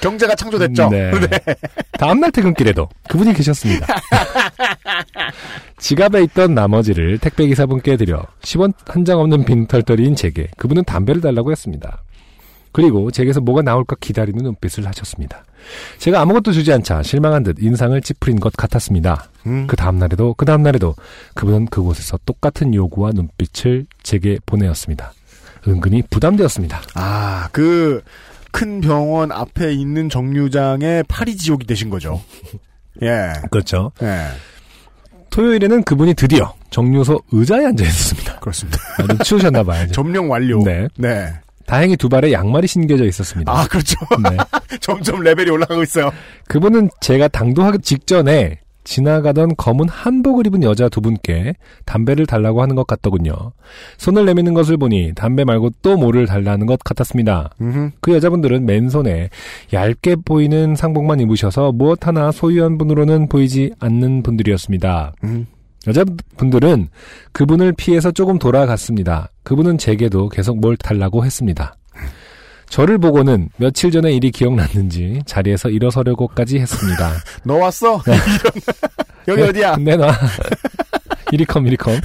[0.00, 0.88] 경제가 창조됐죠?
[0.88, 1.10] 네.
[1.98, 3.86] 다음날 퇴근길에도 그분이 계셨습니다.
[5.82, 12.02] 지갑에 있던 나머지를 택배기사분께 드려 10원 한 장 없는 빈털터리인 제게 그분은 담배를 달라고 했습니다.
[12.70, 15.44] 그리고 제게서 뭐가 나올까 기다리는 눈빛을 하셨습니다.
[15.98, 19.28] 제가 아무것도 주지 않자 실망한 듯 인상을 찌푸린 것 같았습니다.
[19.46, 19.66] 음.
[19.66, 20.94] 그 다음날에도 그 다음날에도
[21.34, 25.12] 그분은 그곳에서 똑같은 요구와 눈빛을 제게 보내었습니다.
[25.66, 26.80] 은근히 부담되었습니다.
[26.94, 28.02] 아, 그,
[28.52, 32.22] 큰 병원 앞에 있는 정류장에 파리 지옥이 되신 거죠.
[33.02, 33.32] 예.
[33.50, 33.90] 그렇죠.
[34.02, 34.28] 예.
[35.32, 38.38] 토요일에는 그분이 드디어 정류소 의자에 앉아 있었습니다.
[38.38, 38.78] 그렇습니다.
[38.98, 39.86] 아, 좀 추우셨나 봐요.
[39.88, 40.62] 점령 완료.
[40.62, 40.86] 네.
[40.96, 41.32] 네.
[41.66, 43.50] 다행히 두 발에 양말이 신겨져 있었습니다.
[43.50, 43.96] 아, 그렇죠.
[44.30, 44.36] 네.
[44.80, 46.12] 점점 레벨이 올라가고 있어요.
[46.48, 51.54] 그분은 제가 당도하기 직전에 지나가던 검은 한복을 입은 여자 두 분께
[51.84, 53.32] 담배를 달라고 하는 것 같더군요.
[53.98, 57.50] 손을 내미는 것을 보니 담배 말고 또 뭐를 달라는 것 같았습니다.
[57.60, 57.92] 음.
[58.00, 59.30] 그 여자분들은 맨손에
[59.72, 65.14] 얇게 보이는 상복만 입으셔서 무엇 하나 소유한 분으로는 보이지 않는 분들이었습니다.
[65.24, 65.46] 음.
[65.86, 66.88] 여자분들은
[67.32, 69.30] 그분을 피해서 조금 돌아갔습니다.
[69.42, 71.76] 그분은 제게도 계속 뭘 달라고 했습니다.
[72.72, 77.10] 저를 보고는 며칠 전에 일이 기억났는지 자리에서 일어서려고까지 했습니다.
[77.44, 78.00] 너 왔어?
[79.28, 79.76] 여기 어디야?
[79.76, 80.10] 내놔.
[81.32, 82.00] 이리컴 이리컴.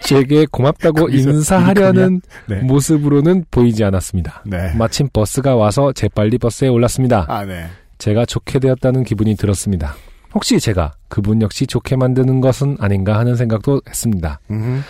[0.00, 2.56] 제게 고맙다고 인사하려는 네.
[2.56, 4.42] 모습으로는 보이지 않았습니다.
[4.44, 4.74] 네.
[4.74, 7.24] 마침 버스가 와서 재빨리 버스에 올랐습니다.
[7.28, 7.64] 아, 네.
[7.96, 9.94] 제가 좋게 되었다는 기분이 들었습니다.
[10.34, 14.38] 혹시 제가 그분 역시 좋게 만드는 것은 아닌가 하는 생각도 했습니다.
[14.50, 14.82] 음.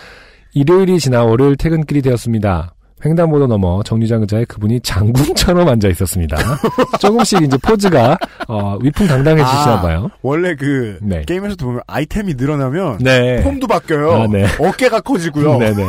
[0.53, 2.73] 일요일이 지나 월요일 퇴근길이 되었습니다.
[3.05, 6.37] 횡단보도 넘어 정류장 의자에 그분이 장군처럼 앉아 있었습니다.
[6.99, 9.81] 조금씩 이제 포즈가 어, 위풍당당해지시나 아.
[9.81, 10.09] 봐요.
[10.21, 11.23] 원래 그, 네.
[11.25, 13.43] 게임에서도 보면 아이템이 늘어나면, 네.
[13.43, 14.11] 폼도 바뀌어요.
[14.13, 14.45] 아, 네.
[14.59, 15.57] 어깨가 커지고요.
[15.57, 15.83] 네네.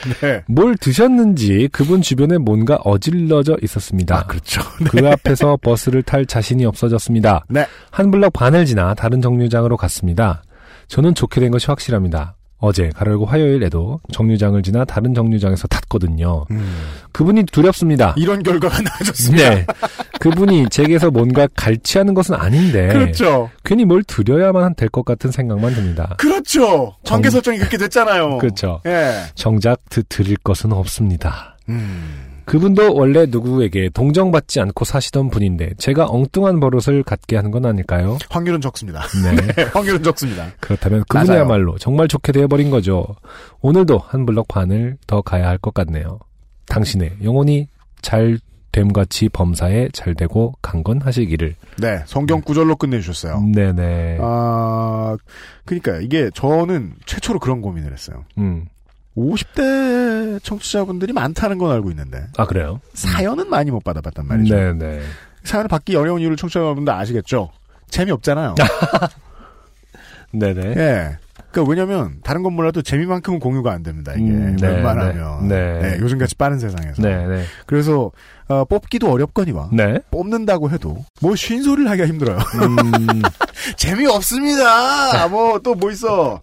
[0.20, 0.42] 네.
[0.46, 4.16] 뭘 드셨는지 그분 주변에 뭔가 어질러져 있었습니다.
[4.16, 4.62] 아, 그렇죠.
[4.88, 7.44] 그 앞에서 버스를 탈 자신이 없어졌습니다.
[7.48, 7.66] 네.
[7.90, 10.42] 한 블럭 반을 지나 다른 정류장으로 갔습니다.
[10.88, 12.34] 저는 좋게 된 것이 확실합니다.
[12.60, 16.44] 어제 가려고 화요일에도 정류장을 지나 다른 정류장에서 탔거든요.
[16.50, 16.76] 음.
[17.12, 18.14] 그분이 두렵습니다.
[18.18, 19.50] 이런 결과가 나아졌습니다.
[19.50, 19.66] 네.
[20.20, 23.50] 그분이 제게서 뭔가 갈취하는 것은 아닌데 그렇죠.
[23.64, 26.14] 괜히 뭘 드려야만 될 것 같은 생각만 듭니다.
[26.18, 26.96] 그렇죠.
[27.06, 28.38] 관계 정- 설정이 그렇게 됐잖아요.
[28.38, 28.80] 그렇죠.
[28.86, 29.12] 예.
[29.34, 31.56] 정작 드, 드릴 것은 없습니다.
[31.68, 32.26] 음.
[32.50, 38.18] 그분도 원래 누구에게 동정받지 않고 사시던 분인데 제가 엉뚱한 버릇을 갖게 하는 건 아닐까요?
[38.28, 39.02] 확률은 적습니다.
[39.22, 39.36] 네.
[39.54, 40.48] 네, 확률은 적습니다.
[40.58, 41.04] 그렇다면.
[41.08, 43.06] 그분이야말로 정말 좋게 되어버린 거죠.
[43.60, 46.18] 오늘도 한 블럭 반을 더 가야 할 것 같네요.
[46.66, 47.68] 당신의 영혼이
[48.02, 48.38] 잘
[48.72, 51.54] 됨같이 범사에 잘 되고 강건하시기를.
[51.78, 53.42] 네, 성경 구절로 끝내주셨어요.
[53.54, 54.18] 네네.
[54.20, 55.16] 아,
[55.66, 56.00] 그니까요.
[56.00, 58.24] 이게 저는 최초로 그런 고민을 했어요.
[58.38, 58.66] 음.
[59.16, 62.80] 50대 청취자분들이 많다는 건 알고 있는데, 아 그래요?
[62.94, 64.54] 사연은 많이 못 받아봤단 말이죠.
[64.54, 65.00] 네네.
[65.44, 67.50] 사연을 받기 어려운 이유를 청취자분들 아시겠죠?
[67.90, 68.54] 재미없잖아요.
[70.32, 70.60] 네네.
[70.78, 71.18] 예.
[71.50, 74.12] 그러니까 왜냐면 다른 건 몰라도 재미만큼은 공유가 안 됩니다.
[74.12, 75.98] 이게 음, 네, 웬만하면 네, 네.
[75.98, 77.42] 요즘같이 빠른 세상에서 네, 네.
[77.66, 78.12] 그래서
[78.46, 79.98] 어, 뽑기도 어렵거니와 네.
[80.12, 82.36] 뽑는다고 해도 뭐 쉰 소리를 하기가 힘들어요.
[82.38, 83.22] 음,
[83.76, 85.26] 재미 없습니다.
[85.26, 86.40] 뭐 또뭐 있어.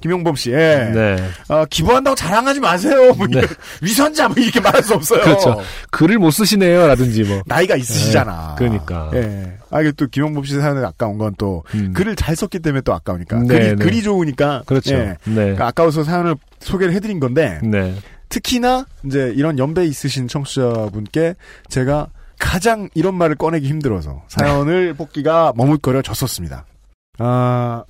[0.00, 0.90] 김용범 씨, 예.
[0.94, 1.16] 네.
[1.48, 3.12] 어, 기부한다고 자랑하지 마세요.
[3.14, 3.42] 뭐 네.
[3.82, 5.22] 위선자 뭐 이렇게 말할 수 없어요.
[5.22, 5.60] 그렇죠.
[5.90, 6.86] 글을 못 쓰시네요.
[6.86, 7.42] 라든지 뭐.
[7.46, 8.56] 나이가 있으시잖아.
[8.58, 9.10] 네, 그러니까.
[9.14, 9.58] 예.
[9.70, 11.92] 아, 이게 또 김용범 씨 사연에 아까운 건또 음.
[11.94, 13.40] 글을 잘 썼기 때문에 또 아까우니까.
[13.40, 13.74] 네, 글이, 네.
[13.74, 14.62] 글이 좋으니까.
[14.66, 14.94] 그렇죠.
[14.94, 15.16] 예.
[15.24, 15.34] 네.
[15.34, 17.94] 그러니까 아까워서 사연을 소개를 해드린 건데 네.
[18.28, 21.34] 특히나 이제 이런 연배 있으신 청취자분께
[21.68, 26.66] 제가 가장 이런 말을 꺼내기 힘들어서 사연을 뽑기가 머뭇거려 졌었습니다.
[27.18, 27.82] 아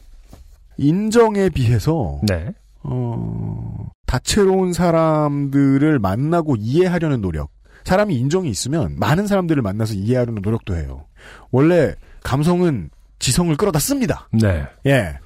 [0.78, 2.52] 인정에 비해서 네.
[2.82, 7.50] 어, 다채로운 사람들을 만나고 이해하려는 노력.
[7.84, 11.06] 사람이 인정이 있으면 많은 사람들을 만나서 이해하려는 노력도 해요.
[11.50, 14.28] 원래 감성은 지성을 끌어다 씁니다.
[14.32, 14.66] 네.
[14.86, 15.18] 예.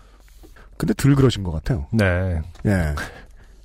[0.76, 1.86] 근데 덜 그러신 것 같아요.
[1.92, 2.40] 네.
[2.66, 2.94] 예.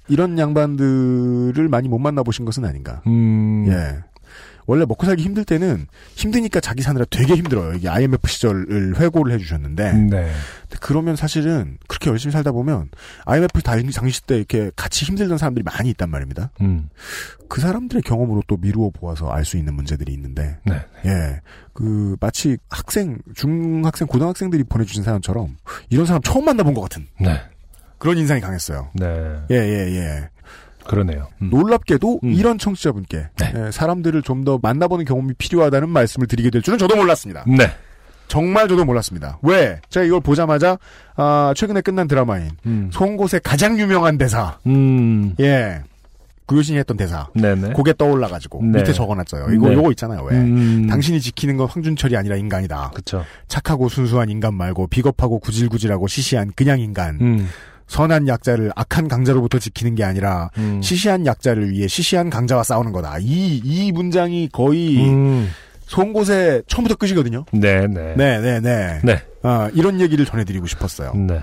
[0.08, 3.02] 이런 양반들을 많이 못 만나보신 것은 아닌가.
[3.08, 3.66] 음.
[3.70, 4.04] 예.
[4.68, 7.74] 원래 먹고 살기 힘들 때는 힘드니까 자기 사느라 되게 힘들어요.
[7.76, 9.94] 이게 IMF 시절을 회고를 해주셨는데.
[9.94, 10.32] 네.
[10.82, 12.90] 그러면 사실은 그렇게 열심히 살다 보면
[13.26, 16.52] IMF 당- 당시 때 이렇게 같이 힘들던 사람들이 많이 있단 말입니다.
[16.62, 16.90] 음.
[17.48, 20.58] 그 사람들의 경험으로 또 미루어 보아서 알 수 있는 문제들이 있는데.
[20.66, 20.86] 네.
[21.06, 21.42] 예.
[21.74, 25.56] 그, 마치 학생, 중학생, 고등학생들이 보내주신 사연처럼
[25.90, 27.40] 이런 사람 처음 만나본 것 같은 네.
[28.00, 28.90] 그런 인상이 강했어요.
[28.96, 29.06] 네.
[29.50, 30.30] 예, 예, 예.
[30.88, 31.28] 그러네요.
[31.42, 31.50] 음.
[31.50, 32.32] 놀랍게도 음.
[32.34, 33.54] 이런 청취자분께 네.
[33.56, 37.44] 예, 사람들을 좀 더 만나보는 경험이 필요하다는 말씀을 드리게 될 줄은 저도 몰랐습니다.
[37.48, 37.72] 네.
[38.28, 39.40] 정말 저도 몰랐습니다.
[39.42, 39.80] 왜?
[39.90, 40.78] 제가 이걸 보자마자
[41.16, 42.90] 아, 최근에 끝난 드라마인 음.
[42.94, 45.34] 송곳의 가장 유명한 대사, 음.
[45.40, 45.82] 예,
[46.46, 47.74] 구효신이 했던 대사, 네네.
[47.74, 48.80] 고개 떠올라가지고 네.
[48.80, 49.54] 밑에 적어놨어요.
[49.54, 49.76] 이거 네.
[49.76, 50.24] 요거 있잖아요.
[50.24, 50.38] 왜?
[50.38, 50.88] 음.
[50.88, 52.92] 당신이 지키는 건 황준철이 아니라 인간이다.
[52.94, 53.24] 그쵸.
[53.48, 57.18] 착하고 순수한 인간 말고 비겁하고 구질구질하고 시시한 그냥 인간.
[57.20, 57.50] 음.
[57.88, 60.82] 선한 약자를 악한 강자로부터 지키는 게 아니라 음.
[60.82, 63.18] 시시한 약자를 위해 시시한 강자와 싸우는 거다.
[63.20, 65.50] 이, 이 문장이 거의 음.
[65.88, 67.46] 송곳의 처음부터 끝이거든요.
[67.52, 68.14] 네 네.
[68.16, 69.00] 네, 네, 네.
[69.04, 69.22] 네.
[69.42, 71.14] 아, 이런 얘기를 전해드리고 싶었어요.
[71.14, 71.42] 네.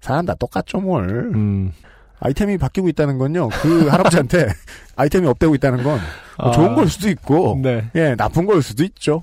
[0.00, 1.30] 사람 다 똑같죠, 뭘.
[1.34, 1.72] 음.
[2.18, 4.46] 아이템이 바뀌고 있다는 건요, 그 할아버지한테
[4.96, 5.98] 아이템이 업되고 있다는 건뭐
[6.38, 6.50] 아.
[6.52, 7.90] 좋은 걸 수도 있고, 네.
[7.94, 9.22] 예, 나쁜 걸 수도 있죠.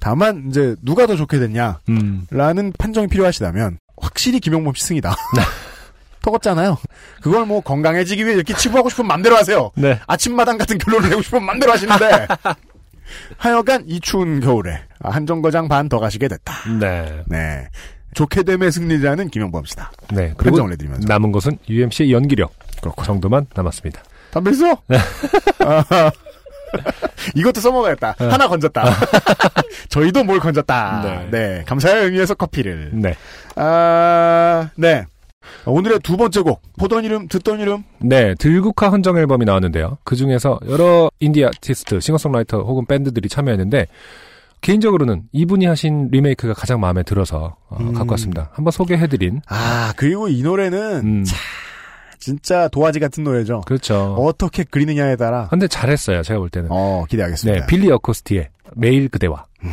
[0.00, 2.26] 다만, 이제, 누가 더 좋게 됐냐, 음.
[2.30, 5.14] 라는 판정이 필요하시다면, 확실히 김용범 씨 승이다.
[6.22, 6.78] 턱었잖아요.
[7.22, 9.70] 그걸 뭐 건강해지기 위해 이렇게 치부하고 싶으면 맘대로 하세요.
[9.76, 10.00] 네.
[10.06, 12.26] 아침마당 같은 결론을 내고 싶으면 맘대로 하시는데,
[13.38, 16.52] 하여간 이 추운 겨울에 한 정거장 반 더 가시게 됐다.
[16.80, 17.22] 네.
[17.26, 17.68] 네.
[18.14, 19.92] 좋게 됨의 승리자는 김용범 씨다.
[20.10, 20.32] 네.
[20.36, 21.06] 그리고 판정을 해드리면서.
[21.06, 23.04] 남은 것은 UMC의 연기력 그렇고.
[23.04, 24.02] 정도만 남았습니다.
[24.32, 24.72] 담배 있어?
[25.60, 26.10] 아,
[27.34, 28.16] 이것도 써먹어야겠다.
[28.18, 28.84] 하나 건졌다.
[29.88, 31.02] 저희도 뭘 건졌다.
[31.02, 31.28] 네.
[31.30, 31.64] 네.
[31.66, 32.90] 감사의 의미에서 커피를.
[32.92, 33.14] 네.
[33.56, 35.04] 아, 네.
[35.64, 36.60] 오늘의 두 번째 곡.
[36.78, 37.84] 보던 이름, 듣던 이름.
[37.98, 39.98] 네, 들국화 헌정 앨범이 나왔는데요.
[40.04, 43.86] 그 중에서 여러 인디 아티스트, 싱어송라이터 혹은 밴드들이 참여했는데
[44.60, 47.92] 개인적으로는 이분이 하신 리메이크가 가장 마음에 들어서 어, 음.
[47.92, 48.50] 갖고 왔습니다.
[48.52, 49.40] 한번 소개해드린.
[49.48, 51.24] 아, 그리고 이 노래는 음,
[52.26, 53.60] 진짜 도화지 같은 노래죠.
[53.66, 54.16] 그렇죠.
[54.18, 55.46] 어떻게 그리느냐에 따라.
[55.48, 56.24] 근데 잘했어요.
[56.24, 56.68] 제가 볼 때는.
[56.72, 57.60] 어, 기대하겠습니다.
[57.60, 59.46] 네, 빌리 어코스티의 매일 그대와.
[59.62, 59.70] 매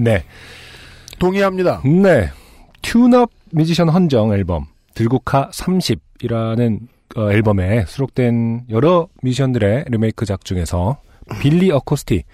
[0.00, 0.24] 네.
[1.18, 1.82] 동의합니다.
[1.84, 2.30] 네.
[2.82, 6.80] 튠업 뮤지션 헌정 앨범 들국화 30이라는
[7.16, 10.98] 어, 앨범에 수록된 여러 뮤지션들의 리메이크 작 중에서
[11.40, 12.24] 빌리 어코스티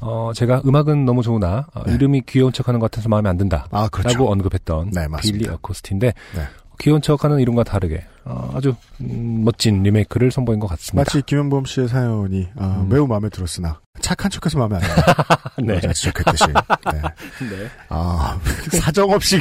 [0.00, 1.94] 어 제가 음악은 너무 좋으나 어, 네.
[1.94, 3.66] 이름이 귀여운 척하는 것 같아서 마음에 안 든다.
[3.70, 4.16] 아, 그렇죠.
[4.16, 5.06] 라고 언급했던 네.
[5.20, 6.42] 빌리 어코스티인데 네.
[6.78, 8.17] 귀여운 척하는 이름과 다르게 어,
[8.54, 11.00] 아주 음, 멋진 리메이크를 선보인 것 같습니다.
[11.00, 12.88] 마치 김현범 씨의 사연이 아, 음.
[12.88, 15.24] 매우 마음에 들었으나 착한 척해서 마음에 안 든다.
[15.88, 15.92] 네.
[15.92, 16.44] 지적했듯이.
[16.46, 17.00] 네.
[17.56, 17.68] 네.
[17.88, 18.38] 아
[18.80, 19.38] 사정 없이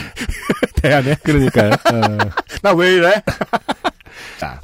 [0.76, 1.16] 대하네.
[1.24, 1.72] 그러니까요.
[1.72, 2.18] 어,
[2.62, 3.24] 나왜 이래?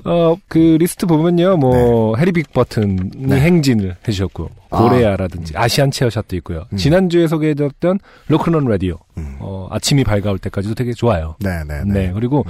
[0.06, 3.40] 어, 그 리스트 보면요, 뭐, Harry Big Button이 네.
[3.40, 4.78] 행진을 해주셨고, 아.
[4.78, 6.66] 고래야라든지, Asian Chairshot도 있고요.
[6.72, 6.78] 음.
[6.78, 9.38] 지난주에 소개해드렸던 로큰롤 라디오, 음.
[9.40, 11.36] 어, 아침이 밝아올 때까지도 되게 좋아요.
[11.40, 11.84] 네네네.
[11.86, 12.46] 네, 그리고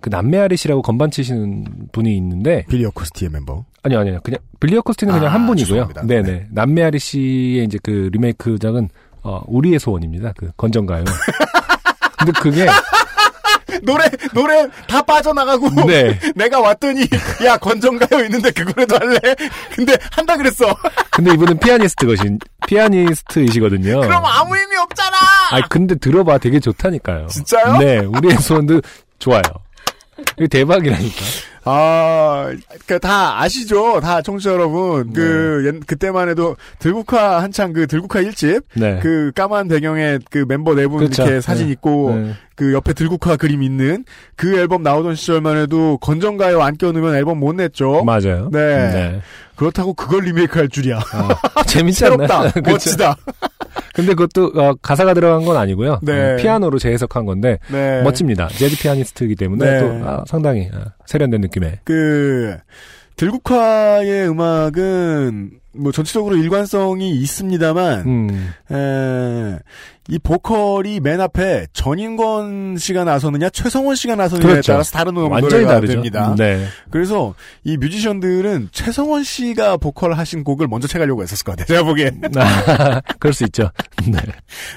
[0.00, 3.64] 그 남메아리 씨라고 건반 치시는 분이 있는데, 빌리 어코스티의 멤버.
[3.82, 4.20] 아니요, 아니요.
[4.22, 5.66] 그냥, 빌리 어코스티는 그냥 아, 한 분이고요.
[5.66, 6.02] 죄송합니다.
[6.06, 6.22] 네네.
[6.22, 6.46] 네.
[6.50, 8.88] 남메아리 씨의 이제 그 리메이크작은,
[9.22, 10.32] 어, 우리의 소원입니다.
[10.36, 11.04] 그 건전가요.
[12.18, 12.66] 근데 그게,
[13.82, 14.04] 노래
[14.34, 16.18] 노래 다 빠져나가고 네.
[16.34, 17.06] 내가 왔더니
[17.44, 19.18] 야 건전가요 있는데 그거라도 할래?
[19.74, 20.74] 근데 한다 그랬어.
[21.10, 24.00] 근데 이분은 피아니스트 것인, 피아니스트이시거든요.
[24.00, 25.16] 그럼 아무 의미 없잖아.
[25.52, 27.26] 아 근데 들어봐 되게 좋다니까요.
[27.28, 27.78] 진짜요?
[27.78, 28.80] 네, 우리의 소원도
[29.18, 29.42] 좋아요.
[30.38, 31.24] 이거 대박이라니까.
[31.70, 32.50] 아,
[32.86, 34.00] 그, 다 아시죠?
[34.00, 35.12] 다 청취자 여러분.
[35.12, 38.62] 그, 옛- 그때만 해도 들국화, 한창 그 들국화 1집.
[38.74, 38.98] 네.
[39.02, 41.22] 그 까만 배경에 그 멤버 네분 그쵸.
[41.24, 41.72] 이렇게 사진 네.
[41.72, 42.32] 있고, 네.
[42.56, 44.04] 그 옆에 들국화 그림 있는
[44.34, 48.02] 그 앨범 나오던 시절만 해도 건전가요 안 껴놓으면 앨범 못 냈죠?
[48.04, 48.48] 맞아요.
[48.50, 49.20] 네.
[49.54, 50.98] 그렇다고 그걸 리메이크 할 줄이야.
[51.54, 52.00] 아, 재밌지?
[52.00, 52.50] 새롭다.
[52.58, 52.70] 그쵸?
[52.70, 53.16] 멋지다.
[53.94, 56.00] 근데 그것도 어, 가사가 들어간 건 아니고요.
[56.02, 56.12] 네.
[56.32, 58.02] 음, 피아노로 재해석한 건데 네.
[58.02, 58.48] 멋집니다.
[58.48, 59.80] 재즈 피아니스트이기 때문에 네.
[59.80, 61.80] 또 아, 상당히 아, 세련된 느낌의.
[61.84, 62.58] 그
[63.16, 69.58] 들국화의 음악은 뭐 전체적으로 일관성이 있습니다만 음, 에,
[70.10, 74.72] 이 보컬이 맨 앞에 전인권 씨가 나서느냐 최성원 씨가 나서느냐에 그렇죠.
[74.72, 75.92] 따라서 다른 음악 완전히 다르죠.
[75.92, 76.34] 됩니다.
[76.36, 76.66] 네.
[76.90, 81.66] 그래서 이 뮤지션들은 최성원 씨가 보컬 하신 곡을 먼저 채가려고 했었을 것 같아요.
[81.66, 82.22] 제가 보기엔.
[82.36, 83.70] 아, 그럴 수 있죠.
[84.06, 84.18] 네.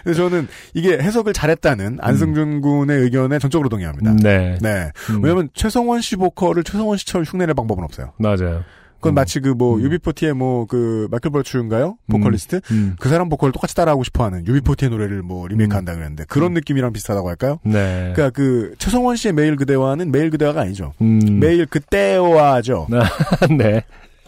[0.03, 4.15] 그래서 저는 이게 해석을 잘했다는 안승준 군의 의견에 전적으로 동의합니다.
[4.21, 4.57] 네.
[4.61, 4.91] 네.
[5.11, 8.11] 음, 왜냐면 최성원 씨 보컬을 최성원 씨처럼 흉내낼 방법은 없어요.
[8.17, 8.63] 맞아요.
[9.02, 9.15] 그건 음.
[9.15, 9.82] 마치 그뭐 음.
[9.82, 11.98] 유비포티의 뭐 그 마이클 벌츠인가요?
[12.10, 12.61] 보컬리스트?
[12.72, 16.53] 음, 그 사람 보컬 똑같이 따라하고 싶어하는 유비포티의 노래를 뭐 리메이크한다 그랬는데 그런 음.
[16.53, 17.60] 느낌이랑 비슷하다고 할까요?
[17.64, 18.11] 네.
[18.15, 20.94] 그러니까 그 최성원 씨의 매일 그대와는 매일 그대와가 아니죠.
[21.02, 22.88] 음, 매일 그때와죠.
[23.57, 23.84] 네.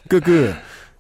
[0.10, 0.54] 그 그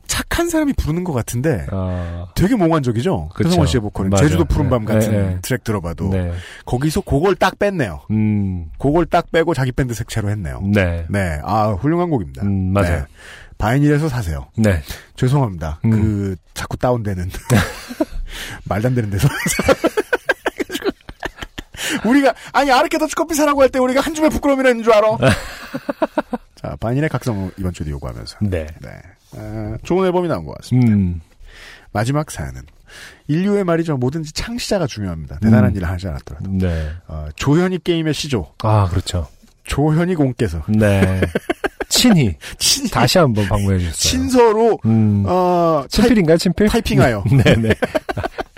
[0.05, 3.29] 착한 사람이 부르는 것 같은데 아, 되게 몽환적이죠.
[3.41, 4.23] 최성원 씨의 보컬은 맞아요.
[4.25, 4.93] 제주도 푸른밤 네.
[4.93, 5.37] 같은 네, 네.
[5.41, 6.31] 트랙 들어봐도 네.
[6.65, 8.01] 거기서 그걸 딱 뺐네요.
[8.11, 10.61] 음, 그걸 딱 빼고 자기 밴드 색채로 했네요.
[10.73, 11.05] 네.
[11.09, 12.43] 네, 아 훌륭한 곡입니다.
[12.43, 12.97] 음, 맞아요.
[12.99, 13.05] 네.
[13.57, 14.49] 바이닐에서 사세요.
[14.57, 14.81] 네.
[15.15, 15.79] 죄송합니다.
[15.85, 15.91] 음.
[15.91, 17.29] 그 자꾸 다운되는
[18.65, 19.27] 말도 안 되는 데서
[22.05, 25.17] 우리가 아니 아르케 더치커피 사라고 할 때 우리가 한 줌의 부끄러움이라는 줄 알아.
[26.55, 28.67] 자 바인의 각성 이번 주도 요구하면서 네.
[28.81, 28.89] 네
[29.33, 30.91] 어, 좋은 앨범이 나온 것 같습니다.
[30.93, 31.21] 음,
[31.91, 32.61] 마지막 사연은
[33.27, 35.39] 인류의 말이죠 뭐든지 창시자가 중요합니다.
[35.39, 35.75] 대단한 음.
[35.75, 36.91] 일을 하지 않았더라도 네.
[37.07, 39.27] 어, 조현이 게임의 시조 아, 그렇죠.
[39.65, 41.21] 조현이 공께서 네.
[42.03, 43.95] 친히 친, 다시 한번 방문해 주셨어요.
[43.97, 45.23] 친서로 음.
[45.25, 46.67] 어, 친필인가요, 친필?
[46.67, 47.23] 타이핑하여.
[47.31, 47.73] 네, 네.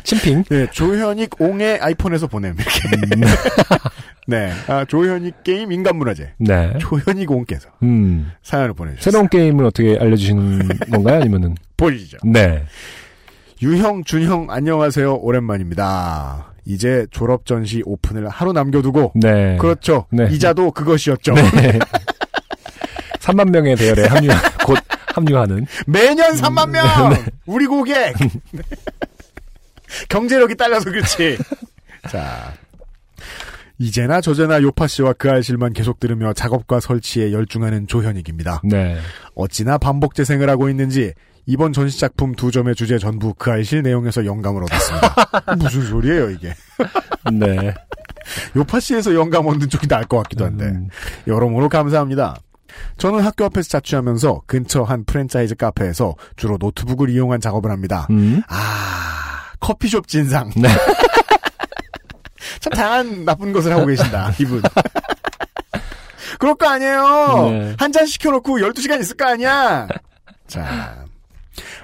[0.03, 0.43] 친핑.
[0.49, 3.15] 네, 조현익 옹의 아이폰에서 보냄 이렇게.
[3.15, 3.21] 음,
[4.27, 6.73] 네, 아, 조현익 게임 인간문화재 네.
[6.79, 8.31] 조현익 옹께서 음.
[8.41, 9.11] 사연을 보내주셨어요.
[9.11, 11.21] 새로운 게임을 어떻게 알려주시는 건가요?
[11.21, 11.55] 아니면은?
[11.77, 12.17] 보이시죠?
[12.23, 12.63] 네.
[13.61, 15.15] 유형, 준형 안녕하세요.
[15.15, 16.53] 오랜만입니다.
[16.65, 19.57] 이제 졸업 전시 오픈을 하루 남겨두고 네.
[19.57, 20.05] 그렇죠.
[20.11, 20.27] 네.
[20.31, 21.33] 이자도 그것이었죠.
[21.33, 21.79] 네.
[23.25, 24.29] 3만 명의 대열에 합류,
[24.65, 24.77] 곧
[25.15, 25.65] 합류하는.
[25.87, 27.09] 매년 3만 명.
[27.09, 27.25] 네.
[27.45, 28.13] 우리 고객.
[30.09, 31.37] 경제력이 딸려서 그렇지.
[32.09, 32.53] 자.
[33.77, 38.61] 이제나 저제나 요파 씨와 그 알실만 계속 들으며 작업과 설치에 열중하는 조현익입니다.
[38.63, 38.97] 네.
[39.35, 41.13] 어찌나 반복 재생을 하고 있는지
[41.45, 45.55] 이번 전시 작품 두 점의 주제 전부 그 알실 내용에서 영감을 얻었습니다.
[45.59, 46.53] 무슨 소리예요 이게?
[47.33, 47.73] 네.
[48.55, 50.87] 요파 씨에서 영감 얻는 쪽이 나을 것 같기도 한데 음,
[51.27, 52.37] 여러모로 감사합니다.
[52.97, 58.07] 저는 학교 앞에서 자취하면서 근처 한 프랜차이즈 카페에서 주로 노트북을 이용한 작업을 합니다.
[58.09, 58.41] 음.
[58.47, 60.49] 아 커피숍 진상.
[60.55, 60.67] 네.
[62.59, 64.61] 참 다양한 나쁜 것을 하고 계신다 이분.
[66.39, 67.49] 그럴 거 아니에요.
[67.49, 67.75] 네.
[67.77, 69.87] 한잔 시켜놓고 12시간 있을 거 아니야.
[70.47, 71.05] 자,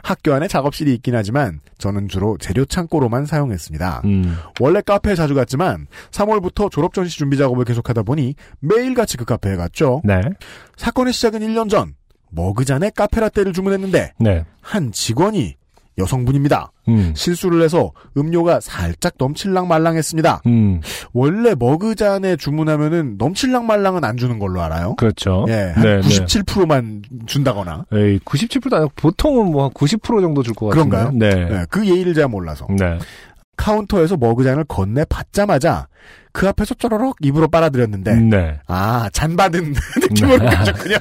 [0.03, 4.01] 학교 안에 작업실이 있긴 하지만 저는 주로 재료 창고로만 사용했습니다.
[4.05, 4.37] 음.
[4.59, 10.01] 원래 카페에 자주 갔지만 3월부터 졸업 전시 준비 작업을 계속하다 보니 매일같이 그 카페에 갔죠.
[10.03, 10.21] 네.
[10.77, 11.95] 사건의 시작은 1년 전
[12.31, 14.45] 머그잔에 카페라떼를 주문했는데 네.
[14.61, 15.55] 한 직원이
[16.01, 16.71] 여성분입니다.
[16.89, 17.13] 음.
[17.15, 20.41] 실수를 해서 음료가 살짝 넘칠랑 말랑했습니다.
[20.47, 20.81] 음.
[21.13, 24.95] 원래 머그잔에 주문하면은 넘칠랑 말랑은 안 주는 걸로 알아요.
[24.95, 25.45] 그렇죠.
[25.49, 26.01] 예, 한 네, 네.
[26.01, 27.85] 97%만 준다거나.
[27.93, 30.89] 에이, 97%도 아니고 보통은 뭐 한 90% 정도 줄 것 같은데.
[30.89, 31.11] 그런가요?
[31.13, 31.29] 네.
[31.61, 32.67] 예, 그 예의를 제가 몰라서.
[32.77, 32.97] 네.
[33.57, 35.87] 카운터에서 머그잔을 건네 받자마자
[36.31, 38.59] 그 앞에서 쪼로록 입으로 빨아들였는데 네.
[38.65, 40.95] 아, 잔 받은 느낌으로 가졌군요.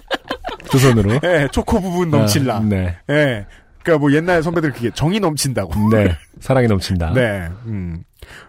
[0.70, 1.18] 두 손으로.
[1.24, 2.56] 예, 초코 부분 넘칠라.
[2.56, 2.96] 아, 네.
[3.10, 3.44] 예.
[3.82, 5.90] 그니까 뭐 옛날 선배들 그게 정이 넘친다고.
[5.90, 6.16] 네.
[6.40, 7.12] 사랑이 넘친다.
[7.14, 7.48] 네.
[7.66, 8.02] 음.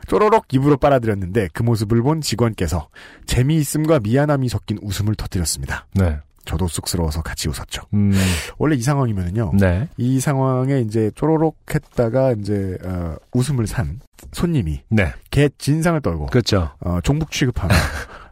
[0.07, 2.89] 쪼로록 입으로 빨아들였는데 그 모습을 본 직원께서
[3.25, 5.87] 재미있음과 미안함이 섞인 웃음을 터뜨렸습니다.
[5.95, 6.17] 네.
[6.43, 7.83] 저도 쑥스러워서 같이 웃었죠.
[7.93, 8.11] 음.
[8.57, 9.53] 원래 이 상황이면은요.
[9.59, 9.87] 네.
[9.97, 13.99] 이 상황에 이제 쪼로록 했다가 이제 어, 웃음을 산
[14.33, 15.13] 손님이 네.
[15.29, 16.71] 개 진상을 떨고 그렇죠.
[16.79, 17.73] 어, 종북 취급하며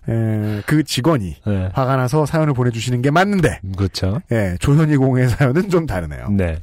[0.09, 1.69] 에, 그 직원이 네.
[1.73, 4.19] 화가 나서 사연을 보내주시는 게 맞는데 그렇죠.
[4.31, 6.29] 예, 조현희 공의 사연은 좀 다르네요.
[6.31, 6.57] 네.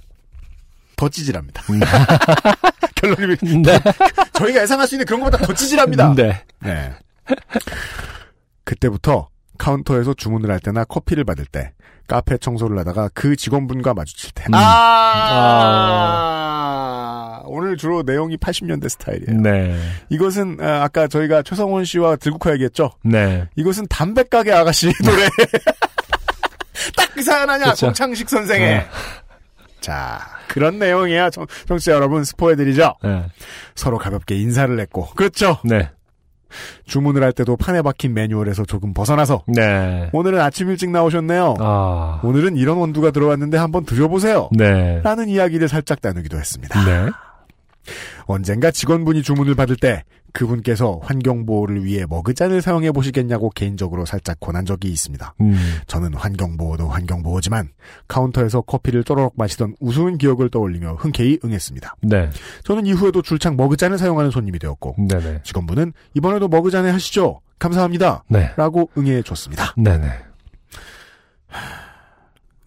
[0.96, 1.62] 더 찌질합니다.
[1.70, 1.80] 음.
[2.96, 3.78] 결론이 네.
[4.32, 6.14] 저희가 예상할 수 있는 그런 것보다 더 찌질합니다.
[6.14, 6.42] 네.
[6.60, 6.92] 네.
[8.64, 9.28] 그때부터
[9.58, 11.72] 카운터에서 주문을 할 때나 커피를 받을 때
[12.08, 14.44] 카페 청소를 하다가 그 직원분과 마주칠 때.
[14.48, 14.52] 음.
[16.36, 19.40] 아, 오늘 주로 내용이 80년대 스타일이에요.
[19.40, 19.78] 네.
[20.08, 22.92] 이것은 아, 아까 저희가 최성원 씨와 들국화 얘기했죠.
[23.02, 23.46] 네.
[23.56, 25.28] 이것은 담배 가게 아가씨 노래.
[26.96, 27.86] 딱 그 사연 아니야 그쵸.
[27.86, 28.68] 공창식 선생의.
[28.68, 28.86] 네.
[29.86, 30.18] 자
[30.48, 31.30] 그런 내용이야.
[31.30, 32.94] 청, 청취자 여러분 스포해드리죠.
[33.04, 33.26] 네.
[33.76, 35.58] 서로 가볍게 인사를 했고 그렇죠.
[35.64, 35.90] 네.
[36.86, 40.10] 주문을 할 때도 판에 박힌 매뉴얼에서 조금 벗어나서 네.
[40.12, 41.54] 오늘은 아침 일찍 나오셨네요.
[41.60, 42.20] 아.
[42.24, 44.48] 오늘은 이런 원두가 들어왔는데 한번 드셔보세요.
[44.50, 45.00] 네.
[45.04, 46.84] 라는 이야기를 살짝 나누기도 했습니다.
[46.84, 47.10] 네.
[48.26, 54.88] 언젠가 직원분이 주문을 받을 때 그분께서 환경보호를 위해 머그잔을 사용해 보시겠냐고 개인적으로 살짝 권한 적이
[54.88, 55.34] 있습니다.
[55.40, 55.56] 음.
[55.86, 57.70] 저는 환경보호도 환경보호지만
[58.06, 61.96] 카운터에서 커피를 쪼로록 마시던 우스운 기억을 떠올리며 흔쾌히 응했습니다.
[62.02, 62.28] 네.
[62.64, 65.40] 저는 이후에도 줄창 머그잔을 사용하는 손님이 되었고 네네.
[65.42, 67.40] 직원분은 이번에도 머그잔에 하시죠.
[67.58, 68.24] 감사합니다.
[68.28, 68.52] 네.
[68.56, 69.72] 라고 응해 줬습니다.
[69.78, 70.06] 네네.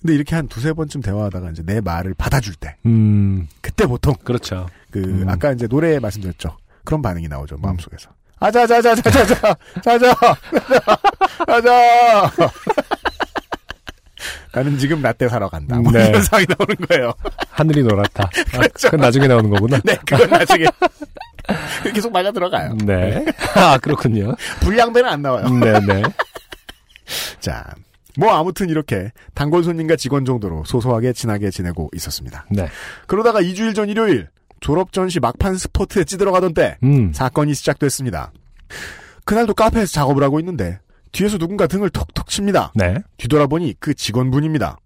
[0.02, 3.48] 근데 이렇게 한 두세 번쯤 대화하다가 이제 내 말을 받아줄 때 음.
[3.62, 4.66] 그때 보통 그렇죠.
[4.92, 5.26] 그 음.
[5.28, 6.58] 아까 이제 노래 말씀드렸죠.
[6.84, 8.10] 그런 반응이 나오죠 마음속에서.
[8.40, 10.16] 아자자자자자자 자자
[11.46, 12.32] 자자
[14.54, 15.78] 나는 지금 라떼 사러 간다.
[15.80, 16.08] 뭐 네.
[16.08, 17.14] 이런 상황이 나오는 거예요.
[17.50, 18.24] 하늘이 노랗다.
[18.24, 18.88] 아, 그렇죠.
[18.88, 19.80] 그건 나중에 나오는 거구나.
[19.84, 20.66] 네, 그건 나중에
[21.94, 22.76] 계속 맞아 들어가요.
[22.84, 23.26] 네.
[23.56, 24.36] 아, 그렇군요.
[24.62, 25.48] 불량배는 안 나와요.
[25.50, 26.04] 네네.
[27.40, 27.66] 자,
[28.18, 32.46] 뭐 아무튼 이렇게 단골 손님과 직원 정도로 소소하게 친하게 지내고 있었습니다.
[32.50, 32.68] 네.
[33.08, 34.30] 그러다가 2주일 전 일요일
[34.62, 37.12] 졸업 전시 막판 스포트에 찌들어가던 때 음.
[37.14, 38.32] 사건이 시작됐습니다.
[39.26, 40.80] 그날도 카페에서 작업을 하고 있는데
[41.12, 42.72] 뒤에서 누군가 등을 톡톡 칩니다.
[42.76, 42.98] 네.
[43.18, 44.78] 뒤돌아보니 그 직원분입니다.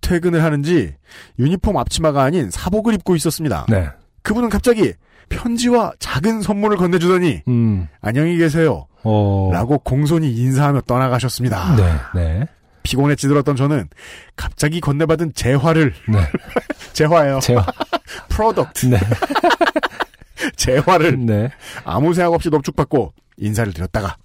[0.00, 0.94] 퇴근을 하는지
[1.38, 3.66] 유니폼 앞치마가 아닌 사복을 입고 있었습니다.
[3.68, 3.88] 네.
[4.22, 4.94] 그분은 갑자기
[5.28, 7.88] 편지와 작은 선물을 건네주더니 음.
[8.00, 8.86] 안녕히 계세요.
[9.02, 9.50] 어.
[9.52, 11.76] 라고 공손히 인사하며 떠나가셨습니다.
[11.76, 11.92] 네.
[12.14, 12.48] 네.
[12.82, 13.88] 피곤에 찌들었던 저는
[14.36, 16.18] 갑자기 건네받은 재화를 네.
[16.92, 17.40] 재화예요.
[17.40, 17.66] 제가.
[18.28, 18.98] product 네.
[20.56, 21.50] 재화를 네.
[21.84, 24.16] 아무 생각 없이 넙죽받고 인사를 드렸다가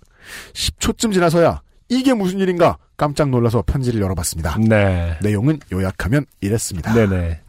[0.53, 4.57] 10초쯤 지나서야 이게 무슨 일인가 깜짝 놀라서 편지를 열어봤습니다.
[4.59, 5.17] 네.
[5.21, 6.93] 내용은 요약하면 이랬습니다.
[6.93, 7.41] 네네.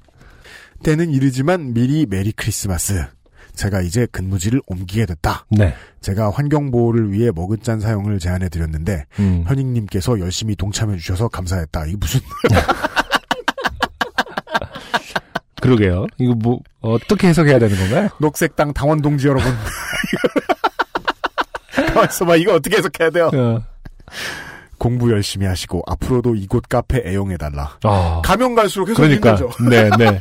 [0.82, 3.06] 때는 이르지만 미리 Merry Christmas.
[3.56, 5.46] 제가 이제 근무지를 옮기게 됐다.
[5.50, 5.74] 네.
[6.00, 9.44] 제가 환경 보호를 위해 머그잔 사용을 제안해 드렸는데 음.
[9.46, 11.86] 현익님께서 열심히 동참해 주셔서 감사했다.
[11.86, 12.20] 이게 무슨
[15.60, 16.06] 그러게요.
[16.18, 18.08] 이거 뭐, 어떻게 해석해야 되는 건가요?
[18.20, 19.50] 녹색당 당원 동지 여러분.
[21.88, 22.36] 가만있어 봐.
[22.36, 23.30] 이거 어떻게 해석해야 돼요?
[23.34, 23.62] 어.
[24.78, 27.78] 공부 열심히 하시고 앞으로도 이곳 카페 애용해달라.
[27.82, 28.22] 아.
[28.24, 29.34] 가면 갈수록 계속 그러니까.
[29.34, 29.64] 힘들죠.
[29.70, 30.18] 네, 네.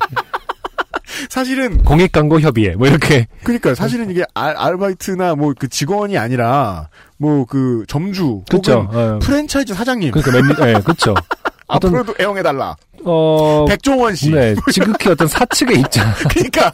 [1.36, 3.28] 사실은 공익 광고 협의회, 뭐 이렇게.
[3.44, 6.88] 그러니까 사실은 이게 알, 아르바이트나 뭐 그 직원이 아니라
[7.18, 8.84] 뭐 그 점주 그쵸.
[8.84, 9.20] 혹은 어.
[9.20, 11.14] 프랜차이즈 사장님 그러니까 맨, 네, 그쵸.
[11.68, 12.78] 어떤, 앞으로도 애용해달라.
[13.03, 14.32] 어, 백종원 씨.
[14.32, 16.10] 네, 지극히 어떤 사측의 입장.
[16.30, 16.72] 그러니까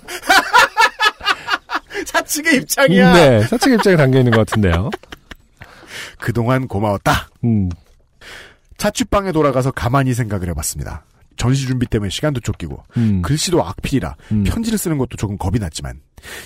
[2.06, 3.14] 사측의 입장이야.
[3.14, 4.92] 네, 사측 입장에 담겨 있는 것 같은데요.
[6.20, 7.30] 그동안 고마웠다.
[7.46, 7.70] 음,
[8.78, 11.04] 자취방에 돌아가서 가만히 생각을 해봤습니다.
[11.42, 13.24] 전시 준비 때문에 시간도 쫓기고 음.
[13.24, 14.44] 글씨도 악필이라 음.
[14.44, 16.00] 편지를 쓰는 것도 조금 겁이 났지만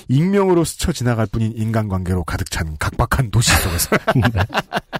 [0.07, 3.89] 익명으로 스쳐 지나갈 뿐인 인간관계로 가득 찬 각박한 도시 속에서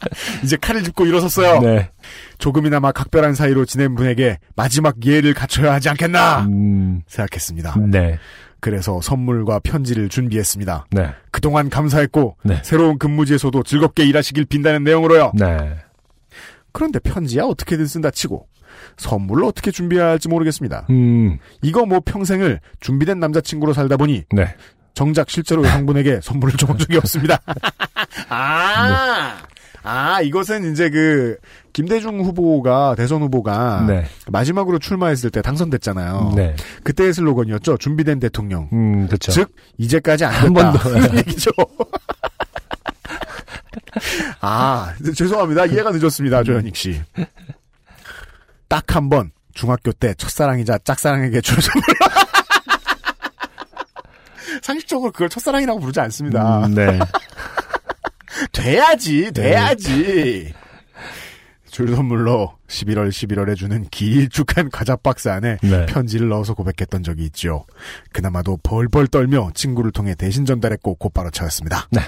[0.44, 1.60] 이제 칼을 짚고 일어섰어요.
[1.60, 1.90] 네.
[2.36, 7.76] 조금이나마 각별한 사이로 지낸 분에게 마지막 예를 갖춰야 하지 않겠나 음, 생각했습니다.
[7.90, 8.18] 네.
[8.60, 10.88] 그래서 선물과 편지를 준비했습니다.
[10.90, 11.14] 네.
[11.30, 12.60] 그동안 감사했고 네.
[12.64, 15.32] 새로운 근무지에서도 즐겁게 일하시길 빈다는 내용으로요.
[15.34, 15.76] 네.
[16.72, 18.47] 그런데 편지야 어떻게든 쓴다 치고
[18.98, 20.86] 선물을 어떻게 준비해야 할지 모르겠습니다.
[20.90, 24.54] 음, 이거 뭐 평생을 준비된 남자친구로 살다 보니 네.
[24.94, 27.40] 정작 실제로 여성분에게 선물을 줘본 적이 없습니다.
[28.28, 29.36] 아,
[29.84, 31.36] 아, 이것은 이제 그,
[31.72, 34.04] 김대중 후보가, 대선 후보가, 네.
[34.26, 36.32] 마지막으로 출마했을 때 당선됐잖아요.
[36.36, 36.56] 네.
[36.82, 37.78] 그때의 슬로건이었죠.
[37.78, 38.68] 준비된 대통령.
[38.72, 39.30] 음, 그쵸.
[39.32, 40.72] 즉, 이제까지 안한 됐다.
[40.72, 40.98] 번도.
[40.98, 41.50] 는 얘기죠.
[44.40, 45.66] 아, 죄송합니다.
[45.66, 46.42] 이해가 늦었습니다.
[46.42, 47.00] 조현익 씨.
[48.68, 51.82] 딱 한 번, 중학교 때 첫사랑이자 짝사랑에게 줄 선물.
[54.62, 56.66] 상식적으로 그걸 첫사랑이라고 부르지 않습니다.
[56.66, 56.98] 음, 네.
[58.52, 60.52] 돼야지, 돼야지.
[61.70, 65.86] 줄 선물로 11월 11월에 주는 길쭉한 과자 박스 안에 네.
[65.86, 67.66] 편지를 넣어서 고백했던 적이 있죠.
[68.12, 71.88] 그나마도 벌벌 떨며 친구를 통해 대신 전달했고 곧바로 찾았습니다.
[71.90, 72.00] 네.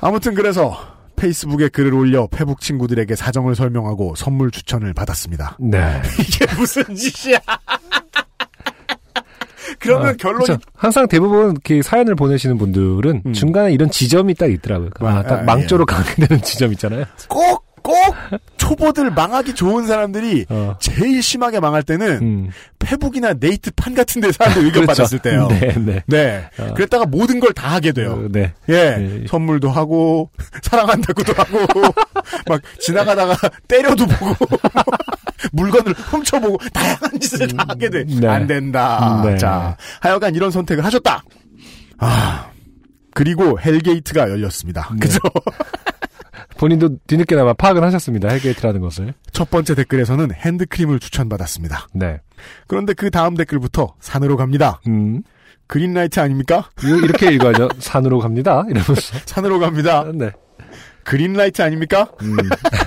[0.00, 0.89] 아무튼 그래서
[1.20, 5.58] 페이스북에 글을 올려 페북 친구들에게 사정을 설명하고 선물 추천을 받았습니다.
[5.60, 6.00] 네.
[6.18, 7.38] 이게 무슨 짓이야?
[9.78, 10.58] 그러면 아, 결론이 그쵸.
[10.74, 13.32] 항상 대부분 이렇게 사연을 보내시는 분들은 음.
[13.32, 14.90] 중간에 이런 지점이 딱 있더라고요.
[15.00, 17.04] 아, 아, 딱 아, 망조로 가게 되는 지점 있잖아요.
[17.28, 17.96] 꼭, 꼭
[18.56, 20.76] 초보들 망하기 좋은 사람들이 어.
[20.80, 22.50] 제일 심하게 망할 때는 음.
[22.78, 25.02] 페북이나 네이트판 같은 데 사람들 의견 그렇죠.
[25.02, 25.48] 받았을 때요.
[25.48, 26.02] 네, 네.
[26.06, 26.48] 네.
[26.58, 26.74] 어.
[26.74, 28.12] 그랬다가 모든 걸 다 하게 돼요.
[28.12, 28.52] 어, 네.
[28.68, 28.96] 예.
[28.96, 29.24] 네.
[29.28, 30.30] 선물도 하고,
[30.62, 31.92] 사랑한다고도 하고,
[32.48, 33.36] 막 지나가다가
[33.68, 34.46] 때려도 보고,
[35.52, 38.04] 물건을 훔쳐보고, 다양한 짓을 다 하게 돼.
[38.04, 38.26] 네.
[38.28, 39.20] 안 된다.
[39.24, 39.36] 네.
[39.36, 41.22] 자, 하여간 이런 선택을 하셨다.
[41.98, 42.46] 아.
[43.12, 44.88] 그리고 hell gate가 열렸습니다.
[44.92, 45.00] 네.
[45.00, 45.18] 그죠?
[46.60, 48.28] 본인도 뒤늦게나마 파악을 하셨습니다.
[48.28, 49.14] hell gate라는 것을.
[49.32, 51.88] 첫 번째 댓글에서는 핸드크림을 추천받았습니다.
[51.94, 52.20] 네.
[52.66, 54.78] 그런데 그 다음 댓글부터 산으로 갑니다.
[54.86, 55.22] 음.
[55.68, 56.68] green light 아닙니까?
[56.82, 57.70] 이렇게 읽어야죠.
[57.80, 58.66] 산으로 갑니다.
[58.68, 58.92] 이러면서.
[59.24, 60.04] 산으로 갑니다.
[60.12, 60.32] 네.
[61.04, 62.10] green light 아닙니까?
[62.20, 62.36] 음.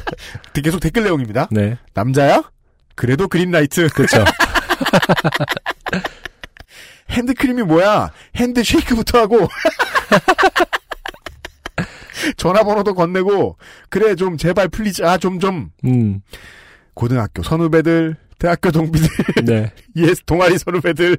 [0.54, 1.48] 계속 댓글 내용입니다.
[1.50, 1.80] 네.
[1.96, 2.44] 남자야?
[2.94, 3.90] 그래도 green light.
[3.90, 4.24] 그렇죠.
[7.10, 8.12] 핸드크림이 뭐야?
[8.36, 9.48] handshake부터 하고.
[12.38, 13.58] 전화번호도 건네고,
[13.90, 15.70] 그래, 좀, 제발, please, 아, 좀, 좀.
[15.86, 16.22] 음.
[16.94, 19.08] 고등학교 선후배들, 대학교 동기들,
[19.46, 19.72] 네.
[19.96, 21.18] yes, 동아리 선후배들,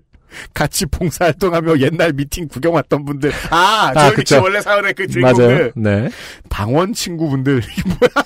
[0.52, 3.32] 같이 봉사활동하며 옛날 미팅 구경 왔던 분들.
[3.50, 4.42] 아, 아, 씨 그쵸.
[4.42, 5.06] 원래 사연의 그.
[5.06, 5.72] 주인공들.
[5.76, 6.10] 네.
[6.50, 8.24] 방원 친구분들, 이게 뭐야?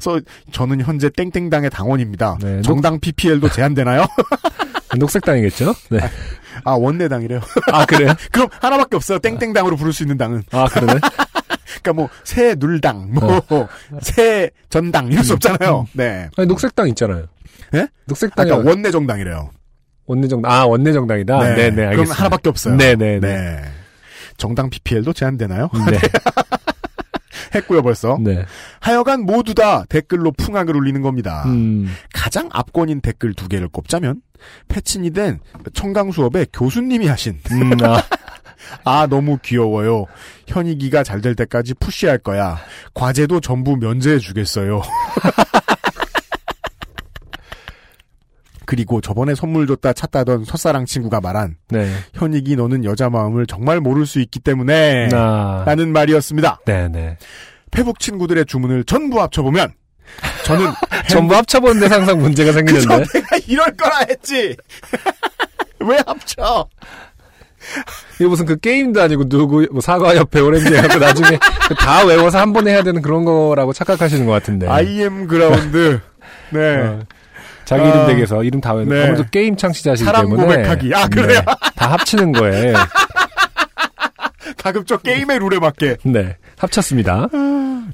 [0.00, 0.20] 그래서
[0.52, 2.38] 저는 현재 땡땡당의 당원입니다.
[2.40, 4.06] 네, 정당 PPL도 제한되나요?
[4.96, 5.74] 녹색당이겠죠?
[5.90, 5.98] 네.
[6.64, 7.40] 아, 원내당이래요.
[7.72, 8.12] 아, 그래요?
[8.32, 9.18] 그럼 하나밖에 없어요.
[9.18, 10.42] 땡땡당으로 부를 수 있는 당은.
[10.52, 10.94] 아, 그러네.
[11.82, 13.40] 그러니까 뭐 새 눌당, 뭐
[14.00, 15.86] 새전당 이럴 수 없잖아요.
[15.92, 16.28] 네.
[16.36, 17.26] 아니, 녹색당 있잖아요.
[17.74, 17.86] 예?
[18.06, 19.50] 녹색당이 아까 원내 정당이래요.
[20.06, 20.50] 원내 정당.
[20.50, 21.38] 아, 원내 정당이다.
[21.38, 21.90] 네, 네, 알겠습니다.
[21.90, 22.76] 그럼 하나밖에 없어요.
[22.76, 23.28] 네, 네, 네.
[23.36, 23.62] 네.
[24.38, 25.68] 정당 PPL도 제한되나요?
[25.90, 25.98] 네.
[27.54, 28.18] 했고요, 벌써.
[28.20, 28.44] 네.
[28.80, 31.44] 하여간 모두 다 댓글로 풍악을 울리는 겁니다.
[31.46, 31.88] 음.
[32.12, 34.20] 가장 압권인 댓글 두 개를 꼽자면
[34.68, 35.40] 패친이 된
[35.72, 38.02] 청강 수업의 교수님이 하신 음, 아,
[38.84, 40.06] 아 너무 귀여워요.
[40.46, 42.58] 현익이가 잘 될 때까지 푸시할 거야.
[42.94, 44.82] 과제도 전부 면제해 주겠어요.
[48.64, 51.90] 그리고 저번에 선물 줬다 찾다던 첫사랑 친구가 말한 네.
[52.12, 55.64] 현익이 너는 여자 마음을 정말 모를 수 있기 때문에 아.
[55.66, 56.60] 라는 말이었습니다.
[56.66, 57.16] 네, 네.
[57.70, 59.72] 페북 친구들의 주문을 전부 합쳐보면
[60.44, 60.72] 저는
[61.08, 63.04] 전부 합쳐보는데 항상 문제가 생기는데.
[63.12, 64.56] 내가 이럴 거라 했지.
[65.80, 66.68] 왜 합쳐?
[68.20, 72.52] 이거 무슨 그 게임도 아니고 누구 뭐 사과 옆에 오렌지 해갖고 나중에 그다 외워서 한
[72.52, 74.66] 번에 해야 되는 그런 거라고 착각하시는 것 같은데.
[74.68, 76.00] IM 그라운드.
[76.50, 76.76] 네.
[76.78, 77.00] 어,
[77.64, 79.02] 자기 아, 이름 댁에서 이름 다 외우는 네.
[79.04, 80.94] 아무래도 게임 창시자시기 사람 때문에 고백하기.
[80.94, 81.40] 아, 그래요?
[81.46, 82.72] 네, 다 합치는 거에
[84.68, 85.96] 가급적 게임의 룰에 맞게.
[86.04, 87.28] 네 합쳤습니다.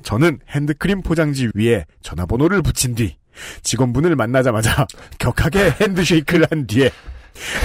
[0.02, 3.16] 저는 핸드크림 포장지 위에 전화번호를 붙인 뒤
[3.62, 4.86] 직원분을 만나자마자
[5.18, 6.90] 격하게 핸드쉐이크를 한 뒤에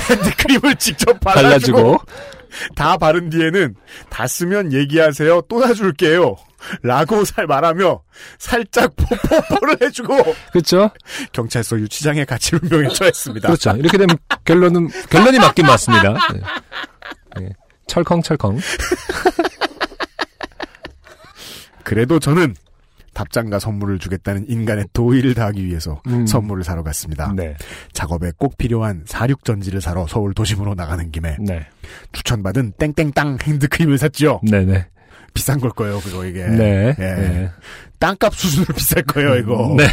[0.10, 1.98] 핸드크림을 직접 발라주고, 발라주고
[2.76, 3.76] 다 바른 뒤에는
[4.10, 6.36] 다 쓰면 얘기하세요 또 놔줄게요
[6.84, 8.02] 라고 살 말하며
[8.38, 10.18] 살짝 뽀뽀뽀를 해주고
[10.52, 10.92] 그렇죠.
[11.32, 13.48] 경찰서 유치장에 같이 운명에 처했습니다.
[13.48, 13.72] 그렇죠.
[13.78, 16.18] 이렇게 되면 결론은 결론이 맞긴 맞습니다.
[16.34, 16.42] 네.
[17.40, 17.50] 네.
[17.90, 18.60] 철컹철컹.
[21.84, 22.56] 그래도 저는
[23.14, 26.26] 답장과 선물을 주겠다는 인간의 도의를 다하기 위해서 음.
[26.26, 27.34] 선물을 사러 갔습니다.
[27.36, 27.58] 네.
[27.92, 31.68] 작업에 꼭 필요한 사륙전지를 사러 서울 도심으로 나가는 김에 네.
[32.14, 34.40] 추천받은 땡땡땅 핸드크림을 샀죠.
[34.50, 34.88] 네네.
[35.34, 36.48] 비싼 걸 거예요, 그거 이게.
[36.48, 36.96] 네.
[36.98, 37.04] 예.
[37.04, 37.52] 네.
[38.00, 39.76] 땅값 수준으로 비쌀 거예요, 이거.
[39.78, 39.86] 네.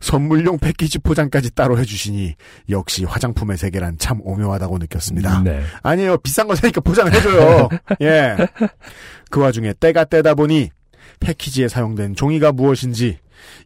[0.00, 2.34] 선물용 패키지 포장까지 따로 해주시니
[2.70, 5.42] 역시 화장품의 세계란 참 오묘하다고 느꼈습니다.
[5.42, 5.62] 네.
[5.82, 7.68] 아니에요, 비싼 거 사니까 포장을 해줘요.
[8.00, 8.36] 예.
[9.30, 10.70] 그 와중에 때가 때다 보니
[11.20, 13.18] 패키지에 사용된 종이가 무엇인지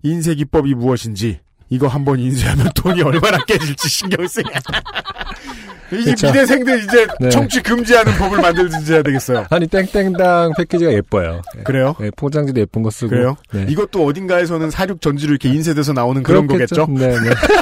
[0.02, 1.40] 인쇄 기법이 무엇인지
[1.70, 4.48] 이거 한번 인쇄하면 돈이 얼마나 깨질지 신경 쓰냐.
[5.92, 6.26] 이제 그쵸.
[6.28, 7.28] 미대생들 이제 네.
[7.28, 9.46] 청취 금지하는 법을 만들든지 해야 되겠어요.
[9.50, 11.42] 아니 땡땡당 패키지가 예뻐요.
[11.64, 11.94] 그래요?
[12.00, 13.10] 네, 포장지도 예쁜 거 쓰고.
[13.10, 13.36] 그래요?
[13.52, 13.66] 네.
[13.68, 16.86] 이것도 어딘가에서는 사륙 전지로 이렇게 인쇄돼서 나오는 그런 그렇겠죠?
[16.86, 17.06] 거겠죠?
[17.06, 17.34] 네, 네.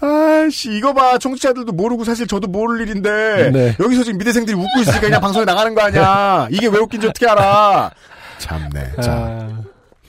[0.00, 3.76] 아씨 이거 봐 청취자들도 모르고 사실 저도 모를 일인데 네.
[3.80, 7.90] 여기서 지금 미대생들이 웃고 있으니까 그냥 방송에 나가는 거 아니야 이게 왜 웃긴지 어떻게 알아
[8.38, 9.62] 참네 자, 아,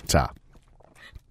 [0.06, 0.28] 자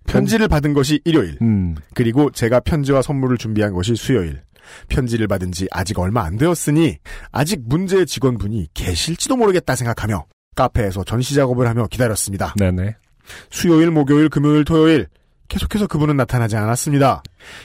[0.08, 1.36] 편지를 받은 것이 일요일.
[1.42, 4.42] 음, 그리고 제가 편지와 선물을 준비한 것이 수요일.
[4.88, 6.98] 편지를 받은 지 아직 얼마 안 되었으니
[7.32, 10.26] 아직 문제의 직원분이 계실지도 모르겠다 생각하며
[10.56, 12.54] 카페에서 전시 작업을 하며 기다렸습니다.
[12.58, 12.96] 네네.
[13.50, 15.06] 수요일, 목요일, 금요일, 토요일
[15.48, 17.22] 계속해서 그분은 나타나지 않았습니다.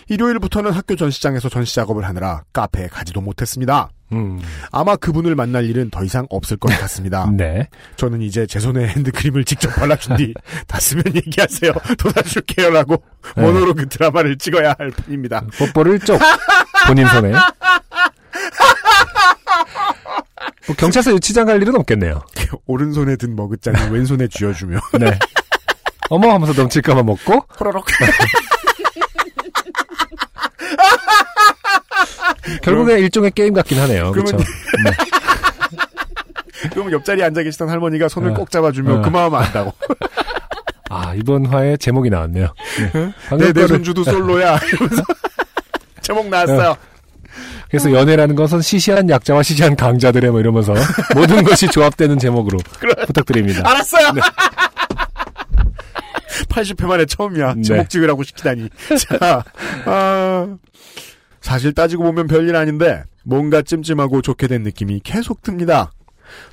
[0.07, 3.89] 일요일부터는 학교 전시장에서 전시 작업을 하느라 카페에 가지도 못했습니다.
[4.14, 4.39] 음,
[4.72, 7.30] 아마 그분을 만날 일은 더 이상 없을 것 같습니다.
[7.35, 7.68] 네.
[7.95, 11.73] 저는 이제 제 손에 핸드크림을 직접 발라준 뒤다 쓰면 얘기하세요.
[11.97, 13.03] 도와줄게요라고
[13.35, 13.41] 네.
[13.41, 15.43] 모노로 그 드라마를 찍어야 할 뿐입니다.
[15.57, 16.19] 뽀뽀를 쪽
[16.88, 17.31] 본인 손에.
[20.68, 22.22] 뭐 경찰서 유치장 갈 일은 없겠네요.
[22.65, 25.19] 오른손에 든 머그잔을 왼손에 쥐어주며 네.
[26.14, 27.85] 어머 하면서 넘칠까봐 먹고 호로록
[32.61, 34.11] 결국에 일종의 게임 같긴 하네요.
[34.11, 34.38] 그러면- 그렇죠.
[36.72, 38.34] 그러면 옆자리에 앉아 계시던 할머니가 손을 어.
[38.35, 39.02] 꼭 잡아주며 어.
[39.02, 39.73] 그 마음 안다고.
[40.91, 42.53] 아 이번 화의 제목이 나왔네요.
[42.94, 43.11] 네.
[43.38, 44.60] 내, 내 손주도 솔로야.
[44.72, 45.02] 이러면서
[46.02, 46.76] 제목 나왔어요.
[47.69, 50.76] 그래서 연애라는 것은 시시한 약자와 시시한 강자들의 뭐 이러면서
[51.15, 52.60] 모든 것이 조합되는 제목으로
[53.07, 53.68] 부탁드립니다.
[53.68, 54.11] 알았어요.
[56.49, 57.55] 80회 만에 처음이야.
[57.55, 57.61] 네.
[57.61, 58.69] 제목 찍으라고 시키다니.
[58.99, 59.43] 자,
[59.85, 60.57] 아,
[61.41, 65.91] 사실 따지고 보면 별일 아닌데 뭔가 찜찜하고 좋게 된 느낌이 계속 듭니다.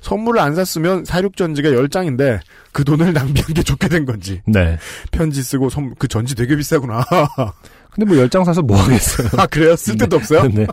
[0.03, 2.41] 선물을 안 샀으면 사륙전지가 10장인데
[2.73, 4.79] 그 돈을 낭비한 게 좋게 된 건지 네.
[5.11, 7.05] 편지 쓰고 선, 그 전지 되게 비싸구나.
[7.93, 9.29] 근데 뭐열장 사서 뭐 하겠어요.
[9.37, 9.75] 아 그래요?
[9.75, 10.45] 쓸 데도 없어요?
[10.49, 10.65] 네.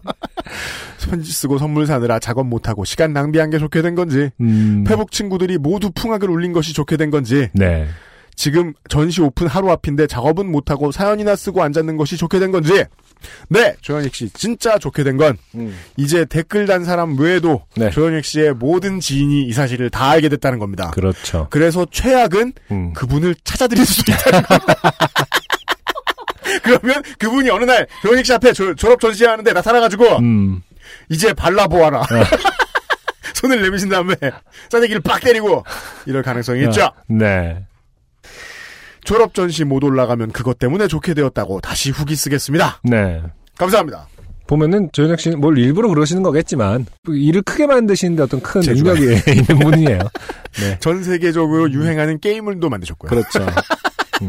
[1.09, 4.83] 편지 쓰고 선물 사느라 작업 못하고 시간 낭비한 게 좋게 된 건지 음.
[4.85, 7.87] 페북 친구들이 모두 풍악을 울린 것이 좋게 된 건지 네.
[8.37, 12.85] 지금 전시 오픈 하루 앞인데 작업은 못하고 사연이나 쓰고 앉았는 것이 좋게 된 건지
[13.49, 15.35] 네 조현익 씨 진짜 좋게 된건
[15.97, 17.89] 이제 댓글 단 사람 외에도 네.
[17.89, 20.91] 조현익 씨의 모든 지인이 이 사실을 다 알게 됐다는 겁니다.
[20.91, 21.47] 그렇죠.
[21.49, 22.93] 그래서 최악은 음.
[22.93, 24.75] 그분을 찾아드릴 수도 있다는 겁니다.
[26.63, 30.61] 그러면 그분이 어느 날 조현익 씨 앞에 조- 졸업 전시하는데 나타나가지고 음.
[31.09, 32.03] 이제 발라보아라.
[33.33, 34.15] 손을 내미신 다음에
[34.69, 35.63] 싸대기를 빡 때리고
[36.05, 36.91] 이럴 가능성이 있죠.
[37.07, 37.63] 네.
[39.07, 42.81] 졸업 전시 못 올라가면 그것 때문에 좋게 되었다고 다시 후기 쓰겠습니다.
[42.83, 43.23] 네.
[43.57, 44.05] 감사합니다.
[44.47, 48.59] 보면은 조현혁 씨는 뭘 일부러 그러시는 거겠지만 그 일을 크게 만드시는데 어떤 큰.
[48.59, 49.99] 능력이 있는 분이에요.
[50.59, 50.77] 네.
[50.81, 53.09] 전 세계적으로 유행하는 게임을도 만드셨고요.
[53.09, 53.39] 그렇죠.
[54.23, 54.27] 음.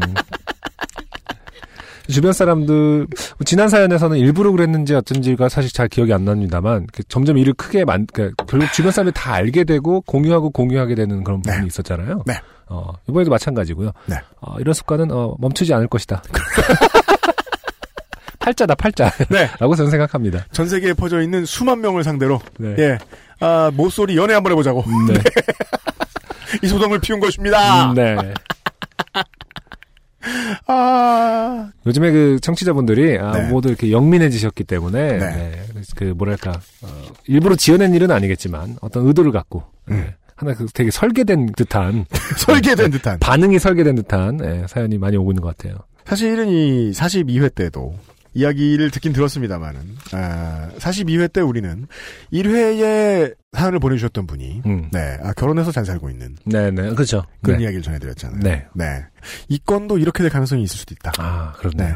[2.07, 3.07] 주변 사람들
[3.43, 8.07] 지난 사연에서는 일부러 그랬는지 어쩐지가 사실 잘 기억이 안 납니다만 그 점점 일을 크게 만
[8.13, 11.67] 그러니까 결국 주변 사람들이 다 알게 되고 공유하고 공유하게 되는 그런 부분이 네.
[11.67, 12.23] 있었잖아요.
[12.25, 12.35] 네.
[12.69, 13.91] 어, 이번에도 마찬가지고요.
[14.05, 14.15] 네.
[14.41, 16.21] 어, 이런 습관은 어, 멈추지 않을 것이다.
[18.39, 19.11] 팔자다 팔자.
[19.29, 19.49] 네.
[19.59, 20.45] 라고 저는 생각합니다.
[20.51, 22.75] 전 세계에 퍼져 있는 수만 명을 상대로 네.
[22.77, 22.97] 예.
[23.39, 24.83] 아, 모쏠이 연애 한번 해보자고.
[25.07, 25.19] 네.
[26.63, 27.91] 이 소동을 피운 것입니다.
[27.91, 28.15] 음, 네.
[30.67, 33.49] 아, 요즘에 그 청취자분들이 아, 네.
[33.49, 35.19] 모두 이렇게 영민해지셨기 때문에 네.
[35.19, 35.61] 네,
[35.95, 36.87] 그 뭐랄까 어,
[37.25, 40.13] 일부러 지어낸 일은 아니겠지만 어떤 의도를 갖고 네, 음.
[40.39, 42.05] 하나 그 되게 설계된 듯한
[42.37, 43.19] 설계된 듯한.
[43.19, 45.77] 반응이 설계된 듯한 예, 사연이 많이 오고 있는 것 같아요.
[46.05, 47.93] 사실은 이 42회 때도
[48.33, 49.81] 이야기를 듣긴 들었습니다만은,
[50.13, 51.87] 아, 42회 때 우리는
[52.31, 54.89] 1회에 사연을 보내주셨던 분이, 음.
[54.93, 57.23] 네, 아, 결혼해서 잘 살고 있는 네네 그렇죠.
[57.41, 57.63] 그런 네.
[57.65, 58.39] 이야기를 전해드렸잖아요.
[58.75, 59.05] 네.
[59.49, 61.11] 이 건도 이렇게 될 가능성이 있을 수도 있다.
[61.17, 61.89] 아 그렇네요.
[61.89, 61.95] 네.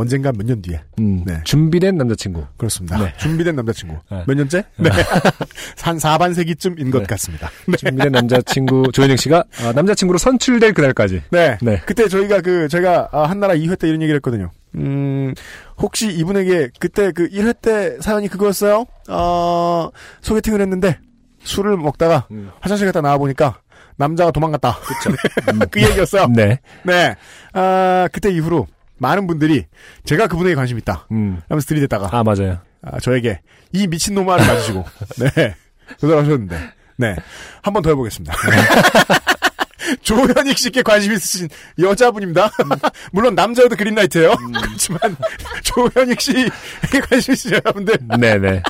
[0.00, 0.80] 언젠가 몇 년 뒤에.
[0.98, 1.40] 음, 네.
[1.44, 2.44] 준비된 남자친구.
[2.56, 2.98] 그렇습니다.
[2.98, 3.12] 네.
[3.18, 3.98] 준비된 남자친구.
[4.10, 4.24] 네.
[4.26, 4.64] 몇 년째?
[4.78, 4.90] 네.
[5.82, 7.06] 한 4반세기쯤인 것 네.
[7.06, 7.50] 같습니다.
[7.66, 7.76] 네.
[7.76, 11.22] 준비된 남자친구 조현영 씨가 아, 남자친구로 선출될 그날까지.
[11.30, 11.58] 네.
[11.62, 11.80] 네.
[11.86, 14.50] 그때 저희가 그, 제가, 아, 한나라 2회 때 이런 얘기를 했거든요.
[14.76, 15.34] 음,
[15.78, 18.86] 혹시 이분에게 그때 그 1회 때 사연이 그거였어요?
[19.08, 19.90] 어,
[20.20, 20.98] 소개팅을 했는데
[21.42, 22.50] 술을 먹다가 음.
[22.60, 23.60] 화장실 갔다 나와 보니까
[23.96, 24.78] 남자가 도망갔다.
[24.78, 25.18] 그렇죠.
[25.70, 26.28] 그 얘기였어요.
[26.28, 26.58] 네.
[26.84, 27.14] 네.
[27.52, 28.66] 아, 그때 이후로
[29.00, 29.66] 많은 분들이
[30.04, 31.06] 제가 그분에게 관심 있다.
[31.10, 31.40] 음.
[31.48, 32.58] 하면서 들이댔다가 아 맞아요.
[32.82, 33.40] 아, 저에게
[33.72, 34.84] 이 미친 놈아를 맞으시고
[35.34, 35.54] 네
[36.00, 36.56] 그러셨는데
[36.96, 37.16] 네
[37.62, 38.32] 한 번 더 해보겠습니다.
[40.02, 41.48] 조현익 씨께 관심 있으신
[41.78, 42.50] 여자분입니다.
[43.12, 44.34] 물론 남자여도 그린라이트예요.
[44.62, 45.16] 그렇지만
[45.64, 48.62] 조현익 씨에게 관심 있으신 여러분들 네네.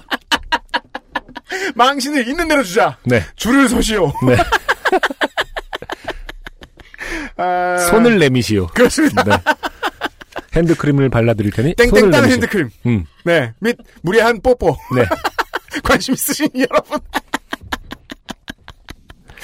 [1.74, 2.96] 망신을 있는 대로 주자.
[3.04, 3.22] 네.
[3.36, 4.12] 줄을 서시오.
[4.26, 4.36] 네.
[7.36, 8.66] 아, 손을 내미시오.
[8.68, 9.24] 그렇습니다.
[9.24, 9.32] 네.
[10.54, 12.32] 핸드크림을 발라드릴 테니 땡땡땅 내미시오.
[12.32, 12.70] 핸드크림.
[12.86, 13.52] 음, 네.
[13.60, 14.76] 및 무례한 뽀뽀.
[14.94, 15.04] 네.
[15.84, 16.98] 관심 있으신 여러분.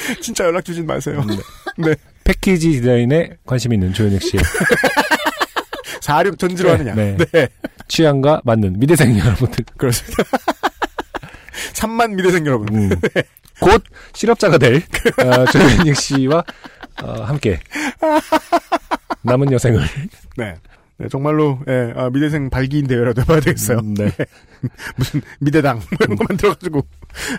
[0.20, 1.24] 진짜 연락 주진 마세요.
[1.78, 1.94] 네.
[2.24, 4.42] 패키지 디자인에 관심 있는 조현익 씨의
[6.00, 6.94] 사륙 전지로 하느냐.
[6.94, 7.16] 네.
[7.32, 7.48] 네.
[7.88, 9.64] 취향과 맞는 미대생 여러분들.
[9.76, 10.24] 그렇습니다.
[11.72, 12.74] 3만 미대생 여러분.
[12.74, 12.90] 음.
[13.60, 16.44] 곧 실업자가 될 어, 조현익 씨와
[17.02, 17.58] 어, 함께
[19.22, 19.82] 남은 여생을
[20.36, 20.54] 네.
[20.98, 23.78] 네, 정말로, 예, 아, 미대생 발기인 대회라도 해봐야 되겠어요.
[23.78, 24.10] 음, 네.
[24.96, 26.80] 무슨, 미대당, 뭐 이런 거 만들어가지고,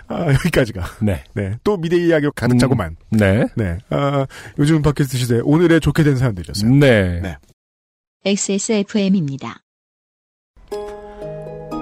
[0.06, 0.84] 아, 여기까지가.
[1.02, 1.24] 네.
[1.34, 1.56] 네.
[1.64, 2.58] 또 미대 이야기로 가득 음.
[2.58, 2.96] 차고만.
[3.10, 3.46] 네.
[3.56, 3.78] 네.
[3.90, 4.26] 아,
[4.58, 6.70] 요즘 팟캐스트 시대 오늘의 좋게 된 사연들이었어요.
[6.72, 7.20] 네.
[7.20, 7.36] 네.
[8.24, 9.60] XSFM입니다.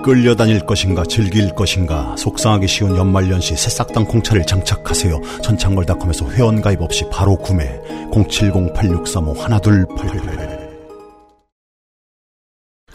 [0.03, 5.21] 끌려다닐 것인가 즐길 것인가 속상하기 쉬운 연말연시 새싹당 콩차를 장착하세요.
[5.43, 7.81] 전창걸닷컴에서 회원가입 없이 바로 구매
[8.13, 10.56] 070-8635-1288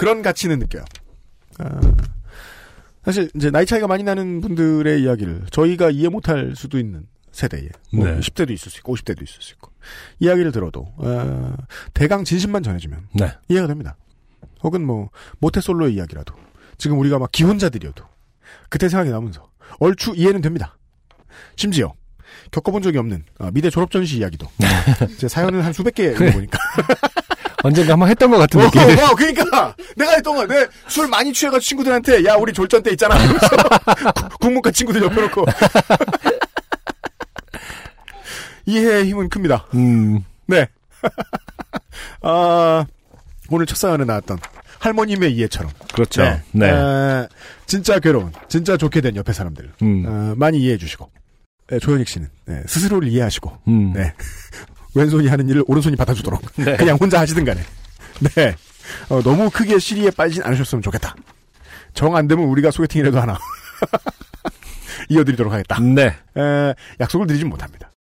[0.02, 0.84] 그런 가치는 느껴요.
[1.60, 1.80] 아,
[3.06, 8.08] 사실, 이제, 나이 차이가 많이 나는 분들의 이야기를 저희가 이해 못할 수도 있는 세대에, 뭐
[8.08, 8.20] 네.
[8.20, 9.72] 10대도 있을 수 있고, 50대도 있을 수 있고,
[10.18, 11.56] 이야기를 들어도, 어,
[11.94, 13.32] 대강 진심만 전해주면 네.
[13.48, 13.96] 이해가 됩니다.
[14.64, 16.34] 혹은 뭐, 모태솔로의 이야기라도,
[16.80, 18.04] 지금 우리가 막 기혼자들이어도,
[18.70, 20.80] 그때 생각이 나면서, 얼추 이해는 됩니다.
[21.58, 21.94] 심지어,
[22.50, 24.48] 겪어본 적이 없는, 어, 미대 졸업 전시 이야기도,
[25.20, 26.58] 제 사연은 한 수백 개 읽어보니까.
[27.64, 28.82] 언젠가 한번 했던 것 같은 어, 느낌.
[28.82, 33.16] 어, 그러니까 내가 했던 거, 내술 많이 취해가지고 친구들한테 야 우리 졸전 때 있잖아.
[34.40, 35.46] 국문과 친구들 옆에 놓고
[38.66, 39.68] 이해의 힘은 큽니다.
[39.74, 40.68] 음, 네.
[42.22, 42.86] 아
[43.50, 44.40] 오늘 첫 사연에 나왔던
[44.80, 45.72] 할머님의 이해처럼.
[45.94, 46.24] 그렇죠.
[46.52, 46.70] 네.
[46.70, 47.28] 에,
[47.68, 51.10] 진짜 괴로운, 진짜 좋게 된 옆에 사람들 음, 어, 많이 이해해 주시고
[51.72, 53.94] 에, 조현익 씨는 네, 스스로를 이해하시고 음.
[53.94, 54.14] 네.
[54.94, 56.42] 왼손이 하는 일을 오른손이 받아주도록.
[56.58, 56.76] 네.
[56.78, 57.62] 그냥 혼자 하시든 간에.
[58.36, 58.56] 네.
[59.10, 61.16] 어, 너무 크게 시리에 빠지진 않으셨으면 좋겠다.
[61.94, 63.38] 정 안 되면 우리가 소개팅이라도 하나
[65.10, 65.80] 이어드리도록 하겠다.
[65.80, 66.08] 네.
[66.38, 67.92] 에, 약속을 드리진 못합니다.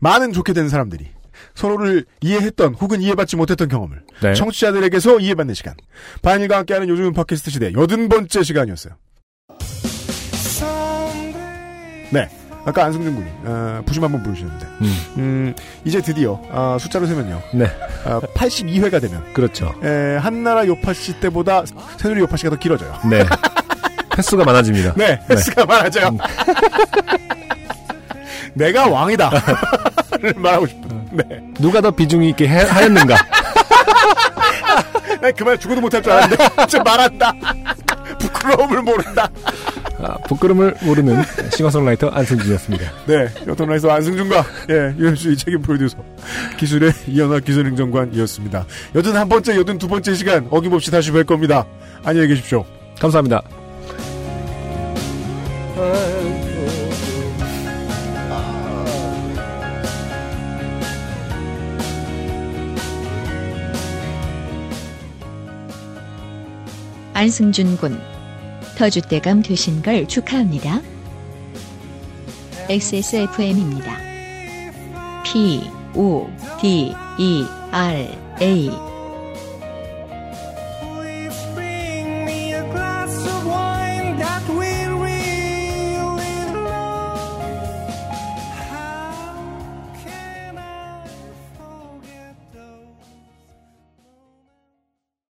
[0.00, 1.08] 많은 좋게 된 사람들이
[1.54, 4.34] 서로를 이해했던 혹은 이해받지 못했던 경험을 네.
[4.34, 5.74] 청취자들에게서 이해받는 시간.
[6.22, 8.94] 반일과 함께하는 요즘 팟캐스트 시대 여든 번째 시간이었어요.
[12.10, 12.28] 네
[12.68, 15.54] 아까 안승준 군이 어, 부심 한번 부르셨는데 음, 음,
[15.86, 17.40] 이제 드디어 아, 숫자로 세면요.
[17.54, 17.64] 네.
[18.04, 19.74] 아, 82회가 되면 그렇죠.
[19.82, 21.62] 에, 한나라 요파시 때보다
[21.96, 22.94] 새누리 요파시가 더 길어져요.
[23.08, 23.24] 네.
[24.18, 24.92] 횟수가 많아집니다.
[24.96, 26.08] 네, 횟수가 많아져요.
[26.08, 26.18] 음.
[28.52, 29.30] 내가 왕이다.
[30.20, 31.08] 를 말하고 싶은.
[31.12, 31.24] 네.
[31.58, 33.16] 누가 더 비중이 있게 해- 하였는가?
[35.20, 37.32] 난그말 죽어도 못할 줄 알았는데, 진짜 말한다.
[38.18, 39.28] 부끄러움을 모른다.
[40.00, 41.22] 아, 부끄럼을 모르는
[41.56, 42.92] 싱어송라이터 안승준이었습니다.
[43.06, 45.98] 네, 여통라이서 안승준과, 예, 유현수의 책임 프로듀서,
[46.56, 48.66] 기술의 이현화 기술행정관이었습니다.
[48.94, 51.66] 여든 한 번째, 여든 두 번째 시간, 어김없이 다시 뵐 겁니다.
[52.04, 52.64] 안녕히 계십시오.
[53.00, 53.42] 감사합니다.
[67.18, 68.00] 안승준 군.
[68.76, 70.80] 터줏대감 되신 걸 축하합니다.
[72.68, 73.98] XSFM입니다.
[75.24, 76.28] P, O,
[76.60, 78.08] D, E, R,
[78.40, 78.87] A.